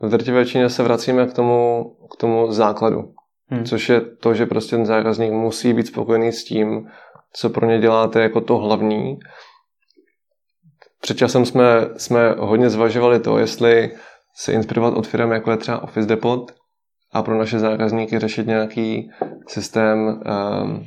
v 0.00 0.08
drtivé 0.08 0.36
většině 0.36 0.68
se 0.68 0.82
vracíme 0.82 1.26
k 1.26 1.32
tomu, 1.32 1.84
k 2.12 2.16
tomu 2.16 2.52
základu. 2.52 3.12
Hmm. 3.48 3.64
Což 3.64 3.88
je 3.88 4.00
to, 4.00 4.34
že 4.34 4.46
prostě 4.46 4.76
ten 4.76 4.86
zákazník 4.86 5.32
musí 5.32 5.72
být 5.72 5.86
spokojený 5.86 6.32
s 6.32 6.44
tím, 6.44 6.88
co 7.32 7.50
pro 7.50 7.66
ně 7.66 7.78
děláte 7.78 8.22
jako 8.22 8.40
to 8.40 8.58
hlavní 8.58 9.18
před 11.00 11.18
časem 11.18 11.46
jsme, 11.46 11.88
jsme 11.96 12.34
hodně 12.38 12.70
zvažovali 12.70 13.20
to, 13.20 13.38
jestli 13.38 13.90
se 14.34 14.52
inspirovat 14.52 14.94
od 14.94 15.06
firm, 15.06 15.32
jako 15.32 15.50
je 15.50 15.56
třeba 15.56 15.82
Office 15.82 16.08
Depot 16.08 16.52
a 17.12 17.22
pro 17.22 17.38
naše 17.38 17.58
zákazníky 17.58 18.18
řešit 18.18 18.46
nějaký 18.46 19.10
systém 19.48 19.98
um, 19.98 20.86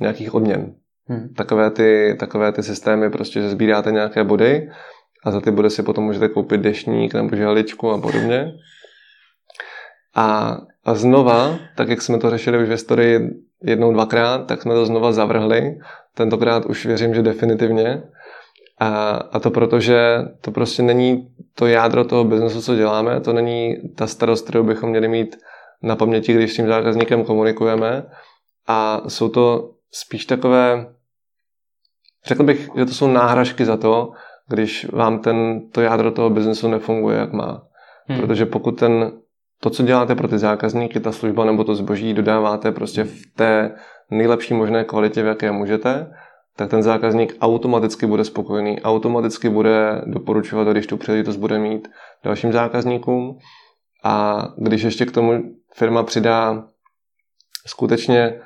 nějakých 0.00 0.34
odměn. 0.34 0.74
Hmm. 1.08 1.34
Takové, 1.36 1.70
ty, 1.70 2.16
takové 2.20 2.52
ty 2.52 2.62
systémy, 2.62 3.10
prostě, 3.10 3.40
že 3.40 3.50
sbíráte 3.50 3.92
nějaké 3.92 4.24
body 4.24 4.68
a 5.24 5.30
za 5.30 5.40
ty 5.40 5.50
body 5.50 5.70
si 5.70 5.82
potom 5.82 6.04
můžete 6.04 6.28
koupit 6.28 6.60
dešník 6.60 7.14
nebo 7.14 7.36
žehličku 7.36 7.90
a 7.90 8.00
podobně. 8.00 8.52
A, 10.14 10.56
a 10.84 10.94
znova, 10.94 11.58
tak 11.76 11.88
jak 11.88 12.02
jsme 12.02 12.18
to 12.18 12.30
řešili 12.30 12.58
už 12.58 12.68
v 12.68 12.70
historii 12.70 13.30
jednou, 13.62 13.92
dvakrát, 13.92 14.46
tak 14.46 14.62
jsme 14.62 14.74
to 14.74 14.86
znova 14.86 15.12
zavrhli. 15.12 15.78
Tentokrát 16.14 16.66
už 16.66 16.86
věřím, 16.86 17.14
že 17.14 17.22
definitivně. 17.22 18.02
A, 18.78 19.10
a 19.10 19.40
to 19.40 19.50
proto, 19.50 19.80
že 19.80 20.18
to 20.40 20.50
prostě 20.50 20.82
není 20.82 21.28
to 21.54 21.66
jádro 21.66 22.04
toho 22.04 22.24
biznesu, 22.24 22.62
co 22.62 22.76
děláme, 22.76 23.20
to 23.20 23.32
není 23.32 23.76
ta 23.96 24.06
starost, 24.06 24.42
kterou 24.42 24.64
bychom 24.64 24.90
měli 24.90 25.08
mít 25.08 25.36
na 25.82 25.96
paměti, 25.96 26.34
když 26.34 26.52
s 26.52 26.56
tím 26.56 26.66
zákazníkem 26.66 27.24
komunikujeme. 27.24 28.06
A 28.66 29.02
jsou 29.08 29.28
to 29.28 29.70
spíš 29.90 30.26
takové, 30.26 30.86
řekl 32.26 32.42
bych, 32.42 32.68
že 32.76 32.86
to 32.86 32.92
jsou 32.92 33.08
náhražky 33.08 33.64
za 33.64 33.76
to, 33.76 34.12
když 34.48 34.86
vám 34.92 35.18
ten, 35.18 35.60
to 35.72 35.80
jádro 35.80 36.10
toho 36.10 36.30
biznesu 36.30 36.68
nefunguje, 36.68 37.18
jak 37.18 37.32
má. 37.32 37.62
Hmm. 38.06 38.20
Protože 38.20 38.46
pokud 38.46 38.72
ten, 38.72 39.12
to, 39.60 39.70
co 39.70 39.82
děláte 39.82 40.14
pro 40.14 40.28
ty 40.28 40.38
zákazníky, 40.38 41.00
ta 41.00 41.12
služba 41.12 41.44
nebo 41.44 41.64
to 41.64 41.74
zboží 41.74 42.14
dodáváte 42.14 42.72
prostě 42.72 43.04
v 43.04 43.22
té 43.36 43.74
nejlepší 44.10 44.54
možné 44.54 44.84
kvalitě, 44.84 45.22
v 45.22 45.26
jaké 45.26 45.52
můžete, 45.52 46.10
tak 46.56 46.70
ten 46.70 46.82
zákazník 46.82 47.36
automaticky 47.40 48.06
bude 48.06 48.24
spokojený, 48.24 48.82
automaticky 48.82 49.48
bude 49.48 50.02
doporučovat, 50.06 50.68
když 50.68 50.86
tu 50.86 50.96
příležitost 50.96 51.36
bude 51.36 51.58
mít 51.58 51.88
dalším 52.24 52.52
zákazníkům. 52.52 53.38
A 54.04 54.44
když 54.58 54.82
ještě 54.82 55.06
k 55.06 55.12
tomu 55.12 55.42
firma 55.74 56.02
přidá 56.02 56.64
skutečně 57.66 58.40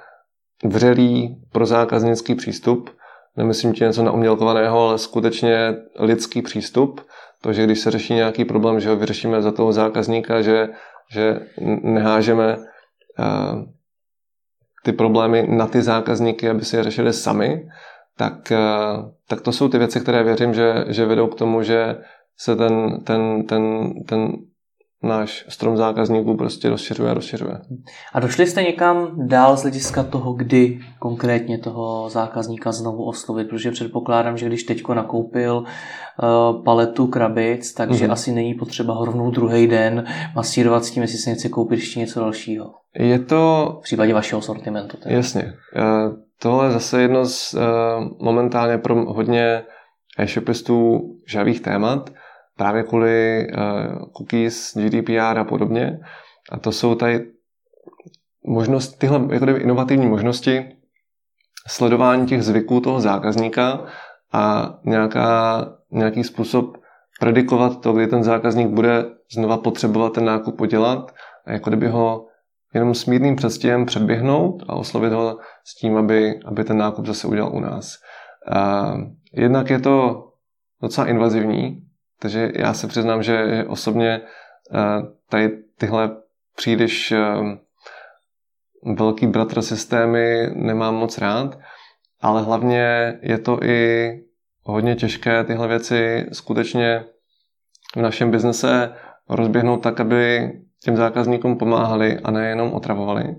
vřelý 0.64 1.36
pro 1.52 1.66
zákaznický 1.66 2.34
přístup, 2.34 2.90
nemyslím 3.38 3.72
ti 3.72 3.84
něco 3.84 4.02
naumělkovaného, 4.02 4.88
ale 4.88 4.98
skutečně 4.98 5.76
lidský 5.98 6.42
přístup, 6.42 7.00
to, 7.40 7.52
že 7.52 7.64
když 7.64 7.80
se 7.80 7.90
řeší 7.90 8.14
nějaký 8.14 8.44
problém, 8.44 8.80
že 8.80 8.88
ho 8.88 8.96
vyřešíme 8.96 9.42
za 9.42 9.52
toho 9.52 9.72
zákazníka, 9.72 10.42
že, 10.42 10.68
že 11.12 11.40
nehážeme 11.82 12.56
uh, 12.56 13.62
ty 14.84 14.92
problémy 14.92 15.46
na 15.48 15.66
ty 15.66 15.82
zákazníky, 15.82 16.50
aby 16.50 16.64
si 16.64 16.76
je 16.76 16.82
řešili 16.82 17.12
sami, 17.12 17.68
tak, 18.16 18.52
eh, 18.52 18.58
tak 19.28 19.40
to 19.40 19.52
jsou 19.52 19.68
ty 19.68 19.78
věci, 19.78 20.00
které 20.00 20.22
věřím, 20.22 20.54
že, 20.54 20.84
že 20.88 21.06
vedou 21.06 21.26
k 21.26 21.34
tomu, 21.34 21.62
že 21.62 21.96
se 22.36 22.56
ten, 22.56 23.00
ten, 23.04 23.46
ten, 23.46 23.92
ten 24.04 24.32
náš 25.02 25.44
strom 25.48 25.76
zákazníků 25.76 26.36
prostě 26.36 26.70
rozšiřuje 26.70 27.10
a 27.10 27.14
rozšiřuje. 27.14 27.60
A 28.12 28.20
došli 28.20 28.46
jste 28.46 28.62
někam 28.62 29.10
dál 29.28 29.56
z 29.56 29.62
hlediska 29.62 30.02
toho, 30.02 30.32
kdy 30.32 30.80
konkrétně 30.98 31.58
toho 31.58 32.08
zákazníka 32.08 32.72
znovu 32.72 33.04
oslovit, 33.04 33.48
protože 33.48 33.70
předpokládám, 33.70 34.36
že 34.36 34.46
když 34.46 34.62
teďko 34.62 34.94
nakoupil 34.94 35.56
uh, 35.58 36.64
paletu 36.64 37.06
krabic, 37.06 37.72
takže 37.72 38.06
mm-hmm. 38.06 38.12
asi 38.12 38.32
není 38.32 38.54
potřeba 38.54 38.94
ho 38.94 39.04
rovnou 39.04 39.30
druhý 39.30 39.66
den 39.66 40.04
masírovat 40.34 40.84
s 40.84 40.90
tím, 40.90 41.02
jestli 41.02 41.18
se 41.18 41.34
chce 41.34 41.48
koupit 41.48 41.78
ještě 41.78 42.00
něco 42.00 42.20
dalšího. 42.20 42.74
Je 42.94 43.18
to... 43.18 43.74
V 43.80 43.82
případě 43.82 44.14
vašeho 44.14 44.42
sortimentu. 44.42 44.96
Tedy. 44.96 45.14
Jasně. 45.14 45.42
Uh, 45.42 46.16
tohle 46.42 46.66
je 46.66 46.70
zase 46.70 47.02
jedno 47.02 47.24
z 47.24 47.54
uh, 47.54 47.60
momentálně 48.20 48.78
pro 48.78 49.12
hodně 49.12 49.62
e-shopistů 50.18 51.00
žavých 51.26 51.60
témat, 51.60 52.10
právě 52.58 52.82
kvůli 52.82 53.46
uh, 53.46 54.12
cookies, 54.16 54.76
GDPR 54.76 55.38
a 55.38 55.44
podobně. 55.44 56.00
A 56.52 56.58
to 56.58 56.72
jsou 56.72 56.94
tady 56.94 57.26
možnost, 58.46 58.98
tyhle 58.98 59.20
jako 59.30 59.46
inovativní 59.46 60.06
možnosti 60.06 60.76
sledování 61.68 62.26
těch 62.26 62.42
zvyků 62.42 62.80
toho 62.80 63.00
zákazníka 63.00 63.84
a 64.32 64.74
nějaká, 64.84 65.64
nějaký 65.90 66.24
způsob 66.24 66.76
predikovat 67.20 67.80
to, 67.80 67.92
kdy 67.92 68.06
ten 68.06 68.22
zákazník 68.22 68.68
bude 68.68 69.04
znova 69.32 69.56
potřebovat 69.58 70.12
ten 70.12 70.24
nákup 70.24 70.60
udělat 70.60 71.14
a 71.46 71.52
jako 71.52 71.70
kdyby 71.70 71.88
ho 71.88 72.26
jenom 72.74 72.94
s 72.94 73.06
mírným 73.06 73.36
předstihem 73.36 73.86
předběhnout 73.86 74.62
a 74.68 74.74
oslovit 74.74 75.12
ho 75.12 75.38
s 75.64 75.74
tím, 75.74 75.96
aby, 75.96 76.40
aby 76.44 76.64
ten 76.64 76.78
nákup 76.78 77.06
zase 77.06 77.28
udělal 77.28 77.52
u 77.54 77.60
nás. 77.60 77.94
A 78.52 78.92
jednak 79.32 79.70
je 79.70 79.78
to 79.78 80.24
docela 80.82 81.06
invazivní, 81.06 81.87
takže 82.20 82.52
já 82.54 82.74
se 82.74 82.86
přiznám, 82.86 83.22
že 83.22 83.64
osobně 83.68 84.20
tady 85.28 85.58
tyhle 85.78 86.10
příliš 86.56 87.14
velký 88.96 89.26
bratr 89.26 89.62
systémy 89.62 90.50
nemám 90.54 90.94
moc 90.94 91.18
rád, 91.18 91.58
ale 92.20 92.42
hlavně 92.42 93.18
je 93.22 93.38
to 93.38 93.62
i 93.62 94.10
hodně 94.62 94.96
těžké 94.96 95.44
tyhle 95.44 95.68
věci 95.68 96.26
skutečně 96.32 97.04
v 97.96 98.00
našem 98.00 98.30
biznese 98.30 98.92
rozběhnout 99.28 99.82
tak, 99.82 100.00
aby 100.00 100.52
těm 100.82 100.96
zákazníkům 100.96 101.58
pomáhali 101.58 102.18
a 102.18 102.30
nejenom 102.30 102.72
otravovali, 102.72 103.36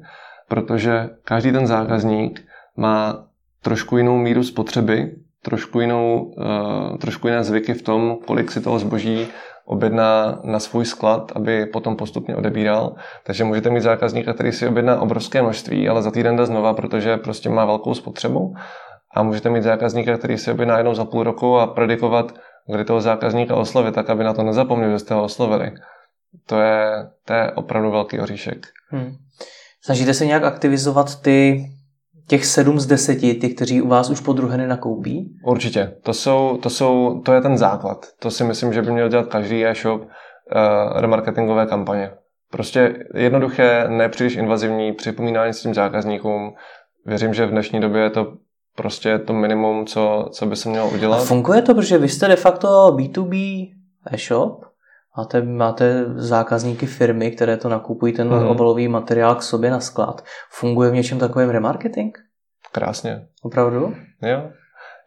protože 0.47 1.09
každý 1.23 1.51
ten 1.51 1.67
zákazník 1.67 2.47
má 2.77 3.27
trošku 3.61 3.97
jinou 3.97 4.17
míru 4.17 4.43
spotřeby, 4.43 5.15
trošku, 5.41 5.79
jinou, 5.79 6.21
uh, 6.21 6.97
trošku 6.97 7.27
jiné 7.27 7.43
zvyky 7.43 7.73
v 7.73 7.81
tom, 7.81 8.17
kolik 8.27 8.51
si 8.51 8.61
toho 8.61 8.79
zboží 8.79 9.27
objedná 9.65 10.39
na 10.43 10.59
svůj 10.59 10.85
sklad, 10.85 11.31
aby 11.35 11.65
potom 11.65 11.95
postupně 11.95 12.35
odebíral. 12.35 12.95
Takže 13.23 13.43
můžete 13.43 13.69
mít 13.69 13.81
zákazníka, 13.81 14.33
který 14.33 14.51
si 14.51 14.67
objedná 14.67 15.01
obrovské 15.01 15.41
množství, 15.41 15.89
ale 15.89 16.01
za 16.01 16.11
týden 16.11 16.35
jde 16.35 16.45
znova, 16.45 16.73
protože 16.73 17.17
prostě 17.17 17.49
má 17.49 17.65
velkou 17.65 17.93
spotřebu. 17.93 18.53
A 19.15 19.23
můžete 19.23 19.49
mít 19.49 19.63
zákazníka, 19.63 20.17
který 20.17 20.37
si 20.37 20.51
objedná 20.51 20.77
jenom 20.77 20.95
za 20.95 21.05
půl 21.05 21.23
roku 21.23 21.57
a 21.57 21.67
predikovat, 21.67 22.33
kdy 22.73 22.85
toho 22.85 23.01
zákazníka 23.01 23.55
oslovit, 23.55 23.95
tak 23.95 24.09
aby 24.09 24.23
na 24.23 24.33
to 24.33 24.43
nezapomněl, 24.43 24.91
že 24.91 24.99
jste 24.99 25.13
ho 25.13 25.23
oslovili. 25.23 25.71
To 26.45 26.61
je, 26.61 27.07
to 27.25 27.33
je 27.33 27.51
opravdu 27.51 27.91
velký 27.91 28.19
oříšek. 28.19 28.67
Hmm. 28.87 29.15
Snažíte 29.85 30.13
se 30.13 30.25
nějak 30.25 30.43
aktivizovat 30.43 31.21
ty 31.21 31.65
těch 32.29 32.45
sedm 32.45 32.79
z 32.79 32.85
deseti, 32.85 33.33
ty, 33.33 33.49
kteří 33.49 33.81
u 33.81 33.87
vás 33.87 34.09
už 34.09 34.19
po 34.19 34.33
druhé 34.33 34.57
nenakoupí? 34.57 35.35
Určitě. 35.45 35.93
To, 36.03 36.13
jsou, 36.13 36.57
to, 36.61 36.69
jsou, 36.69 37.21
to 37.25 37.33
je 37.33 37.41
ten 37.41 37.57
základ. 37.57 38.05
To 38.19 38.31
si 38.31 38.43
myslím, 38.43 38.73
že 38.73 38.81
by 38.81 38.91
měl 38.91 39.09
dělat 39.09 39.27
každý 39.27 39.65
e-shop 39.65 40.01
uh, 40.01 40.07
remarketingové 41.01 41.65
kampaně. 41.65 42.11
Prostě 42.51 43.05
jednoduché, 43.15 43.85
nepříliš 43.87 44.35
invazivní, 44.35 44.93
připomínání 44.93 45.53
s 45.53 45.61
tím 45.61 45.73
zákazníkům. 45.73 46.53
Věřím, 47.05 47.33
že 47.33 47.45
v 47.45 47.51
dnešní 47.51 47.79
době 47.79 48.01
je 48.01 48.09
to 48.09 48.33
prostě 48.75 49.19
to 49.19 49.33
minimum, 49.33 49.85
co, 49.85 50.29
co 50.31 50.45
by 50.45 50.55
se 50.55 50.69
mělo 50.69 50.89
udělat. 50.89 51.17
A 51.17 51.25
funguje 51.25 51.61
to, 51.61 51.75
protože 51.75 51.97
vy 51.97 52.09
jste 52.09 52.27
de 52.27 52.35
facto 52.35 52.67
B2B 52.67 53.67
e-shop, 54.11 54.65
máte, 55.19 55.41
máte 55.41 56.05
zákazníky 56.15 56.85
firmy, 56.85 57.31
které 57.31 57.57
to 57.57 57.69
nakupují 57.69 58.13
ten 58.13 58.27
mm. 58.27 58.47
obalový 58.47 58.87
materiál 58.87 59.35
k 59.35 59.43
sobě 59.43 59.71
na 59.71 59.79
sklad. 59.79 60.23
Funguje 60.49 60.91
v 60.91 60.93
něčem 60.93 61.19
takovém 61.19 61.49
remarketing? 61.49 62.17
Krásně. 62.71 63.27
Opravdu? 63.43 63.93
Jo. 64.21 64.49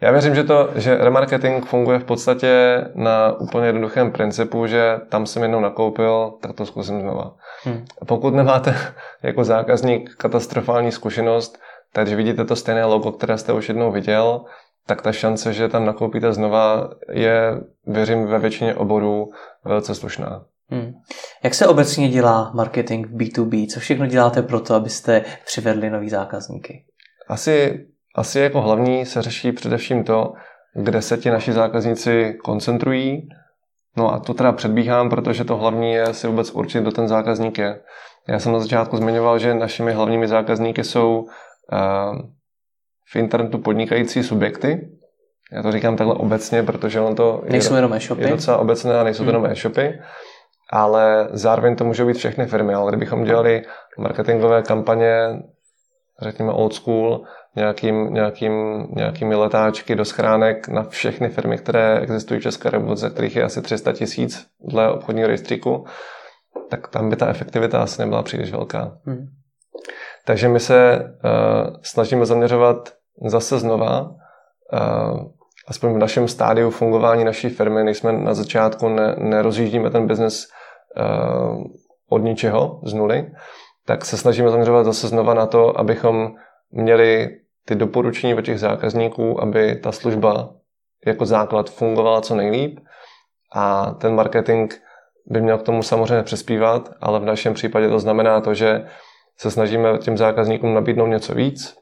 Já 0.00 0.10
věřím, 0.10 0.34
že, 0.34 0.44
to, 0.44 0.70
že 0.74 0.96
remarketing 0.96 1.64
funguje 1.64 1.98
v 1.98 2.04
podstatě 2.04 2.84
na 2.94 3.32
úplně 3.32 3.66
jednoduchém 3.66 4.12
principu, 4.12 4.66
že 4.66 5.00
tam 5.08 5.26
jsem 5.26 5.42
jednou 5.42 5.60
nakoupil, 5.60 6.32
tak 6.42 6.52
to 6.52 6.66
zkusím 6.66 7.00
znova. 7.00 7.34
Hmm. 7.64 7.84
Pokud 8.06 8.34
nemáte 8.34 8.74
jako 9.22 9.44
zákazník 9.44 10.14
katastrofální 10.14 10.92
zkušenost, 10.92 11.58
takže 11.92 12.16
vidíte 12.16 12.44
to 12.44 12.56
stejné 12.56 12.84
logo, 12.84 13.12
které 13.12 13.38
jste 13.38 13.52
už 13.52 13.68
jednou 13.68 13.92
viděl, 13.92 14.44
tak 14.86 15.02
ta 15.02 15.12
šance, 15.12 15.52
že 15.52 15.68
tam 15.68 15.86
nakoupíte 15.86 16.32
znova, 16.32 16.90
je, 17.10 17.60
věřím, 17.86 18.26
ve 18.26 18.38
většině 18.38 18.74
oborů 18.74 19.30
velice 19.64 19.94
slušná. 19.94 20.44
Hmm. 20.68 20.92
Jak 21.44 21.54
se 21.54 21.66
obecně 21.66 22.08
dělá 22.08 22.50
marketing 22.54 23.06
v 23.06 23.16
B2B? 23.16 23.66
Co 23.66 23.80
všechno 23.80 24.06
děláte 24.06 24.42
pro 24.42 24.60
to, 24.60 24.74
abyste 24.74 25.24
přivedli 25.44 25.90
nový 25.90 26.08
zákazníky? 26.10 26.84
Asi, 27.28 27.86
asi 28.14 28.40
jako 28.40 28.60
hlavní 28.60 29.06
se 29.06 29.22
řeší 29.22 29.52
především 29.52 30.04
to, 30.04 30.32
kde 30.74 31.02
se 31.02 31.16
ti 31.16 31.30
naši 31.30 31.52
zákazníci 31.52 32.34
koncentrují. 32.44 33.28
No 33.96 34.14
a 34.14 34.18
to 34.18 34.34
teda 34.34 34.52
předbíhám, 34.52 35.10
protože 35.10 35.44
to 35.44 35.56
hlavní 35.56 35.92
je 35.92 36.14
si 36.14 36.26
vůbec 36.26 36.50
určit, 36.50 36.80
kdo 36.80 36.90
ten 36.90 37.08
zákazník 37.08 37.58
je. 37.58 37.80
Já 38.28 38.38
jsem 38.38 38.52
na 38.52 38.58
začátku 38.58 38.96
zmiňoval, 38.96 39.38
že 39.38 39.54
našimi 39.54 39.92
hlavními 39.92 40.28
zákazníky 40.28 40.84
jsou 40.84 41.26
v 43.12 43.16
internetu 43.16 43.58
podnikající 43.58 44.22
subjekty. 44.22 44.88
Já 45.52 45.62
to 45.62 45.72
říkám 45.72 45.96
takhle 45.96 46.14
obecně, 46.14 46.62
protože 46.62 47.00
on 47.00 47.14
to 47.14 47.42
nejsou 47.48 47.74
je, 47.74 47.78
jenom 47.78 47.92
e-shopy. 47.92 48.22
je 48.22 48.30
docela 48.30 48.56
obecné 48.56 49.00
a 49.00 49.04
nejsou 49.04 49.18
to 49.18 49.30
hmm. 49.30 49.34
jenom 49.34 49.52
e-shopy, 49.52 50.00
ale 50.70 51.28
zároveň 51.32 51.76
to 51.76 51.84
můžou 51.84 52.06
být 52.06 52.16
všechny 52.16 52.46
firmy. 52.46 52.74
Ale 52.74 52.90
kdybychom 52.90 53.24
dělali 53.24 53.62
marketingové 53.98 54.62
kampaně, 54.62 55.42
řekněme 56.20 56.52
old 56.52 56.74
school, 56.74 57.24
nějakým, 57.56 58.14
nějakým, 58.14 58.52
nějakými 58.96 59.34
letáčky 59.34 59.94
do 59.94 60.04
schránek 60.04 60.68
na 60.68 60.82
všechny 60.82 61.28
firmy, 61.28 61.58
které 61.58 61.98
existují 61.98 62.40
v 62.40 62.42
České 62.42 62.70
republice, 62.70 63.10
kterých 63.10 63.36
je 63.36 63.42
asi 63.42 63.62
300 63.62 63.92
tisíc 63.92 64.46
dle 64.68 64.92
obchodního 64.92 65.28
rejstříku, 65.28 65.84
tak 66.70 66.88
tam 66.88 67.10
by 67.10 67.16
ta 67.16 67.28
efektivita 67.28 67.82
asi 67.82 68.02
nebyla 68.02 68.22
příliš 68.22 68.52
velká. 68.52 68.98
Hmm. 69.06 69.26
Takže 70.24 70.48
my 70.48 70.60
se 70.60 70.98
uh, 70.98 71.76
snažíme 71.82 72.26
zaměřovat 72.26 73.01
zase 73.26 73.58
znova, 73.58 74.00
uh, 74.00 75.20
aspoň 75.68 75.94
v 75.94 75.98
našem 75.98 76.28
stádiu 76.28 76.70
fungování 76.70 77.24
naší 77.24 77.48
firmy, 77.48 77.84
nejsme 77.84 78.12
na 78.12 78.34
začátku, 78.34 78.88
ne, 78.88 79.14
nerozjíždíme 79.18 79.90
ten 79.90 80.06
biznes 80.06 80.46
uh, 80.96 81.64
od 82.10 82.18
ničeho, 82.18 82.80
z 82.84 82.94
nuly, 82.94 83.30
tak 83.86 84.04
se 84.04 84.16
snažíme 84.16 84.50
zaměřovat 84.50 84.84
zase 84.84 85.08
znova 85.08 85.34
na 85.34 85.46
to, 85.46 85.80
abychom 85.80 86.34
měli 86.70 87.28
ty 87.64 87.74
doporučení 87.74 88.34
od 88.34 88.42
těch 88.42 88.60
zákazníků, 88.60 89.42
aby 89.42 89.76
ta 89.76 89.92
služba 89.92 90.54
jako 91.06 91.26
základ 91.26 91.70
fungovala 91.70 92.20
co 92.20 92.34
nejlíp. 92.34 92.80
A 93.54 93.94
ten 94.00 94.14
marketing 94.14 94.72
by 95.26 95.40
měl 95.40 95.58
k 95.58 95.62
tomu 95.62 95.82
samozřejmě 95.82 96.22
přespívat, 96.22 96.90
ale 97.00 97.20
v 97.20 97.24
našem 97.24 97.54
případě 97.54 97.88
to 97.88 97.98
znamená 97.98 98.40
to, 98.40 98.54
že 98.54 98.84
se 99.38 99.50
snažíme 99.50 99.98
těm 99.98 100.16
zákazníkům 100.16 100.74
nabídnout 100.74 101.06
něco 101.06 101.34
víc 101.34 101.74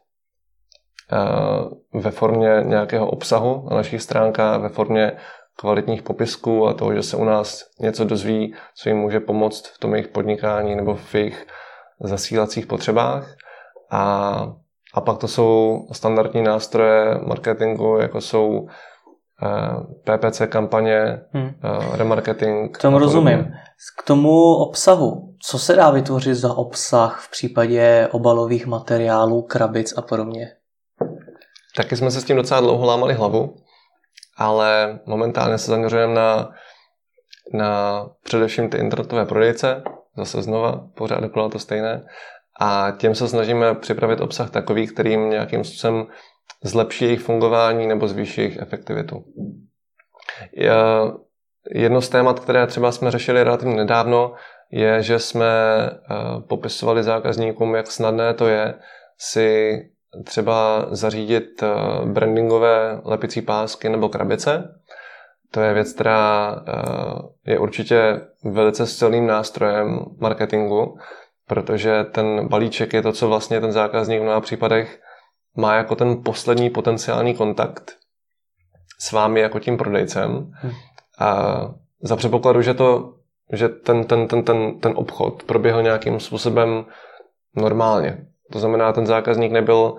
ve 1.94 2.10
formě 2.10 2.62
nějakého 2.64 3.10
obsahu 3.10 3.66
na 3.70 3.76
našich 3.76 4.02
stránkách, 4.02 4.60
ve 4.60 4.68
formě 4.68 5.12
kvalitních 5.56 6.02
popisků 6.02 6.66
a 6.66 6.74
toho, 6.74 6.94
že 6.94 7.02
se 7.02 7.16
u 7.16 7.24
nás 7.24 7.64
něco 7.80 8.04
dozví, 8.04 8.54
co 8.74 8.88
jim 8.88 8.98
může 8.98 9.20
pomoct 9.20 9.66
v 9.66 9.78
tom 9.78 9.94
jejich 9.94 10.08
podnikání 10.08 10.76
nebo 10.76 10.94
v 10.94 11.14
jejich 11.14 11.46
zasílacích 12.00 12.66
potřebách. 12.66 13.34
A, 13.90 14.34
a 14.94 15.00
pak 15.00 15.18
to 15.18 15.28
jsou 15.28 15.86
standardní 15.92 16.42
nástroje 16.42 17.18
marketingu, 17.26 17.98
jako 17.98 18.20
jsou 18.20 18.66
PPC 20.04 20.42
kampaně, 20.46 21.20
hmm. 21.32 21.50
remarketing. 21.92 22.76
K 22.76 22.80
tomu 22.80 22.98
rozumím. 22.98 23.52
K 23.98 24.02
tomu 24.02 24.54
obsahu. 24.54 25.34
Co 25.42 25.58
se 25.58 25.76
dá 25.76 25.90
vytvořit 25.90 26.34
za 26.34 26.54
obsah 26.54 27.20
v 27.20 27.30
případě 27.30 28.08
obalových 28.12 28.66
materiálů, 28.66 29.42
krabic 29.42 29.94
a 29.96 30.02
podobně? 30.02 30.48
Taky 31.76 31.96
jsme 31.96 32.10
se 32.10 32.20
s 32.20 32.24
tím 32.24 32.36
docela 32.36 32.60
dlouho 32.60 32.86
lámali 32.86 33.14
hlavu, 33.14 33.56
ale 34.36 35.00
momentálně 35.06 35.58
se 35.58 35.70
zaměřujeme 35.70 36.14
na, 36.14 36.50
na 37.52 38.06
především 38.24 38.70
ty 38.70 38.78
internetové 38.78 39.26
prodejce, 39.26 39.82
zase 40.16 40.42
znova, 40.42 40.88
pořád 40.96 41.20
dokola 41.20 41.48
to 41.48 41.58
stejné, 41.58 42.04
a 42.60 42.90
těm 42.90 43.14
se 43.14 43.28
snažíme 43.28 43.74
připravit 43.74 44.20
obsah 44.20 44.50
takový, 44.50 44.86
kterým 44.86 45.30
nějakým 45.30 45.64
způsobem 45.64 46.06
zlepší 46.64 47.04
jejich 47.04 47.20
fungování 47.20 47.86
nebo 47.86 48.08
zvýší 48.08 48.40
jejich 48.40 48.56
efektivitu. 48.56 49.24
Jedno 51.70 52.00
z 52.00 52.08
témat, 52.08 52.40
které 52.40 52.66
třeba 52.66 52.92
jsme 52.92 53.10
řešili 53.10 53.44
relativně 53.44 53.76
nedávno, 53.76 54.34
je, 54.70 55.02
že 55.02 55.18
jsme 55.18 55.46
eh, 55.50 56.14
popisovali 56.48 57.02
zákazníkům, 57.02 57.74
jak 57.74 57.86
snadné 57.86 58.34
to 58.34 58.48
je 58.48 58.74
si 59.18 59.78
třeba 60.24 60.86
zařídit 60.90 61.62
eh, 61.62 61.66
brandingové 62.06 63.00
lepicí 63.04 63.42
pásky 63.42 63.88
nebo 63.88 64.08
krabice. 64.08 64.80
To 65.50 65.60
je 65.60 65.74
věc, 65.74 65.92
která 65.92 66.56
eh, 66.68 67.50
je 67.52 67.58
určitě 67.58 68.20
velice 68.44 68.86
silným 68.86 69.26
nástrojem 69.26 70.04
marketingu, 70.18 70.98
protože 71.46 72.04
ten 72.04 72.48
balíček 72.48 72.92
je 72.92 73.02
to, 73.02 73.12
co 73.12 73.28
vlastně 73.28 73.60
ten 73.60 73.72
zákazník 73.72 74.20
v 74.20 74.22
mnoha 74.22 74.40
případech 74.40 75.00
má 75.56 75.74
jako 75.74 75.96
ten 75.96 76.22
poslední 76.22 76.70
potenciální 76.70 77.34
kontakt 77.34 77.96
s 78.98 79.12
vámi 79.12 79.40
jako 79.40 79.60
tím 79.60 79.76
prodejcem. 79.76 80.52
Hmm. 80.52 80.72
A 81.18 81.60
za 82.02 82.16
předpokladu, 82.16 82.62
že, 82.62 82.74
to, 82.74 83.14
že 83.52 83.68
ten, 83.68 84.04
ten, 84.04 84.28
ten, 84.28 84.44
ten, 84.44 84.80
ten 84.80 84.92
obchod 84.96 85.42
proběhl 85.42 85.82
nějakým 85.82 86.20
způsobem 86.20 86.84
normálně. 87.56 88.26
To 88.52 88.58
znamená, 88.58 88.92
ten 88.92 89.06
zákazník 89.06 89.52
nebyl 89.52 89.96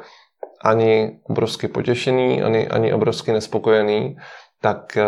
ani 0.64 1.20
obrovsky 1.24 1.68
potěšený, 1.68 2.42
ani, 2.42 2.68
ani 2.68 2.94
obrovsky 2.94 3.32
nespokojený, 3.32 4.18
tak, 4.62 4.98
eh, 4.98 5.06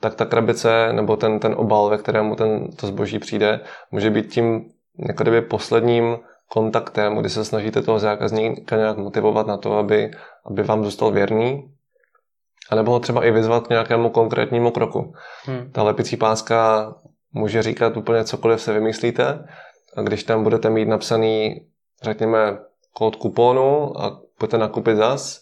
tak 0.00 0.14
ta 0.14 0.24
krabice 0.24 0.92
nebo 0.92 1.16
ten, 1.16 1.38
ten 1.38 1.54
obal, 1.56 1.88
ve 1.88 1.98
kterému 1.98 2.36
ten, 2.36 2.70
to 2.70 2.86
zboží 2.86 3.18
přijde, 3.18 3.60
může 3.90 4.10
být 4.10 4.26
tím 4.26 4.64
jako 5.08 5.22
kdyby 5.22 5.42
posledním 5.42 6.18
kontaktem, 6.48 7.16
kdy 7.16 7.30
se 7.30 7.44
snažíte 7.44 7.82
toho 7.82 7.98
zákazníka 7.98 8.76
nějak 8.76 8.96
motivovat 8.96 9.46
na 9.46 9.56
to, 9.56 9.78
aby, 9.78 10.10
aby 10.46 10.62
vám 10.62 10.84
zůstal 10.84 11.10
věrný, 11.10 11.70
a 12.70 12.74
nebo 12.74 12.90
ho 12.90 13.00
třeba 13.00 13.24
i 13.24 13.30
vyzvat 13.30 13.66
k 13.66 13.70
nějakému 13.70 14.10
konkrétnímu 14.10 14.70
kroku. 14.70 15.12
Hmm. 15.44 15.70
Ta 15.72 15.82
lepicí 15.82 16.16
páska 16.16 16.94
může 17.32 17.62
říkat 17.62 17.96
úplně 17.96 18.24
cokoliv 18.24 18.60
se 18.60 18.72
vymyslíte 18.72 19.44
a 19.96 20.02
když 20.02 20.24
tam 20.24 20.42
budete 20.42 20.70
mít 20.70 20.88
napsaný, 20.88 21.66
řekněme, 22.02 22.58
kód 22.94 23.16
kuponu 23.16 24.00
a 24.00 24.20
budete 24.40 24.58
nakupit 24.58 24.96
zas, 24.96 25.40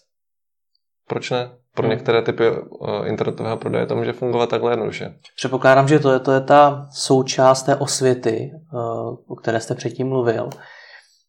proč 1.08 1.30
ne? 1.30 1.50
Pro 1.74 1.82
hmm. 1.82 1.90
některé 1.90 2.22
typy 2.22 2.50
uh, 2.50 3.08
internetového 3.08 3.56
prodeje 3.56 3.86
to 3.86 3.96
může 3.96 4.12
fungovat 4.12 4.50
takhle 4.50 4.72
jednoduše. 4.72 5.14
Předpokládám, 5.36 5.88
že 5.88 5.98
to 5.98 6.12
je, 6.12 6.18
to 6.18 6.32
je 6.32 6.40
ta 6.40 6.86
součást 6.92 7.62
té 7.62 7.76
osvěty, 7.76 8.50
uh, 8.72 9.16
o 9.26 9.36
které 9.36 9.60
jste 9.60 9.74
předtím 9.74 10.08
mluvil. 10.08 10.50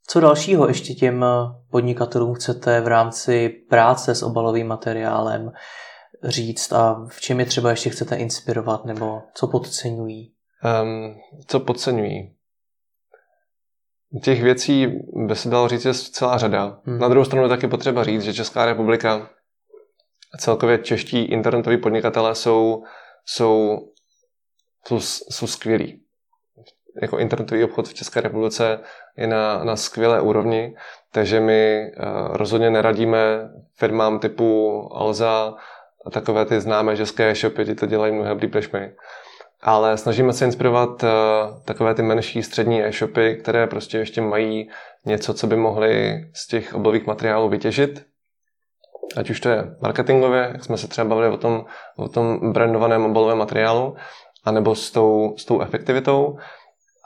Co 0.07 0.19
dalšího 0.19 0.67
ještě 0.67 0.93
těm 0.93 1.25
podnikatelům 1.71 2.33
chcete 2.33 2.81
v 2.81 2.87
rámci 2.87 3.49
práce 3.49 4.15
s 4.15 4.23
obalovým 4.23 4.67
materiálem 4.67 5.51
říct 6.23 6.73
a 6.73 7.05
v 7.07 7.21
čem 7.21 7.39
je 7.39 7.45
třeba 7.45 7.69
ještě 7.69 7.89
chcete 7.89 8.15
inspirovat 8.15 8.85
nebo 8.85 9.21
co 9.33 9.47
podceňují? 9.47 10.33
Um, 10.83 11.15
co 11.47 11.59
podceňují? 11.59 12.35
Těch 14.23 14.43
věcí 14.43 14.87
by 15.27 15.35
se 15.35 15.49
dalo 15.49 15.67
říct 15.67 15.85
je 15.85 15.93
celá 15.93 16.37
řada. 16.37 16.79
Hmm. 16.85 16.99
Na 16.99 17.07
druhou 17.07 17.25
stranu 17.25 17.43
je 17.43 17.49
taky 17.49 17.67
potřeba 17.67 18.03
říct, 18.03 18.21
že 18.23 18.33
Česká 18.33 18.65
republika 18.65 19.29
celkově 20.37 20.77
čeští 20.77 21.23
internetoví 21.23 21.77
podnikatelé 21.77 22.35
jsou, 22.35 22.83
jsou, 23.25 23.79
jsou, 24.87 24.99
jsou 25.31 25.47
skvělí. 25.47 26.03
Jako 27.01 27.17
internetový 27.17 27.63
obchod 27.63 27.87
v 27.87 27.93
České 27.93 28.21
republice 28.21 28.79
je 29.17 29.27
na, 29.27 29.63
na 29.63 29.75
skvělé 29.75 30.21
úrovni, 30.21 30.75
takže 31.11 31.39
my 31.39 31.91
uh, 31.97 32.35
rozhodně 32.35 32.69
neradíme 32.69 33.49
firmám 33.75 34.19
typu 34.19 34.89
Alza 34.93 35.55
a 36.05 36.09
takové 36.09 36.45
ty 36.45 36.61
známé 36.61 36.97
české 36.97 37.35
shopy, 37.35 37.65
ty 37.65 37.75
to 37.75 37.85
dělají 37.85 38.13
mnohem 38.13 38.37
líp 38.37 38.55
než 38.55 38.71
my. 38.71 38.91
Ale 39.61 39.97
snažíme 39.97 40.33
se 40.33 40.45
inspirovat 40.45 41.03
uh, 41.03 41.09
takové 41.65 41.95
ty 41.95 42.01
menší 42.01 42.43
střední 42.43 42.83
e-shopy, 42.83 43.35
které 43.35 43.67
prostě 43.67 43.97
ještě 43.97 44.21
mají 44.21 44.69
něco, 45.05 45.33
co 45.33 45.47
by 45.47 45.55
mohli 45.55 46.25
z 46.33 46.47
těch 46.47 46.73
obalových 46.73 47.07
materiálů 47.07 47.49
vytěžit 47.49 48.09
ať 49.15 49.29
už 49.29 49.39
to 49.39 49.49
je 49.49 49.75
marketingově, 49.81 50.49
jak 50.53 50.65
jsme 50.65 50.77
se 50.77 50.87
třeba 50.87 51.07
bavili 51.07 51.27
o 51.27 51.37
tom, 51.37 51.65
o 51.97 52.09
tom 52.09 52.53
brandovaném 52.53 53.05
obalovém 53.05 53.37
materiálu, 53.37 53.95
anebo 54.43 54.75
s 54.75 54.91
tou, 54.91 55.35
s 55.37 55.45
tou 55.45 55.61
efektivitou. 55.61 56.37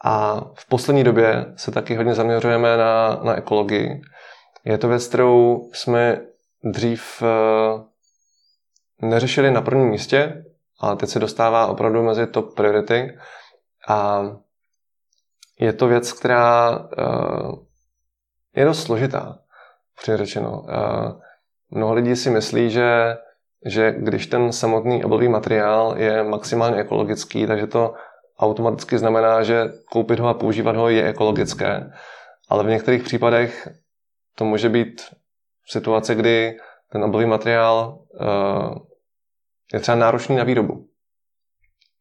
A 0.06 0.42
v 0.56 0.68
poslední 0.68 1.04
době 1.04 1.46
se 1.56 1.72
taky 1.72 1.96
hodně 1.96 2.14
zaměřujeme 2.14 2.78
na, 2.78 3.20
na 3.24 3.36
ekologii. 3.36 4.02
Je 4.66 4.78
to 4.78 4.88
věc, 4.88 5.08
kterou 5.08 5.70
jsme 5.74 6.22
dřív 6.64 7.22
uh, 7.22 7.82
neřešili 9.10 9.52
na 9.52 9.62
prvním 9.62 9.90
místě, 9.90 10.44
ale 10.84 10.96
teď 10.96 11.10
se 11.10 11.20
dostává 11.20 11.68
opravdu 11.68 12.04
mezi 12.04 12.28
top 12.28 12.56
priority. 12.56 13.18
A 13.90 14.24
je 15.60 15.74
to 15.74 15.88
věc, 15.88 16.14
která 16.14 16.80
uh, 16.80 17.56
je 18.56 18.66
dost 18.66 18.84
složitá, 18.84 19.40
řečeno. 20.16 20.62
Uh, 20.62 21.22
Mnoho 21.76 21.94
lidí 21.94 22.16
si 22.16 22.30
myslí, 22.30 22.70
že, 22.70 23.18
že 23.66 23.92
když 23.92 24.28
ten 24.28 24.52
samotný 24.52 25.04
obalový 25.04 25.28
materiál 25.28 25.96
je 25.98 26.24
maximálně 26.24 26.78
ekologický, 26.78 27.48
takže 27.48 27.68
to 27.68 27.94
automaticky 28.40 28.98
znamená, 28.98 29.44
že 29.44 29.70
koupit 29.92 30.20
ho 30.20 30.28
a 30.28 30.34
používat 30.34 30.76
ho 30.76 30.90
je 30.90 31.10
ekologické. 31.10 31.92
Ale 32.50 32.64
v 32.64 32.68
některých 32.68 33.04
případech 33.04 33.68
to 34.36 34.46
může 34.46 34.70
být 34.70 35.02
situace, 35.68 36.16
kdy 36.16 36.58
ten 36.92 37.04
obalový 37.04 37.26
materiál 37.26 37.98
uh, 37.98 38.78
je 39.74 39.80
třeba 39.80 39.96
náročný 39.96 40.36
na 40.36 40.44
výrobu. 40.44 40.86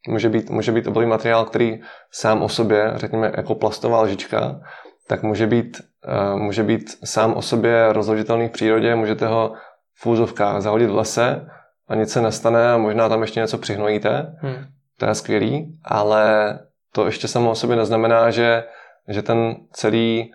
Může 0.08 0.28
být, 0.28 0.50
může 0.50 0.72
být 0.72 0.86
obalový 0.86 1.06
materiál, 1.06 1.44
který 1.44 1.80
sám 2.10 2.42
o 2.42 2.48
sobě, 2.48 2.92
řekněme 2.94 3.32
jako 3.36 3.54
plastová 3.54 4.00
lžička, 4.00 4.60
tak 5.08 5.22
může 5.22 5.46
být, 5.46 5.80
uh, 6.08 6.40
může 6.40 6.62
být 6.62 6.98
sám 7.04 7.34
o 7.34 7.42
sobě 7.42 7.92
rozložitelný 7.92 8.48
v 8.48 8.52
přírodě, 8.52 8.94
můžete 8.94 9.26
ho 9.26 9.54
v 9.94 10.06
úzovkách 10.06 10.62
zahodit 10.62 10.90
v 10.90 10.94
lese 10.94 11.46
a 11.88 11.94
nic 11.94 12.12
se 12.12 12.20
nestane 12.20 12.72
a 12.72 12.78
možná 12.78 13.08
tam 13.08 13.22
ještě 13.22 13.40
něco 13.40 13.58
přihnojíte. 13.58 14.36
Hmm. 14.38 14.64
To 14.98 15.06
je 15.06 15.14
skvělý, 15.14 15.78
ale 15.84 16.58
to 16.92 17.06
ještě 17.06 17.28
samo 17.28 17.50
o 17.50 17.54
sobě 17.54 17.76
neznamená, 17.76 18.30
že, 18.30 18.64
že 19.08 19.22
ten 19.22 19.56
celý 19.72 20.32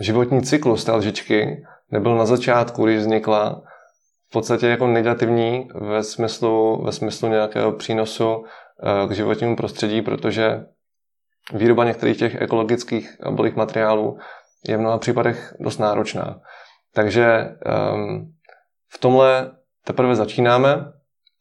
životní 0.00 0.42
cyklus 0.42 0.84
té 0.84 0.92
lžičky 0.92 1.64
nebyl 1.90 2.16
na 2.16 2.26
začátku, 2.26 2.84
když 2.84 2.98
vznikla, 2.98 3.62
v 4.28 4.32
podstatě 4.32 4.66
jako 4.66 4.86
negativní 4.86 5.68
ve 5.74 6.02
smyslu, 6.02 6.82
ve 6.84 6.92
smyslu 6.92 7.28
nějakého 7.28 7.72
přínosu 7.72 8.44
eh, 8.44 9.08
k 9.08 9.10
životnímu 9.10 9.56
prostředí, 9.56 10.02
protože 10.02 10.66
výroba 11.52 11.84
některých 11.84 12.18
těch 12.18 12.42
ekologických 12.42 13.16
obalých 13.24 13.56
materiálů 13.56 14.18
je 14.68 14.76
v 14.76 14.80
mnoha 14.80 14.98
případech 14.98 15.54
dost 15.60 15.78
náročná. 15.78 16.40
Takže 16.94 17.56
um, 17.94 18.32
v 18.88 18.98
tomhle 18.98 19.50
teprve 19.84 20.14
začínáme, 20.14 20.92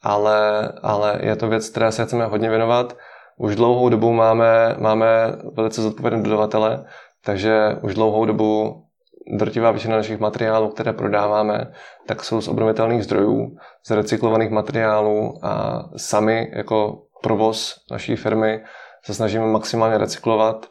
ale, 0.04 0.72
ale 0.82 1.20
je 1.22 1.36
to 1.36 1.48
věc, 1.48 1.70
které 1.70 1.92
se 1.92 2.06
chceme 2.06 2.26
hodně 2.26 2.50
věnovat. 2.50 2.98
Už 3.38 3.56
dlouhou 3.56 3.90
dobu 3.90 4.14
máme, 4.14 4.76
máme 4.80 5.08
velice 5.54 5.82
zodpovědné 5.82 6.24
dodavatele, 6.24 6.86
takže 7.24 7.76
už 7.82 7.94
dlouhou 7.94 8.26
dobu 8.26 8.85
drtivá 9.28 9.72
většina 9.72 9.96
našich 9.96 10.20
materiálů, 10.20 10.70
které 10.70 10.94
prodáváme, 10.94 11.72
tak 12.08 12.24
jsou 12.24 12.42
z 12.42 12.48
obnovitelných 12.48 13.04
zdrojů, 13.04 13.56
z 13.86 13.92
recyklovaných 13.92 14.50
materiálů 14.50 15.46
a 15.46 15.84
sami 15.98 16.52
jako 16.54 17.02
provoz 17.24 17.76
naší 17.92 18.16
firmy 18.16 18.64
se 19.06 19.14
snažíme 19.14 19.46
maximálně 19.46 19.98
recyklovat. 19.98 20.66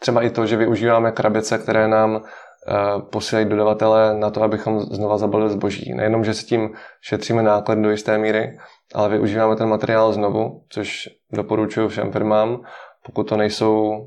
Třeba 0.00 0.22
i 0.22 0.30
to, 0.30 0.46
že 0.46 0.56
využíváme 0.56 1.12
krabice, 1.12 1.58
které 1.58 1.88
nám 1.88 2.22
eh, 2.22 3.02
posílají 3.12 3.48
dodavatele 3.48 4.18
na 4.18 4.30
to, 4.30 4.42
abychom 4.42 4.80
znova 4.80 5.18
zabalili 5.18 5.50
zboží. 5.50 5.94
Nejenom, 5.94 6.24
že 6.24 6.34
si 6.34 6.46
tím 6.46 6.70
šetříme 7.00 7.42
náklad 7.42 7.78
do 7.78 7.90
jisté 7.90 8.18
míry, 8.18 8.58
ale 8.94 9.08
využíváme 9.08 9.56
ten 9.56 9.68
materiál 9.68 10.12
znovu, 10.12 10.64
což 10.68 11.08
doporučuji 11.32 11.88
všem 11.88 12.12
firmám, 12.12 12.60
pokud 13.06 13.28
to 13.28 13.36
nejsou, 13.36 14.06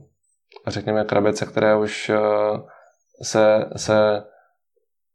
řekněme, 0.67 1.03
krabice, 1.03 1.45
které 1.45 1.75
už 1.75 2.09
eh, 2.09 2.17
se, 3.21 3.65
se 3.75 4.23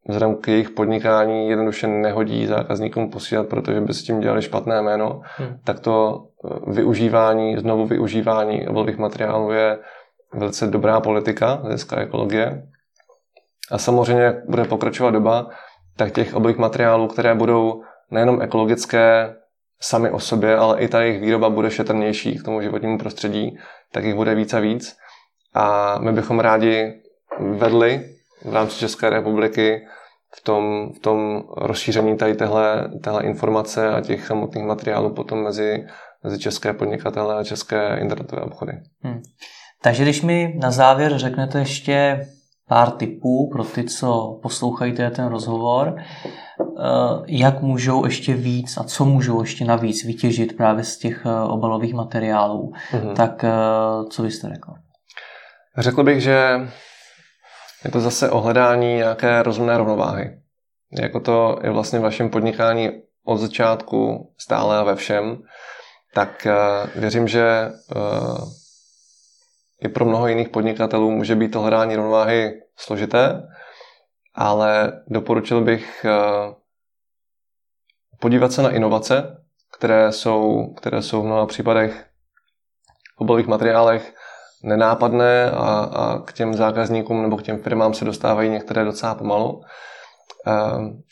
vzhledem 0.08 0.36
k 0.36 0.48
jejich 0.48 0.70
podnikání 0.70 1.48
jednoduše 1.48 1.86
nehodí 1.86 2.46
zákazníkům 2.46 3.10
posílat, 3.10 3.48
protože 3.48 3.80
by 3.80 3.94
s 3.94 4.02
tím 4.02 4.20
dělali 4.20 4.42
špatné 4.42 4.82
jméno, 4.82 5.20
hmm. 5.36 5.58
tak 5.64 5.80
to 5.80 6.24
eh, 6.44 6.72
využívání, 6.72 7.56
znovu 7.56 7.86
využívání 7.86 8.68
obalových 8.68 8.98
materiálů 8.98 9.52
je 9.52 9.78
velice 10.34 10.66
dobrá 10.66 11.00
politika 11.00 11.62
z 11.74 11.92
ekologie. 11.96 12.62
A 13.70 13.78
samozřejmě, 13.78 14.22
jak 14.22 14.48
bude 14.48 14.64
pokračovat 14.64 15.10
doba, 15.10 15.50
tak 15.96 16.12
těch 16.12 16.34
obalových 16.34 16.58
materiálů, 16.58 17.08
které 17.08 17.34
budou 17.34 17.82
nejenom 18.10 18.42
ekologické 18.42 19.34
sami 19.80 20.10
o 20.10 20.18
sobě, 20.18 20.56
ale 20.56 20.80
i 20.80 20.88
ta 20.88 21.02
jejich 21.02 21.20
výroba 21.20 21.50
bude 21.50 21.70
šetrnější 21.70 22.38
k 22.38 22.42
tomu 22.42 22.60
životnímu 22.60 22.98
prostředí, 22.98 23.58
tak 23.92 24.04
jich 24.04 24.14
bude 24.14 24.34
víc 24.34 24.54
a 24.54 24.60
víc. 24.60 24.96
A 25.54 25.98
my 25.98 26.12
bychom 26.12 26.40
rádi 26.40 27.00
vedli 27.40 28.04
v 28.44 28.52
rámci 28.52 28.78
České 28.78 29.10
republiky 29.10 29.86
v 30.36 30.44
tom, 30.44 30.92
v 30.96 30.98
tom 30.98 31.42
rozšíření 31.56 32.16
tady 32.16 32.34
téhle, 32.34 32.88
téhle 33.02 33.22
informace 33.22 33.88
a 33.90 34.00
těch 34.00 34.26
samotných 34.26 34.64
materiálů 34.64 35.14
potom 35.14 35.42
mezi, 35.42 35.86
mezi 36.24 36.38
české 36.38 36.72
podnikatele 36.72 37.34
a 37.34 37.44
české 37.44 37.98
internetové 38.00 38.42
obchody. 38.42 38.72
Hmm. 39.02 39.22
Takže 39.82 40.02
když 40.02 40.22
mi 40.22 40.54
na 40.62 40.70
závěr 40.70 41.18
řeknete 41.18 41.58
ještě 41.58 42.26
pár 42.68 42.90
tipů 42.90 43.50
pro 43.52 43.64
ty, 43.64 43.84
co 43.84 44.38
poslouchají 44.42 44.92
ten 44.92 45.26
rozhovor, 45.26 45.96
eh, 45.98 46.62
jak 47.26 47.62
můžou 47.62 48.04
ještě 48.04 48.34
víc 48.34 48.76
a 48.76 48.84
co 48.84 49.04
můžou 49.04 49.40
ještě 49.40 49.64
navíc 49.64 50.04
vytěžit 50.04 50.56
právě 50.56 50.84
z 50.84 50.98
těch 50.98 51.26
eh, 51.26 51.42
obalových 51.42 51.94
materiálů, 51.94 52.72
mm-hmm. 52.92 53.12
tak 53.12 53.44
eh, 53.44 53.50
co 54.10 54.22
byste 54.22 54.48
řekl? 54.48 54.72
Řekl 55.78 56.02
bych, 56.02 56.20
že 56.20 56.68
je 57.84 57.90
to 57.90 58.00
zase 58.00 58.30
ohledání 58.30 58.94
nějaké 58.94 59.42
rozumné 59.42 59.78
rovnováhy. 59.78 60.40
Jako 61.00 61.20
to 61.20 61.58
je 61.62 61.70
vlastně 61.70 61.98
v 61.98 62.02
vašem 62.02 62.30
podnikání 62.30 62.90
od 63.24 63.36
začátku 63.36 64.32
stále 64.38 64.78
a 64.78 64.82
ve 64.82 64.96
všem, 64.96 65.42
tak 66.14 66.46
věřím, 66.94 67.28
že 67.28 67.72
i 69.80 69.88
pro 69.88 70.04
mnoho 70.04 70.28
jiných 70.28 70.48
podnikatelů 70.48 71.10
může 71.10 71.34
být 71.34 71.48
to 71.48 71.60
hledání 71.60 71.96
rovnováhy 71.96 72.62
složité, 72.76 73.48
ale 74.34 75.02
doporučil 75.06 75.60
bych 75.60 76.04
eh, 76.04 76.54
podívat 78.20 78.52
se 78.52 78.62
na 78.62 78.70
inovace, 78.70 79.44
které 79.78 80.12
jsou, 80.12 80.74
které 80.76 81.02
jsou 81.02 81.22
v 81.22 81.24
mnoha 81.24 81.46
případech 81.46 82.06
v 83.16 83.20
obalových 83.20 83.46
materiálech 83.46 84.14
nenápadné 84.66 85.50
a, 85.50 85.78
a 85.80 86.18
k 86.18 86.32
těm 86.32 86.54
zákazníkům 86.54 87.22
nebo 87.22 87.36
k 87.36 87.42
těm 87.42 87.58
firmám 87.58 87.94
se 87.94 88.04
dostávají 88.04 88.50
některé 88.50 88.84
docela 88.84 89.14
pomalu. 89.14 89.62
Eh, 90.46 90.52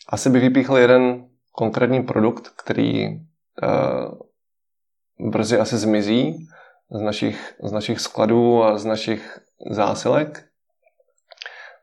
asi 0.09 0.31
bych 0.31 0.43
vypíchl 0.43 0.79
jeden 0.79 1.25
konkrétní 1.53 2.03
produkt, 2.03 2.49
který 2.49 3.07
eh, 3.07 3.19
brzy 5.31 5.59
asi 5.59 5.77
zmizí 5.77 6.47
z 6.91 7.01
našich, 7.01 7.55
z 7.63 7.73
našich 7.73 8.01
skladů 8.01 8.65
a 8.65 8.79
z 8.79 8.85
našich 8.85 9.39
zásilek. 9.71 10.45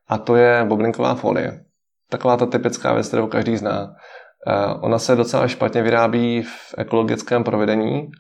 A 0.07 0.17
to 0.17 0.35
je 0.35 0.65
boblinková 0.67 1.15
folie. 1.15 1.65
Taková 2.09 2.37
ta 2.37 2.45
typická 2.45 2.93
věc, 2.93 3.07
kterou 3.07 3.27
každý 3.27 3.57
zná. 3.57 3.95
Eh, 4.47 4.73
ona 4.81 4.99
se 4.99 5.15
docela 5.15 5.47
špatně 5.47 5.81
vyrábí 5.81 6.41
v 6.43 6.75
ekologickém 6.77 7.43
provedení 7.43 8.11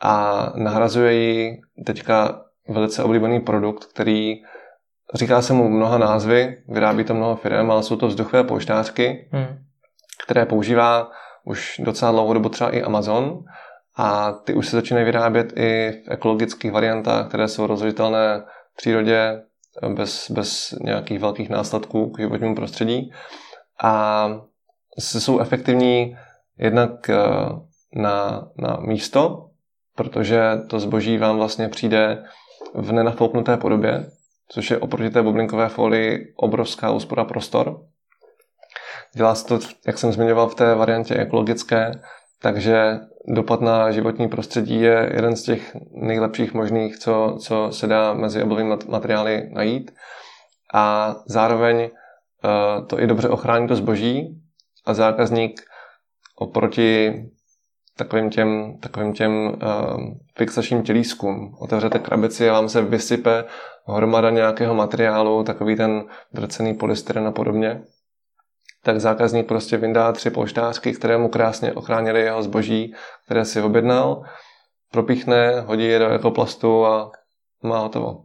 a 0.00 0.46
nahrazuje 0.56 1.14
ji 1.14 1.60
teďka 1.86 2.42
velice 2.68 3.02
oblíbený 3.02 3.40
produkt, 3.40 3.84
který 3.84 4.34
říká 5.14 5.42
se 5.42 5.52
mu 5.52 5.68
mnoha 5.68 5.98
názvy, 5.98 6.62
vyrábí 6.68 7.04
to 7.04 7.14
mnoho 7.14 7.36
firm, 7.36 7.70
ale 7.70 7.82
jsou 7.82 7.96
to 7.96 8.06
vzduchové 8.06 8.44
pouštářky, 8.44 9.28
hmm. 9.32 9.58
které 10.24 10.46
používá 10.46 11.10
už 11.44 11.80
docela 11.84 12.12
dlouhou 12.12 12.32
dobu 12.32 12.48
třeba 12.48 12.70
i 12.70 12.82
Amazon 12.82 13.44
a 13.96 14.32
ty 14.32 14.54
už 14.54 14.68
se 14.68 14.76
začínají 14.76 15.04
vyrábět 15.04 15.52
i 15.56 15.92
v 15.92 16.10
ekologických 16.10 16.72
variantách, 16.72 17.28
které 17.28 17.48
jsou 17.48 17.66
rozložitelné 17.66 18.42
v 18.72 18.76
přírodě 18.76 19.42
bez, 19.94 20.30
bez 20.30 20.74
nějakých 20.80 21.20
velkých 21.20 21.50
následků 21.50 22.10
k 22.10 22.20
životnímu 22.20 22.54
prostředí 22.54 23.12
a 23.82 24.28
jsou 24.98 25.38
efektivní 25.38 26.16
jednak 26.58 27.10
eh, 27.10 27.16
na, 27.94 28.48
na 28.58 28.76
místo, 28.80 29.48
protože 29.96 30.42
to 30.70 30.80
zboží 30.80 31.18
vám 31.18 31.36
vlastně 31.36 31.68
přijde 31.68 32.24
v 32.74 32.92
nenafouknuté 32.92 33.56
podobě, 33.56 34.10
což 34.48 34.70
je 34.70 34.78
oproti 34.78 35.10
té 35.10 35.22
bublinkové 35.22 35.68
folii 35.68 36.32
obrovská 36.36 36.90
úspora 36.90 37.24
prostor. 37.24 37.80
Dělá 39.14 39.34
se 39.34 39.46
to, 39.46 39.58
jak 39.86 39.98
jsem 39.98 40.12
zmiňoval, 40.12 40.48
v 40.48 40.54
té 40.54 40.74
variantě 40.74 41.14
ekologické, 41.14 41.92
takže 42.42 42.98
dopad 43.28 43.60
na 43.60 43.90
životní 43.90 44.28
prostředí 44.28 44.80
je 44.80 45.10
jeden 45.14 45.36
z 45.36 45.42
těch 45.42 45.76
nejlepších 45.90 46.54
možných, 46.54 46.98
co, 46.98 47.36
co 47.40 47.68
se 47.72 47.86
dá 47.86 48.14
mezi 48.14 48.42
obalovými 48.42 48.76
materiály 48.88 49.50
najít. 49.52 49.94
A 50.74 51.16
zároveň 51.26 51.76
uh, 51.82 52.86
to 52.86 53.00
i 53.00 53.06
dobře 53.06 53.28
ochrání 53.28 53.68
to 53.68 53.76
zboží 53.76 54.42
a 54.86 54.94
zákazník 54.94 55.60
oproti 56.36 57.14
takovým 57.96 58.30
těm, 58.30 58.78
takovým 58.80 59.12
těm 59.12 59.32
uh, 59.32 59.54
fixačním 60.36 60.82
tělískům. 60.82 61.56
Otevřete 61.60 61.98
krabici 61.98 62.50
a 62.50 62.52
vám 62.52 62.68
se 62.68 62.82
vysype 62.82 63.44
hromada 63.86 64.30
nějakého 64.30 64.74
materiálu, 64.74 65.44
takový 65.44 65.76
ten 65.76 66.04
drcený 66.32 66.74
polystyren 66.74 67.26
a 67.26 67.32
podobně. 67.32 67.82
Tak 68.84 69.00
zákazník 69.00 69.48
prostě 69.48 69.76
vyndá 69.76 70.12
tři 70.12 70.30
poštářky, 70.30 70.92
které 70.92 71.18
mu 71.18 71.28
krásně 71.28 71.72
ochránily 71.72 72.20
jeho 72.20 72.42
zboží, 72.42 72.94
které 73.24 73.44
si 73.44 73.62
objednal, 73.62 74.22
propíchne, 74.90 75.60
hodí 75.60 75.84
je 75.84 75.98
do 75.98 76.10
ekoplastu 76.10 76.86
a 76.86 77.10
má 77.62 77.78
hotovo. 77.78 78.24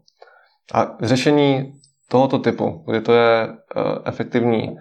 A 0.74 0.98
řešení 1.02 1.74
tohoto 2.10 2.40
typu, 2.40 2.84
kdy 2.88 3.02
to 3.02 3.14
je 3.14 3.48
uh, 3.48 3.54
efektivní 4.06 4.78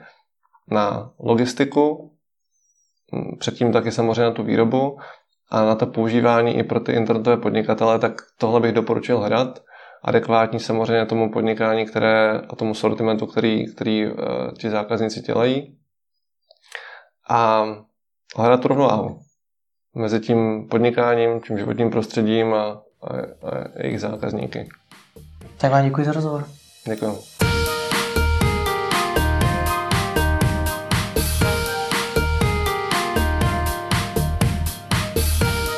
na 0.71 1.11
logistiku, 1.19 2.16
předtím 3.39 3.73
taky 3.73 3.93
samozřejmě 3.93 4.23
na 4.23 4.31
tu 4.31 4.43
výrobu 4.43 4.99
a 5.51 5.65
na 5.65 5.75
to 5.75 5.87
používání 5.87 6.59
i 6.59 6.63
pro 6.63 6.81
ty 6.81 6.93
internetové 6.93 7.37
podnikatele, 7.37 7.99
tak 7.99 8.13
tohle 8.39 8.61
bych 8.61 8.73
doporučil 8.73 9.19
hledat. 9.19 9.63
Adekvátní 10.05 10.61
samozřejmě 10.61 11.07
tomu 11.07 11.33
podnikání 11.33 11.87
které, 11.87 12.41
a 12.49 12.57
tomu 12.57 12.75
sortimentu, 12.75 13.27
který, 13.27 13.75
který 13.75 14.07
uh, 14.07 14.15
ti 14.59 14.71
zákazníci 14.71 15.21
dělají. 15.21 15.79
A 17.29 17.67
hledat 18.37 18.61
tu 18.61 18.69
rovnováhu 18.69 19.19
mezi 19.95 20.21
tím 20.21 20.69
podnikáním, 20.69 21.41
tím 21.41 21.59
životním 21.59 21.91
prostředím 21.91 22.55
a, 22.55 22.65
a, 22.65 22.83
a 23.49 23.83
jejich 23.83 24.01
zákazníky. 24.01 24.69
Tak 25.59 25.73
vám 25.73 25.85
děkuji 25.85 26.07
za 26.07 26.13
rozhovor. 26.13 26.45
Děkuji. 26.89 27.46